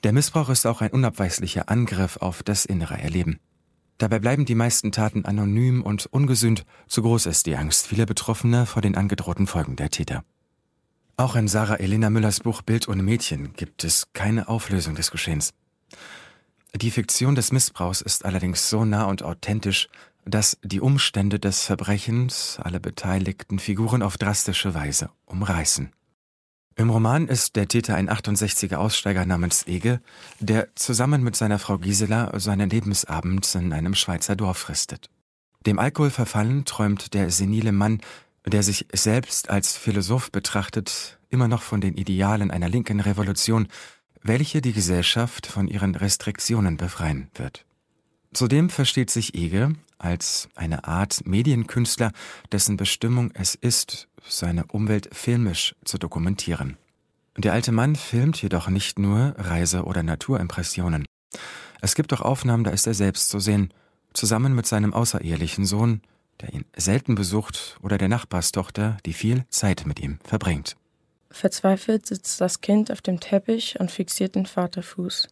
Der 0.04 0.14
Missbrauch 0.14 0.50
ist 0.50 0.68
auch 0.68 0.82
ein 0.82 0.92
unabweislicher 0.92 1.70
Angriff 1.70 2.18
auf 2.18 2.44
das 2.44 2.66
innere 2.66 3.00
Erleben. 3.00 3.40
Dabei 3.98 4.20
bleiben 4.20 4.46
die 4.46 4.54
meisten 4.54 4.92
Taten 4.92 5.26
anonym 5.26 5.82
und 5.82 6.06
ungesühnt, 6.08 6.66
zu 6.88 7.02
groß 7.02 7.26
ist 7.26 7.48
die 7.48 7.56
Angst 7.56 7.88
vieler 7.88 8.06
Betroffener 8.06 8.66
vor 8.66 8.82
den 8.82 8.96
angedrohten 8.96 9.48
Folgen 9.48 9.76
der 9.76 9.90
Täter. 9.90 10.24
Auch 11.16 11.36
in 11.36 11.48
Sarah 11.48 11.76
Elena 11.76 12.10
Müllers 12.10 12.40
Buch 12.42 12.62
Bild 12.62 12.88
ohne 12.88 13.02
Mädchen 13.02 13.54
gibt 13.54 13.84
es 13.84 14.12
keine 14.14 14.48
Auflösung 14.48 14.96
des 14.96 15.10
Geschehens. 15.10 15.54
Die 16.76 16.92
Fiktion 16.92 17.36
des 17.36 17.52
Missbrauchs 17.52 18.02
ist 18.02 18.26
allerdings 18.26 18.70
so 18.70 18.84
nah 18.84 19.06
und 19.06 19.24
authentisch, 19.24 19.90
dass 20.26 20.58
die 20.64 20.82
Umstände 20.82 21.40
des 21.40 21.64
Verbrechens 21.64 22.58
alle 22.62 22.80
beteiligten 22.80 23.60
Figuren 23.60 24.02
auf 24.02 24.18
drastische 24.18 24.74
Weise 24.74 25.10
umreißen. 25.26 25.92
Im 26.76 26.90
Roman 26.90 27.28
ist 27.28 27.56
der 27.56 27.68
Täter 27.68 27.96
ein 27.96 28.10
68er 28.10 28.78
Aussteiger 28.78 29.26
namens 29.26 29.68
Ege, 29.68 30.02
der 30.40 30.76
zusammen 30.76 31.22
mit 31.22 31.36
seiner 31.36 31.60
Frau 31.60 31.78
Gisela 31.78 32.38
seinen 32.40 32.70
Lebensabend 32.70 33.54
in 33.54 33.74
einem 33.74 33.94
Schweizer 33.94 34.36
Dorf 34.36 34.58
fristet. 34.58 35.10
Dem 35.68 35.78
Alkohol 35.78 36.10
verfallen 36.10 36.66
träumt 36.66 37.14
der 37.14 37.30
senile 37.30 37.72
Mann, 37.72 38.02
der 38.46 38.64
sich 38.64 38.88
selbst 38.92 39.52
als 39.52 39.78
Philosoph 39.78 40.32
betrachtet, 40.32 41.20
immer 41.30 41.48
noch 41.48 41.62
von 41.62 41.80
den 41.80 41.94
Idealen 41.94 42.50
einer 42.50 42.70
linken 42.70 43.00
Revolution, 43.00 43.68
welche 44.24 44.62
die 44.62 44.74
Gesellschaft 44.74 45.48
von 45.48 45.68
ihren 45.68 45.96
Restriktionen 45.96 46.78
befreien 46.78 47.30
wird. 47.36 47.66
Zudem 48.34 48.70
versteht 48.70 49.10
sich 49.10 49.36
Ege 49.36 49.76
als 50.00 50.50
eine 50.56 50.86
Art 50.86 51.26
Medienkünstler, 51.26 52.12
dessen 52.52 52.78
Bestimmung 52.78 53.32
es 53.36 53.56
ist, 53.56 54.08
seine 54.28 54.66
Umwelt 54.66 55.10
filmisch 55.14 55.76
zu 55.86 55.98
dokumentieren. 55.98 56.78
Der 57.38 57.54
alte 57.54 57.72
Mann 57.72 57.96
filmt 57.96 58.42
jedoch 58.42 58.68
nicht 58.70 59.00
nur 59.00 59.36
Reise- 59.38 59.84
oder 59.84 60.04
Naturimpressionen. 60.04 61.06
Es 61.82 61.96
gibt 61.96 62.14
auch 62.14 62.22
Aufnahmen, 62.22 62.64
da 62.64 62.72
ist 62.72 62.88
er 62.88 62.94
selbst 62.94 63.30
zu 63.30 63.40
sehen, 63.40 63.74
zusammen 64.14 64.56
mit 64.56 64.66
seinem 64.66 64.94
außerehelichen 64.94 65.66
Sohn, 65.66 66.02
der 66.42 66.54
ihn 66.54 66.66
selten 66.76 67.16
besucht, 67.16 67.78
oder 67.82 67.98
der 67.98 68.10
Nachbarstochter, 68.10 68.98
die 69.06 69.14
viel 69.14 69.46
Zeit 69.50 69.86
mit 69.86 70.00
ihm 70.00 70.20
verbringt. 70.24 70.76
Verzweifelt 71.34 72.06
sitzt 72.06 72.40
das 72.42 72.62
Kind 72.62 72.92
auf 72.92 73.02
dem 73.02 73.20
Teppich 73.20 73.80
und 73.80 73.90
fixiert 73.90 74.36
den 74.36 74.46
Vaterfuß. 74.46 75.30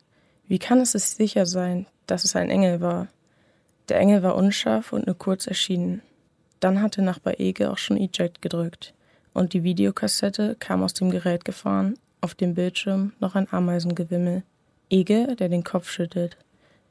Wie 0.48 0.58
kann 0.58 0.82
es 0.82 0.94
sich 0.94 1.04
sicher 1.04 1.46
sein, 1.46 1.86
dass 2.08 2.24
es 2.24 2.36
ein 2.36 2.50
Engel 2.50 2.82
war? 2.82 3.08
Der 3.88 4.00
Engel 4.00 4.24
war 4.24 4.36
unscharf 4.36 4.94
und 4.94 5.06
nur 5.06 5.16
kurz 5.16 5.46
erschienen. 5.46 6.02
Dann 6.60 6.82
hatte 6.82 7.04
Nachbar 7.04 7.40
Ege 7.40 7.70
auch 7.70 7.78
schon 7.78 7.98
Eject 7.98 8.42
gedrückt 8.42 8.96
und 9.36 9.54
die 9.54 9.64
Videokassette 9.64 10.56
kam 10.60 10.82
aus 10.82 10.96
dem 10.96 11.12
Gerät 11.12 11.46
gefahren, 11.46 12.00
auf 12.20 12.34
dem 12.34 12.56
Bildschirm 12.56 13.14
noch 13.20 13.36
ein 13.36 13.48
Ameisengewimmel. 13.52 14.42
Ege, 14.90 15.36
der 15.36 15.50
den 15.50 15.64
Kopf 15.64 15.92
schüttelt. 15.92 16.36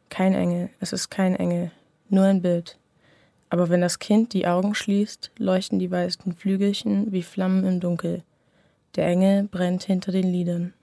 Kein 0.09 0.35
Engel, 0.35 0.71
es 0.79 0.93
ist 0.93 1.11
kein 1.11 1.35
Engel, 1.35 1.73
nur 2.09 2.27
ein 2.27 2.43
Bild. 2.43 2.79
Aber 3.49 3.71
wenn 3.71 3.81
das 3.81 3.99
Kind 3.99 4.35
die 4.35 4.47
Augen 4.47 4.77
schließt, 4.77 5.33
leuchten 5.37 5.81
die 5.81 5.91
weißen 5.91 6.33
Flügelchen 6.33 7.11
wie 7.11 7.25
Flammen 7.25 7.65
im 7.65 7.81
Dunkel. 7.81 8.23
Der 8.97 9.07
Engel 9.07 9.45
brennt 9.45 9.85
hinter 9.85 10.13
den 10.13 10.31
Lidern. 10.31 10.75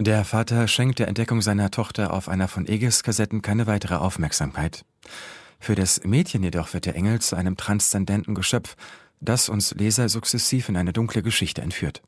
Der 0.00 0.24
Vater 0.24 0.66
schenkt 0.68 0.98
der 0.98 1.08
Entdeckung 1.08 1.42
seiner 1.42 1.70
Tochter 1.70 2.12
auf 2.12 2.28
einer 2.28 2.48
von 2.48 2.66
Eges 2.66 3.02
Kassetten 3.02 3.42
keine 3.42 3.66
weitere 3.66 3.94
Aufmerksamkeit. 3.94 4.84
Für 5.60 5.74
das 5.74 6.02
Mädchen 6.02 6.42
jedoch 6.42 6.74
wird 6.74 6.86
der 6.86 6.96
Engel 6.96 7.20
zu 7.20 7.36
einem 7.36 7.56
transzendenten 7.56 8.34
Geschöpf, 8.34 8.74
das 9.20 9.48
uns 9.48 9.72
Leser 9.74 10.08
sukzessiv 10.08 10.68
in 10.68 10.76
eine 10.76 10.92
dunkle 10.92 11.22
Geschichte 11.22 11.62
entführt. 11.62 12.02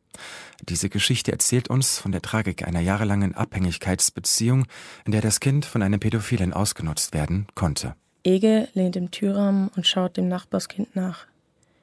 Diese 0.68 0.88
Geschichte 0.88 1.30
erzählt 1.30 1.68
uns 1.68 1.98
von 1.98 2.10
der 2.10 2.22
Tragik 2.22 2.66
einer 2.66 2.80
jahrelangen 2.80 3.34
Abhängigkeitsbeziehung, 3.34 4.66
in 5.04 5.12
der 5.12 5.20
das 5.20 5.38
Kind 5.38 5.64
von 5.64 5.82
einem 5.82 6.00
Pädophilen 6.00 6.52
ausgenutzt 6.52 7.14
werden 7.14 7.46
konnte. 7.54 7.94
Ege 8.24 8.68
lehnt 8.74 8.96
im 8.96 9.10
Türrahmen 9.10 9.68
und 9.76 9.86
schaut 9.86 10.16
dem 10.16 10.28
Nachbarskind 10.28 10.96
nach. 10.96 11.26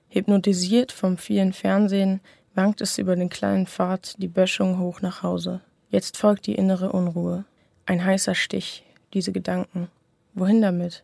Hypnotisiert 0.09 0.91
vom 0.91 1.17
vielen 1.17 1.53
Fernsehen 1.53 2.19
wankt 2.53 2.81
es 2.81 2.97
über 2.97 3.15
den 3.15 3.29
kleinen 3.29 3.67
Pfad 3.67 4.15
die 4.17 4.27
Böschung 4.27 4.79
hoch 4.79 5.01
nach 5.01 5.23
Hause. 5.23 5.61
Jetzt 5.89 6.17
folgt 6.17 6.47
die 6.47 6.55
innere 6.55 6.91
Unruhe. 6.91 7.45
Ein 7.85 8.03
heißer 8.03 8.35
Stich, 8.35 8.83
diese 9.13 9.31
Gedanken. 9.31 9.87
Wohin 10.33 10.61
damit? 10.61 11.03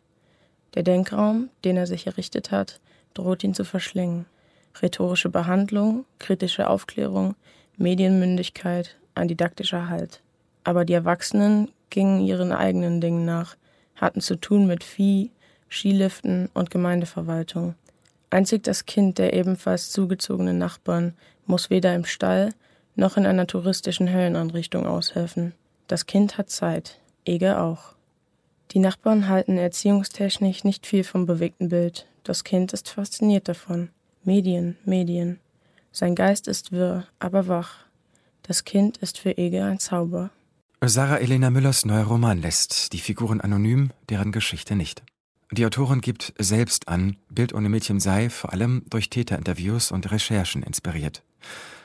Der 0.76 0.84
Denkraum, 0.84 1.50
den 1.64 1.78
er 1.78 1.88
sich 1.88 2.08
errichtet 2.08 2.52
hat, 2.52 2.80
droht 3.14 3.44
ihn 3.44 3.54
zu 3.54 3.64
verschlingen. 3.64 4.26
Rhetorische 4.82 5.30
Behandlung, 5.30 6.06
kritische 6.20 6.70
Aufklärung, 6.70 7.36
Medienmündigkeit, 7.78 8.96
ein 9.16 9.28
didaktischer 9.28 9.90
Halt. 9.90 10.22
Aber 10.64 10.86
die 10.86 10.94
Erwachsenen 10.94 11.72
gingen 11.90 12.22
ihren 12.22 12.52
eigenen 12.52 13.02
Dingen 13.02 13.26
nach, 13.26 13.56
hatten 13.96 14.22
zu 14.22 14.36
tun 14.36 14.68
mit 14.68 14.84
Vieh, 14.84 15.32
Skiliften 15.70 16.50
und 16.54 16.70
Gemeindeverwaltung. 16.70 17.76
Einzig 18.30 18.64
das 18.64 18.86
Kind 18.86 19.18
der 19.18 19.34
ebenfalls 19.34 19.92
zugezogenen 19.92 20.58
Nachbarn 20.58 21.14
muss 21.46 21.70
weder 21.70 21.96
im 21.96 22.06
Stall 22.06 22.54
noch 22.96 23.16
in 23.16 23.26
einer 23.26 23.48
touristischen 23.48 24.12
Höllenanrichtung 24.12 24.86
aushelfen. 24.86 25.54
Das 25.88 26.06
Kind 26.06 26.38
hat 26.38 26.50
Zeit, 26.50 27.00
Eger 27.26 27.62
auch. 27.62 27.96
Die 28.72 28.80
Nachbarn 28.80 29.30
halten 29.30 29.58
erziehungstechnisch 29.58 30.64
nicht 30.64 30.86
viel 30.86 31.04
vom 31.04 31.26
bewegten 31.26 31.70
Bild. 31.70 32.08
Das 32.24 32.44
Kind 32.44 32.74
ist 32.74 32.90
fasziniert 32.90 33.48
davon. 33.48 33.90
Medien, 34.24 34.78
Medien. 34.84 35.40
Sein 35.94 36.16
Geist 36.16 36.50
ist 36.50 36.74
wirr, 36.74 37.08
aber 37.20 37.48
wach. 37.48 37.86
Das 38.44 38.66
Kind 38.66 38.98
ist 38.98 39.18
für 39.20 39.32
Ege 39.32 39.64
ein 39.64 39.80
Zauber. 39.80 40.32
Sarah 40.84 41.18
Elena 41.18 41.50
Müllers 41.50 41.86
neuer 41.86 42.04
Roman 42.04 42.42
lässt 42.42 42.94
die 42.94 43.00
Figuren 43.00 43.42
anonym, 43.42 43.92
deren 44.10 44.32
Geschichte 44.32 44.76
nicht. 44.76 45.02
Die 45.52 45.66
Autorin 45.66 46.02
gibt 46.02 46.34
selbst 46.38 46.90
an, 46.90 47.16
Bild 47.30 47.54
ohne 47.54 47.70
Mädchen 47.70 48.02
sei 48.02 48.30
vor 48.30 48.52
allem 48.52 48.84
durch 48.90 49.10
Täterinterviews 49.10 49.92
und 49.92 50.12
Recherchen 50.12 50.62
inspiriert. 50.62 51.24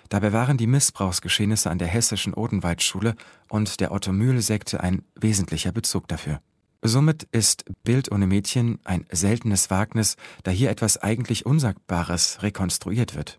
Dabei 0.09 0.33
waren 0.33 0.57
die 0.57 0.67
Missbrauchsgeschehnisse 0.67 1.71
an 1.71 1.79
der 1.79 1.89
hessischen 1.89 2.35
Odenwaldschule 2.35 3.15
und 3.49 3.81
der 3.81 3.93
Otto-Mühl-Sekte 3.93 4.81
ein 4.81 5.05
wesentlicher 5.15 5.73
Bezug 5.73 6.09
dafür. 6.09 6.41
Somit 6.83 7.29
ist 7.31 7.65
Bild 7.85 8.11
ohne 8.11 8.27
Mädchen 8.27 8.81
ein 8.83 9.07
seltenes 9.13 9.71
Wagnis, 9.71 10.17
da 10.43 10.51
hier 10.51 10.69
etwas 10.69 10.99
eigentlich 10.99 11.47
Unsagbares 11.47 12.43
rekonstruiert 12.43 13.15
wird. 13.15 13.39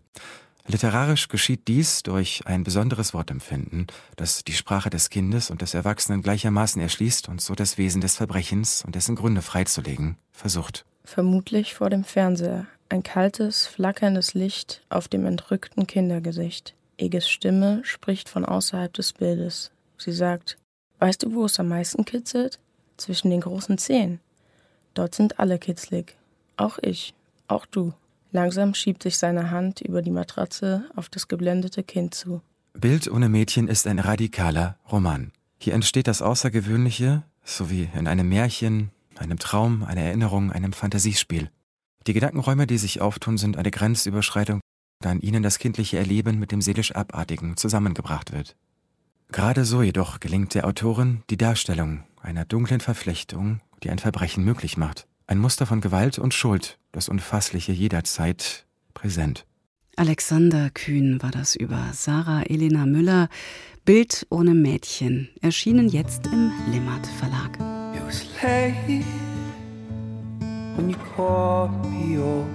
Literarisch 0.66 1.28
geschieht 1.28 1.68
dies 1.68 2.02
durch 2.02 2.46
ein 2.46 2.64
besonderes 2.64 3.12
Wortempfinden, 3.12 3.86
das 4.16 4.44
die 4.44 4.52
Sprache 4.52 4.90
des 4.90 5.10
Kindes 5.10 5.50
und 5.50 5.60
des 5.60 5.74
Erwachsenen 5.74 6.22
gleichermaßen 6.22 6.80
erschließt 6.80 7.28
und 7.28 7.40
so 7.40 7.54
das 7.54 7.76
Wesen 7.76 8.00
des 8.00 8.16
Verbrechens 8.16 8.82
und 8.84 8.94
dessen 8.94 9.14
Gründe 9.14 9.42
freizulegen 9.42 10.16
versucht. 10.32 10.86
Vermutlich 11.04 11.74
vor 11.74 11.90
dem 11.90 12.04
Fernseher. 12.04 12.66
Ein 12.88 13.02
kaltes, 13.02 13.66
flackerndes 13.66 14.34
Licht 14.34 14.82
auf 14.88 15.08
dem 15.08 15.26
entrückten 15.26 15.86
Kindergesicht. 15.86 16.74
Eges 16.96 17.28
Stimme 17.28 17.80
spricht 17.84 18.28
von 18.28 18.44
außerhalb 18.44 18.92
des 18.92 19.12
Bildes. 19.12 19.70
Sie 19.98 20.12
sagt, 20.12 20.56
weißt 20.98 21.24
du, 21.24 21.34
wo 21.34 21.44
es 21.44 21.60
am 21.60 21.68
meisten 21.68 22.04
kitzelt? 22.04 22.58
zwischen 22.96 23.30
den 23.30 23.40
großen 23.40 23.78
Zehen. 23.78 24.20
Dort 24.94 25.14
sind 25.14 25.38
alle 25.38 25.58
kitzlig. 25.58 26.16
Auch 26.56 26.78
ich, 26.80 27.14
auch 27.48 27.66
du. 27.66 27.92
Langsam 28.34 28.74
schiebt 28.74 29.04
sich 29.04 29.16
seine 29.16 29.52
Hand 29.52 29.80
über 29.80 30.02
die 30.02 30.10
Matratze 30.10 30.90
auf 30.96 31.08
das 31.08 31.28
geblendete 31.28 31.84
Kind 31.84 32.16
zu. 32.16 32.42
Bild 32.72 33.08
ohne 33.08 33.28
Mädchen 33.28 33.68
ist 33.68 33.86
ein 33.86 34.00
radikaler 34.00 34.76
Roman. 34.90 35.30
Hier 35.56 35.72
entsteht 35.72 36.08
das 36.08 36.20
Außergewöhnliche, 36.20 37.22
so 37.44 37.70
wie 37.70 37.88
in 37.94 38.08
einem 38.08 38.28
Märchen, 38.28 38.90
einem 39.14 39.38
Traum, 39.38 39.84
einer 39.84 40.00
Erinnerung, 40.00 40.50
einem 40.50 40.72
Fantasiespiel. 40.72 41.48
Die 42.08 42.12
Gedankenräume, 42.12 42.66
die 42.66 42.76
sich 42.76 43.00
auftun, 43.00 43.38
sind 43.38 43.56
eine 43.56 43.70
Grenzüberschreitung, 43.70 44.58
da 45.00 45.12
in 45.12 45.20
ihnen 45.20 45.44
das 45.44 45.60
kindliche 45.60 45.98
Erleben 45.98 46.40
mit 46.40 46.50
dem 46.50 46.60
seelisch 46.60 46.92
Abartigen 46.92 47.56
zusammengebracht 47.56 48.32
wird. 48.32 48.56
Gerade 49.30 49.64
so 49.64 49.80
jedoch 49.80 50.18
gelingt 50.18 50.54
der 50.54 50.66
Autorin 50.66 51.22
die 51.30 51.36
Darstellung 51.36 52.02
einer 52.20 52.44
dunklen 52.44 52.80
Verflechtung, 52.80 53.60
die 53.84 53.90
ein 53.90 54.00
Verbrechen 54.00 54.44
möglich 54.44 54.76
macht. 54.76 55.06
Ein 55.26 55.38
Muster 55.38 55.64
von 55.64 55.80
Gewalt 55.80 56.18
und 56.18 56.34
Schuld, 56.34 56.78
das 56.92 57.08
Unfassliche 57.08 57.72
jederzeit 57.72 58.66
präsent. 58.92 59.46
Alexander 59.96 60.68
Kühn 60.68 61.22
war 61.22 61.30
das 61.30 61.56
über 61.56 61.90
Sarah 61.92 62.42
Elena 62.42 62.84
Müller. 62.84 63.28
Bild 63.86 64.26
ohne 64.28 64.54
Mädchen, 64.54 65.30
erschienen 65.40 65.88
jetzt 65.88 66.26
im 66.26 66.52
Limmert 66.70 67.06
Verlag. 67.06 67.58
It 67.94 68.04
was 68.04 68.26
late 68.42 69.04
when 70.76 70.90
you 70.90 70.96
called 71.16 71.70
me 71.86 72.18
up. 72.18 72.46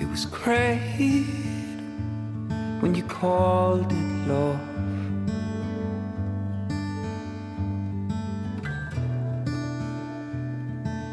It 0.00 0.08
was 0.10 0.26
great 0.30 1.26
when 2.80 2.94
you 2.94 3.02
called 3.06 3.92
it 3.92 4.28
love. 4.28 4.75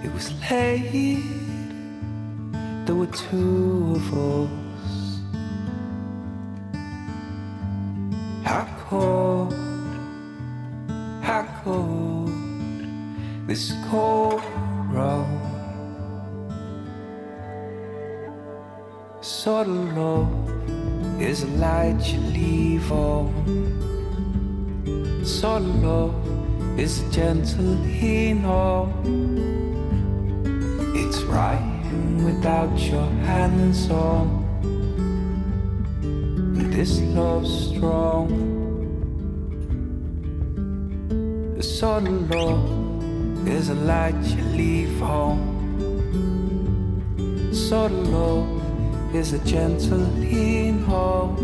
It 0.04 0.12
was 0.14 0.34
late, 0.52 1.24
there 2.86 2.94
were 2.94 3.08
two 3.08 3.94
of 3.96 4.14
us. 4.14 4.50
How 8.44 8.68
cold, 8.90 9.54
how 11.24 11.48
cold, 11.64 12.30
this 13.48 13.74
cold 13.90 14.44
road. 14.90 15.40
Sort 19.22 19.68
of 19.68 19.98
love 19.98 21.22
is 21.22 21.44
a 21.44 21.48
light 21.48 22.02
you 22.12 22.20
leave 22.20 22.92
on. 22.92 23.32
Sort 25.24 25.62
of 25.62 25.82
love 25.82 26.14
is 26.78 27.00
a 27.00 27.10
gentle 27.10 27.64
lean 27.64 28.44
on. 28.44 29.53
Right 31.34 31.66
without 32.24 32.78
your 32.78 33.10
hands 33.26 33.90
on. 33.90 34.46
This 36.70 37.02
love's 37.02 37.70
strong. 37.70 38.28
The 41.58 41.64
sort 41.64 42.08
of 42.08 42.30
love 42.30 43.48
is 43.48 43.70
a 43.70 43.74
light 43.74 44.24
you 44.36 44.44
leave 44.44 45.00
home. 45.00 45.42
Sort 47.52 47.92
of 47.92 48.10
love 48.10 49.16
is 49.16 49.34
a 49.34 49.40
gentle 49.40 50.06
lean 50.22 50.84
home. 50.84 51.40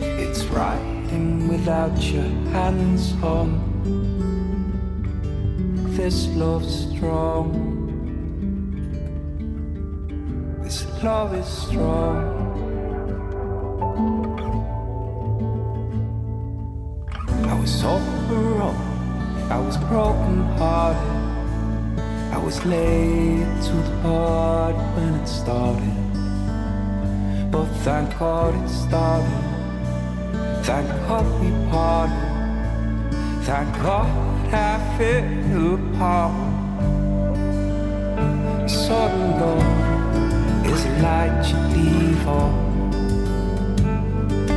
It's 0.00 0.44
riding 0.44 1.48
without 1.48 2.00
your 2.00 2.30
hands 2.54 3.14
on. 3.20 3.58
This 5.96 6.28
love's 6.36 6.86
strong. 6.88 7.71
This 10.72 10.86
love 11.02 11.34
is 11.34 11.46
strong. 11.46 12.16
I 17.44 17.60
was 17.60 17.70
so 17.82 17.98
wrong. 18.30 18.80
I 19.50 19.58
was 19.58 19.76
broken 19.76 20.38
hearted. 20.56 21.12
I 22.32 22.38
was 22.38 22.64
late 22.64 23.52
to 23.66 23.74
the 23.88 23.96
party 24.00 24.78
when 24.96 25.14
it 25.20 25.28
started. 25.28 25.98
But 27.52 27.66
thank 27.84 28.18
God 28.18 28.54
it 28.54 28.68
started. 28.70 29.44
Thank 30.64 30.88
God 31.06 31.26
we 31.42 31.50
parted. 31.70 32.16
Thank 33.44 33.70
God 33.82 34.08
I 34.54 34.80
fell 34.96 35.74
apart. 35.74 36.52
Of 38.92 39.40
love 39.40 39.81
is 40.72 40.84
a 40.86 40.88
light 41.02 41.44
you 41.50 41.58
leave 41.76 42.26
on. 42.26 42.52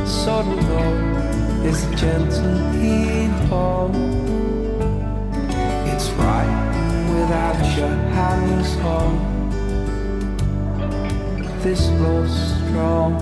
Sort 0.06 0.46
of 0.46 0.68
love 0.70 1.66
is 1.66 1.84
a 1.84 1.94
gentle 1.94 2.58
heat 2.72 3.34
home. 3.50 3.94
It's 5.92 6.08
right 6.22 6.54
without 7.14 7.58
your 7.76 7.96
hands 8.16 8.70
on. 8.96 9.10
This 11.62 11.82
love's 12.00 12.36
strong. 12.60 13.12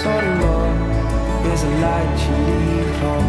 Sort 0.00 0.24
of 0.24 0.34
love 0.44 0.78
is 1.52 1.62
a 1.62 1.72
light 1.84 2.16
you 2.26 2.36
leave 2.50 3.02
on. 3.14 3.26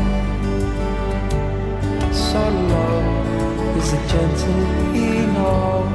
Sort 2.13 2.53
of 2.53 2.69
love 2.69 3.30
is 3.81 3.93
a 3.93 4.07
gentle 4.07 4.91
on. 5.37 5.85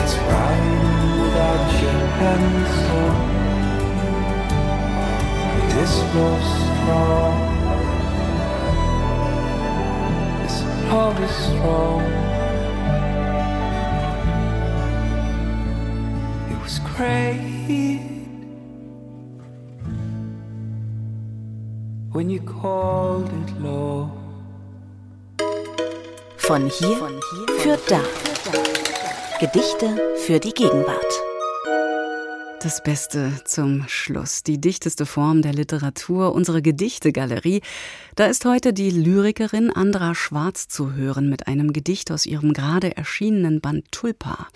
It's 0.00 0.14
right 0.32 0.66
without 1.20 1.66
your 1.82 2.02
hands 2.20 2.76
on. 3.02 3.16
This 5.74 5.94
love's 6.14 6.52
strong. 6.64 7.34
This 10.42 10.56
love 10.88 11.18
is 11.26 11.34
strong. 11.48 12.02
It 16.52 16.58
was 16.62 16.76
great 16.96 18.00
when 22.12 22.26
you 22.30 22.40
called 22.40 23.28
it 23.40 23.50
love. 23.60 24.23
Von 26.46 26.68
hier, 26.68 26.98
für 27.58 27.78
da. 27.88 28.02
Gedichte 29.40 30.14
für 30.26 30.38
die 30.38 30.52
Gegenwart. 30.52 31.22
Das 32.62 32.82
Beste 32.82 33.32
zum 33.46 33.84
Schluss. 33.88 34.42
Die 34.42 34.60
dichteste 34.60 35.06
Form 35.06 35.40
der 35.40 35.54
Literatur, 35.54 36.34
unsere 36.34 36.60
Gedichtegalerie. 36.60 37.62
Da 38.14 38.26
ist 38.26 38.44
heute 38.44 38.74
die 38.74 38.90
Lyrikerin 38.90 39.70
Andra 39.70 40.14
Schwarz 40.14 40.68
zu 40.68 40.92
hören 40.92 41.30
mit 41.30 41.46
einem 41.46 41.72
Gedicht 41.72 42.10
aus 42.10 42.26
ihrem 42.26 42.52
gerade 42.52 42.94
erschienenen 42.94 43.62
Band 43.62 43.90
Tulpa. 43.90 44.48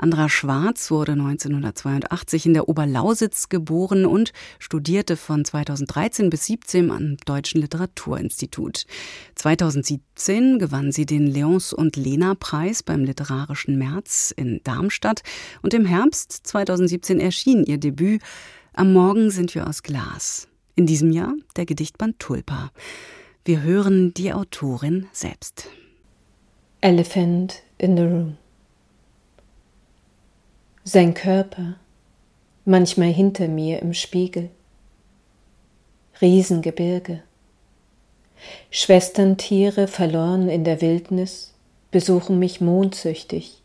Andra 0.00 0.30
Schwarz 0.30 0.90
wurde 0.90 1.12
1982 1.12 2.46
in 2.46 2.54
der 2.54 2.70
Oberlausitz 2.70 3.50
geboren 3.50 4.06
und 4.06 4.32
studierte 4.58 5.18
von 5.18 5.44
2013 5.44 6.30
bis 6.30 6.46
2017 6.46 6.90
am 6.90 7.16
Deutschen 7.18 7.60
Literaturinstitut. 7.60 8.86
2017 9.34 10.58
gewann 10.58 10.90
sie 10.90 11.04
den 11.04 11.26
Leons 11.26 11.74
und 11.74 11.96
Lena 11.96 12.34
Preis 12.34 12.82
beim 12.82 13.04
Literarischen 13.04 13.76
März 13.76 14.32
in 14.34 14.62
Darmstadt 14.64 15.20
und 15.60 15.74
im 15.74 15.84
Herbst 15.84 16.32
2017 16.46 17.20
erschien 17.20 17.64
ihr 17.64 17.76
Debüt 17.76 18.22
Am 18.72 18.94
Morgen 18.94 19.30
sind 19.30 19.54
wir 19.54 19.66
aus 19.66 19.82
Glas. 19.82 20.48
In 20.76 20.86
diesem 20.86 21.10
Jahr 21.10 21.34
der 21.56 21.66
Gedichtband 21.66 22.18
Tulpa. 22.18 22.70
Wir 23.44 23.60
hören 23.60 24.14
die 24.14 24.32
Autorin 24.32 25.08
selbst. 25.12 25.68
Elephant 26.80 27.62
in 27.76 27.98
the 27.98 28.04
Room. 28.04 28.39
Sein 30.82 31.12
Körper, 31.12 31.74
manchmal 32.64 33.12
hinter 33.12 33.48
mir 33.48 33.82
im 33.82 33.92
Spiegel. 33.92 34.48
Riesengebirge. 36.22 37.22
Schwesterntiere 38.70 39.88
verloren 39.88 40.48
in 40.48 40.64
der 40.64 40.80
Wildnis 40.80 41.52
besuchen 41.90 42.38
mich 42.38 42.62
mondsüchtig 42.62 43.60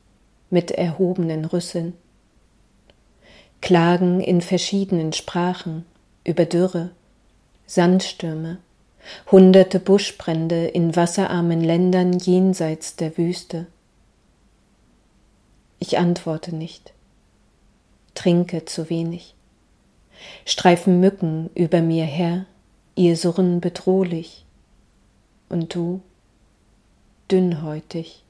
mit 0.49 0.71
erhobenen 0.71 1.45
Rüsseln. 1.45 1.93
Klagen 3.61 4.19
in 4.19 4.41
verschiedenen 4.41 5.13
Sprachen 5.13 5.85
über 6.25 6.43
Dürre, 6.43 6.91
Sandstürme, 7.65 8.57
hunderte 9.31 9.79
Buschbrände 9.79 10.67
in 10.67 10.97
wasserarmen 10.97 11.61
Ländern 11.61 12.11
jenseits 12.19 12.97
der 12.97 13.17
Wüste. 13.17 13.67
Ich 15.79 15.97
antworte 15.97 16.53
nicht 16.53 16.91
trinke 18.15 18.65
zu 18.65 18.89
wenig. 18.89 19.35
Streifen 20.45 20.99
Mücken 20.99 21.49
über 21.53 21.81
mir 21.81 22.05
her, 22.05 22.45
ihr 22.95 23.15
Surren 23.15 23.61
bedrohlich. 23.61 24.45
Und 25.49 25.75
du, 25.75 26.01
dünnhäutig, 27.29 28.23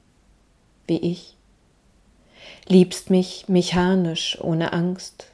wie 0.86 0.98
ich, 0.98 1.36
liebst 2.66 3.08
mich 3.08 3.48
mechanisch 3.48 4.38
ohne 4.40 4.72
Angst. 4.72 5.28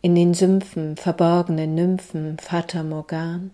in 0.00 0.14
den 0.14 0.32
Sümpfen 0.34 0.96
verborgene 0.96 1.66
Nymphen 1.66 2.38
Fata 2.38 2.82
Morgan. 2.82 3.50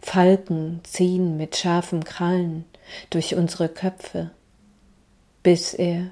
Falken 0.00 0.80
ziehen 0.84 1.36
mit 1.36 1.56
scharfen 1.56 2.04
Krallen 2.04 2.64
durch 3.10 3.34
unsere 3.34 3.68
Köpfe, 3.68 4.30
bis 5.42 5.74
er 5.74 6.10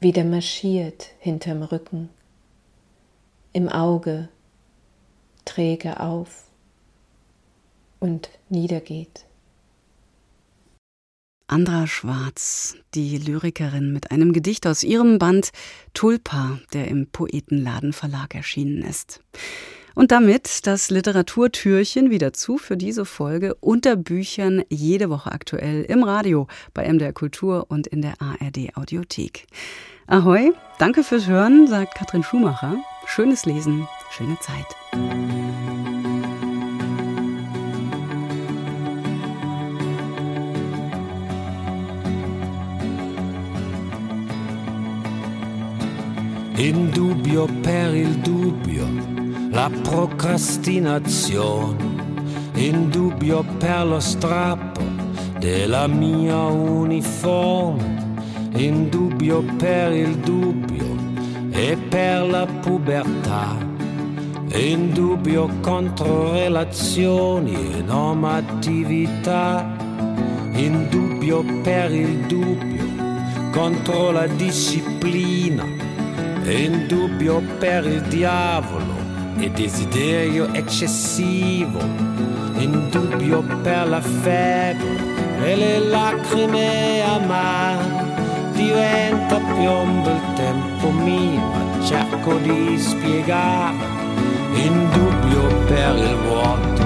wieder 0.00 0.24
marschiert 0.24 1.10
hinterm 1.18 1.62
Rücken, 1.62 2.10
im 3.52 3.68
Auge 3.68 4.28
träge 5.44 6.00
auf 6.00 6.44
und 8.00 8.28
niedergeht. 8.48 9.26
Andra 11.48 11.86
Schwarz, 11.86 12.76
die 12.94 13.18
Lyrikerin 13.18 13.92
mit 13.92 14.10
einem 14.10 14.32
Gedicht 14.32 14.66
aus 14.66 14.82
ihrem 14.82 15.18
Band 15.18 15.52
Tulpa, 15.94 16.58
der 16.72 16.88
im 16.88 17.06
Poetenladen 17.06 17.92
Verlag 17.92 18.34
erschienen 18.34 18.82
ist. 18.82 19.20
Und 19.96 20.12
damit 20.12 20.66
das 20.66 20.90
Literaturtürchen 20.90 22.10
wieder 22.10 22.34
zu 22.34 22.58
für 22.58 22.76
diese 22.76 23.06
Folge 23.06 23.54
unter 23.60 23.96
Büchern 23.96 24.62
jede 24.68 25.08
Woche 25.08 25.32
aktuell 25.32 25.84
im 25.84 26.02
Radio, 26.02 26.48
bei 26.74 26.86
MDR 26.86 27.14
Kultur 27.14 27.64
und 27.70 27.86
in 27.86 28.02
der 28.02 28.20
ARD 28.20 28.76
Audiothek. 28.76 29.46
Ahoi, 30.06 30.52
danke 30.78 31.02
fürs 31.02 31.26
Hören, 31.26 31.66
sagt 31.66 31.94
Katrin 31.94 32.22
Schumacher. 32.22 32.76
Schönes 33.06 33.46
Lesen, 33.46 33.88
schöne 34.10 34.36
Zeit. 34.40 34.66
In 46.58 46.90
dubbio 46.92 47.48
per 47.62 47.94
il 47.94 48.14
dubbio, 48.22 48.88
la 49.56 49.70
procrastinazione, 49.82 51.82
in 52.56 52.90
dubbio 52.90 53.42
per 53.56 53.86
lo 53.86 54.00
strappo 54.00 54.82
della 55.38 55.86
mia 55.86 56.36
uniforme, 56.36 58.18
in 58.56 58.90
dubbio 58.90 59.42
per 59.56 59.92
il 59.92 60.18
dubbio 60.18 60.84
e 61.52 61.74
per 61.88 62.28
la 62.28 62.44
pubertà, 62.44 63.56
in 64.52 64.92
dubbio 64.92 65.48
contro 65.62 66.32
relazioni 66.32 67.54
e 67.54 67.80
normatività, 67.80 69.74
in 70.52 70.86
dubbio 70.90 71.42
per 71.62 71.94
il 71.94 72.26
dubbio 72.26 72.84
contro 73.52 74.10
la 74.10 74.26
disciplina 74.26 75.64
in 76.44 76.84
dubbio 76.86 77.40
per 77.58 77.86
il 77.86 78.02
diavolo 78.02 78.95
e 79.38 79.50
desiderio 79.50 80.52
eccessivo, 80.52 81.78
in 82.58 82.88
dubbio 82.90 83.42
per 83.62 83.88
la 83.88 84.00
febbre 84.00 85.14
e 85.44 85.56
le 85.56 85.78
lacrime 85.80 87.02
amare. 87.02 88.04
Diventa 88.52 89.38
piombo 89.38 90.10
il 90.10 90.22
tempo 90.34 90.90
mio, 90.90 91.40
ma 91.40 91.84
cerco 91.84 92.38
di 92.38 92.78
spiegare. 92.78 93.94
In 94.54 94.88
dubbio 94.90 95.46
per 95.66 95.96
il 95.96 96.16
vuoto, 96.26 96.84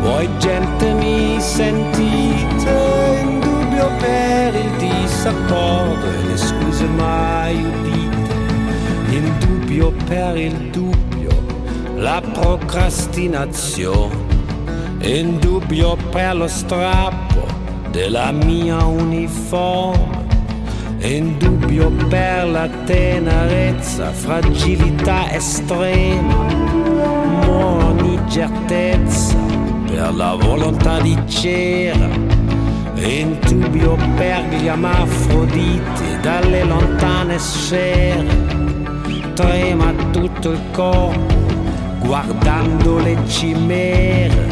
voi 0.00 0.28
gente 0.38 0.92
mi 0.94 1.40
sentite? 1.40 3.20
In 3.22 3.40
dubbio 3.40 3.90
per 3.98 4.54
il 4.54 4.70
disaccordo 4.78 6.06
e 6.06 6.26
le 6.26 6.36
scuse 6.36 6.86
mai 6.86 7.54
udite 7.64 8.26
in 9.10 9.32
dubbio 9.38 9.92
per 10.06 10.36
il 10.36 10.70
dubbio, 10.70 11.15
la 11.96 12.20
procrastinazione, 12.20 14.14
in 15.00 15.38
dubbio 15.38 15.96
per 16.10 16.36
lo 16.36 16.46
strappo 16.46 17.46
della 17.90 18.30
mia 18.32 18.84
uniforme, 18.84 20.26
in 21.00 21.38
dubbio 21.38 21.90
per 22.08 22.48
la 22.48 22.68
tenerezza, 22.84 24.10
fragilità 24.10 25.32
estrema, 25.32 26.46
ogni 27.48 28.20
certezza 28.28 29.36
per 29.86 30.14
la 30.14 30.34
volontà 30.34 31.00
di 31.00 31.16
cera, 31.26 32.08
in 32.96 33.38
dubbio 33.40 33.96
per 34.16 34.44
gli 34.50 34.68
amafroditi 34.68 36.20
dalle 36.20 36.62
lontane 36.64 37.38
sfere. 37.38 38.54
Trema 39.34 39.92
tutto 40.12 40.50
il 40.50 40.60
corpo 40.72 41.35
guardando 42.06 42.98
le 42.98 43.16
cimere, 43.26 44.46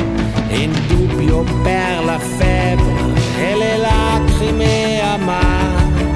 in 0.50 0.72
dubbio 0.88 1.44
per 1.62 2.04
la 2.04 2.18
febbre 2.18 3.14
e 3.38 3.56
le 3.56 3.76
lacrime 3.78 5.00
amare. 5.00 6.12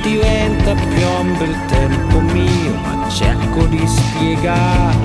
Diventa 0.00 0.74
piombo 0.94 1.42
il 1.42 1.56
tempo 1.66 2.20
mio, 2.20 2.74
ma 2.82 3.08
cerco 3.08 3.64
di 3.66 3.84
spiegare, 3.84 4.96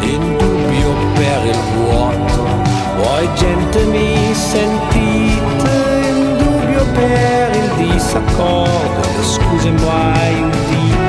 in 0.00 0.36
dubbio 0.38 0.94
per 1.14 1.46
il 1.46 1.60
vuoto. 1.76 2.48
Voi 2.96 3.28
gente 3.34 3.84
mi 3.84 4.32
sentite, 4.32 5.70
in 6.08 6.36
dubbio 6.38 6.84
per 6.94 7.54
il 7.54 7.88
disaccordo, 7.92 9.22
scuse 9.22 9.70
mai 9.70 10.42
udite 10.42 10.64
nazione 10.84 11.03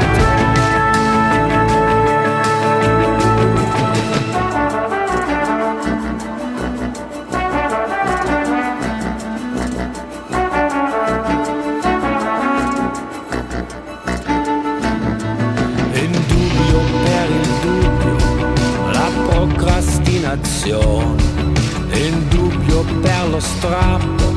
e 20.68 22.08
il 22.08 22.24
dubbio 22.24 22.84
per 23.00 23.30
lo 23.30 23.40
strappo 23.40 24.34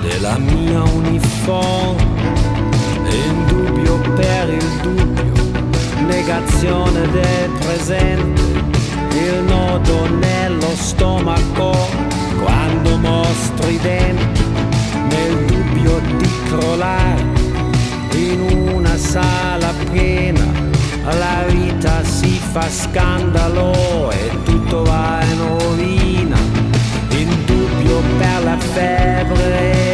della 0.00 0.38
mia 0.38 0.80
uniforme. 0.82 2.20
Il 3.08 3.44
dubbio 3.46 3.98
per 4.14 4.48
il 4.48 4.80
dubbio, 4.80 5.32
negazione 6.06 7.10
del 7.10 7.50
presente, 7.58 8.42
il 9.10 9.42
nodo 9.44 10.06
nello 10.18 10.70
stomaco 10.76 11.76
quando 12.40 12.96
mostri 12.98 13.74
i 13.74 13.78
denti, 13.78 14.44
nel 15.08 15.44
dubbio 15.46 16.00
di 16.16 16.28
crollare 16.46 17.26
in 18.14 18.70
una 18.72 18.96
sala 18.96 19.74
piena. 19.90 20.44
La 21.02 21.44
vita 21.48 22.04
si 22.04 22.40
fa 22.52 22.70
scandalo 22.70 24.10
e 24.12 24.30
tutto 24.72 24.84
va 24.84 25.20
in 25.22 25.38
rovina, 25.38 26.36
in 27.10 27.44
dubbio 27.44 28.00
per 28.16 28.42
la 28.42 28.56
febbre 28.56 29.91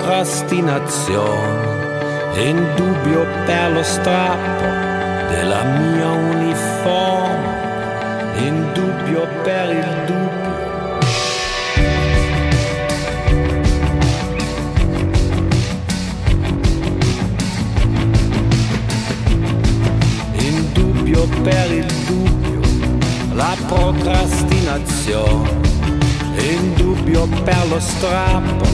procrastinazione 0.00 1.68
in 2.36 2.56
dubbio 2.74 3.26
per 3.44 3.72
lo 3.72 3.82
strappo 3.82 4.64
della 5.28 5.62
mia 5.64 6.08
uniforme, 6.08 7.58
in 8.38 8.72
dubbio 8.72 9.28
per 9.42 9.68
il 9.70 9.84
dubbio. 10.06 10.38
In 20.38 20.72
dubbio 20.72 21.28
per 21.42 21.72
il 21.72 21.92
dubbio, 22.06 22.60
la 23.34 23.54
procrastinazione, 23.66 25.69
in 26.60 26.74
dubbio 26.74 27.26
per 27.42 27.66
lo 27.68 27.80
strappo 27.80 28.66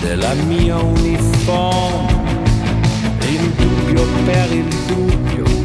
della 0.00 0.32
mia 0.34 0.76
uniforme, 0.78 2.22
in 3.28 3.52
dubbio 3.56 4.04
per 4.24 4.52
il 4.52 4.68
dubbio. 4.86 5.61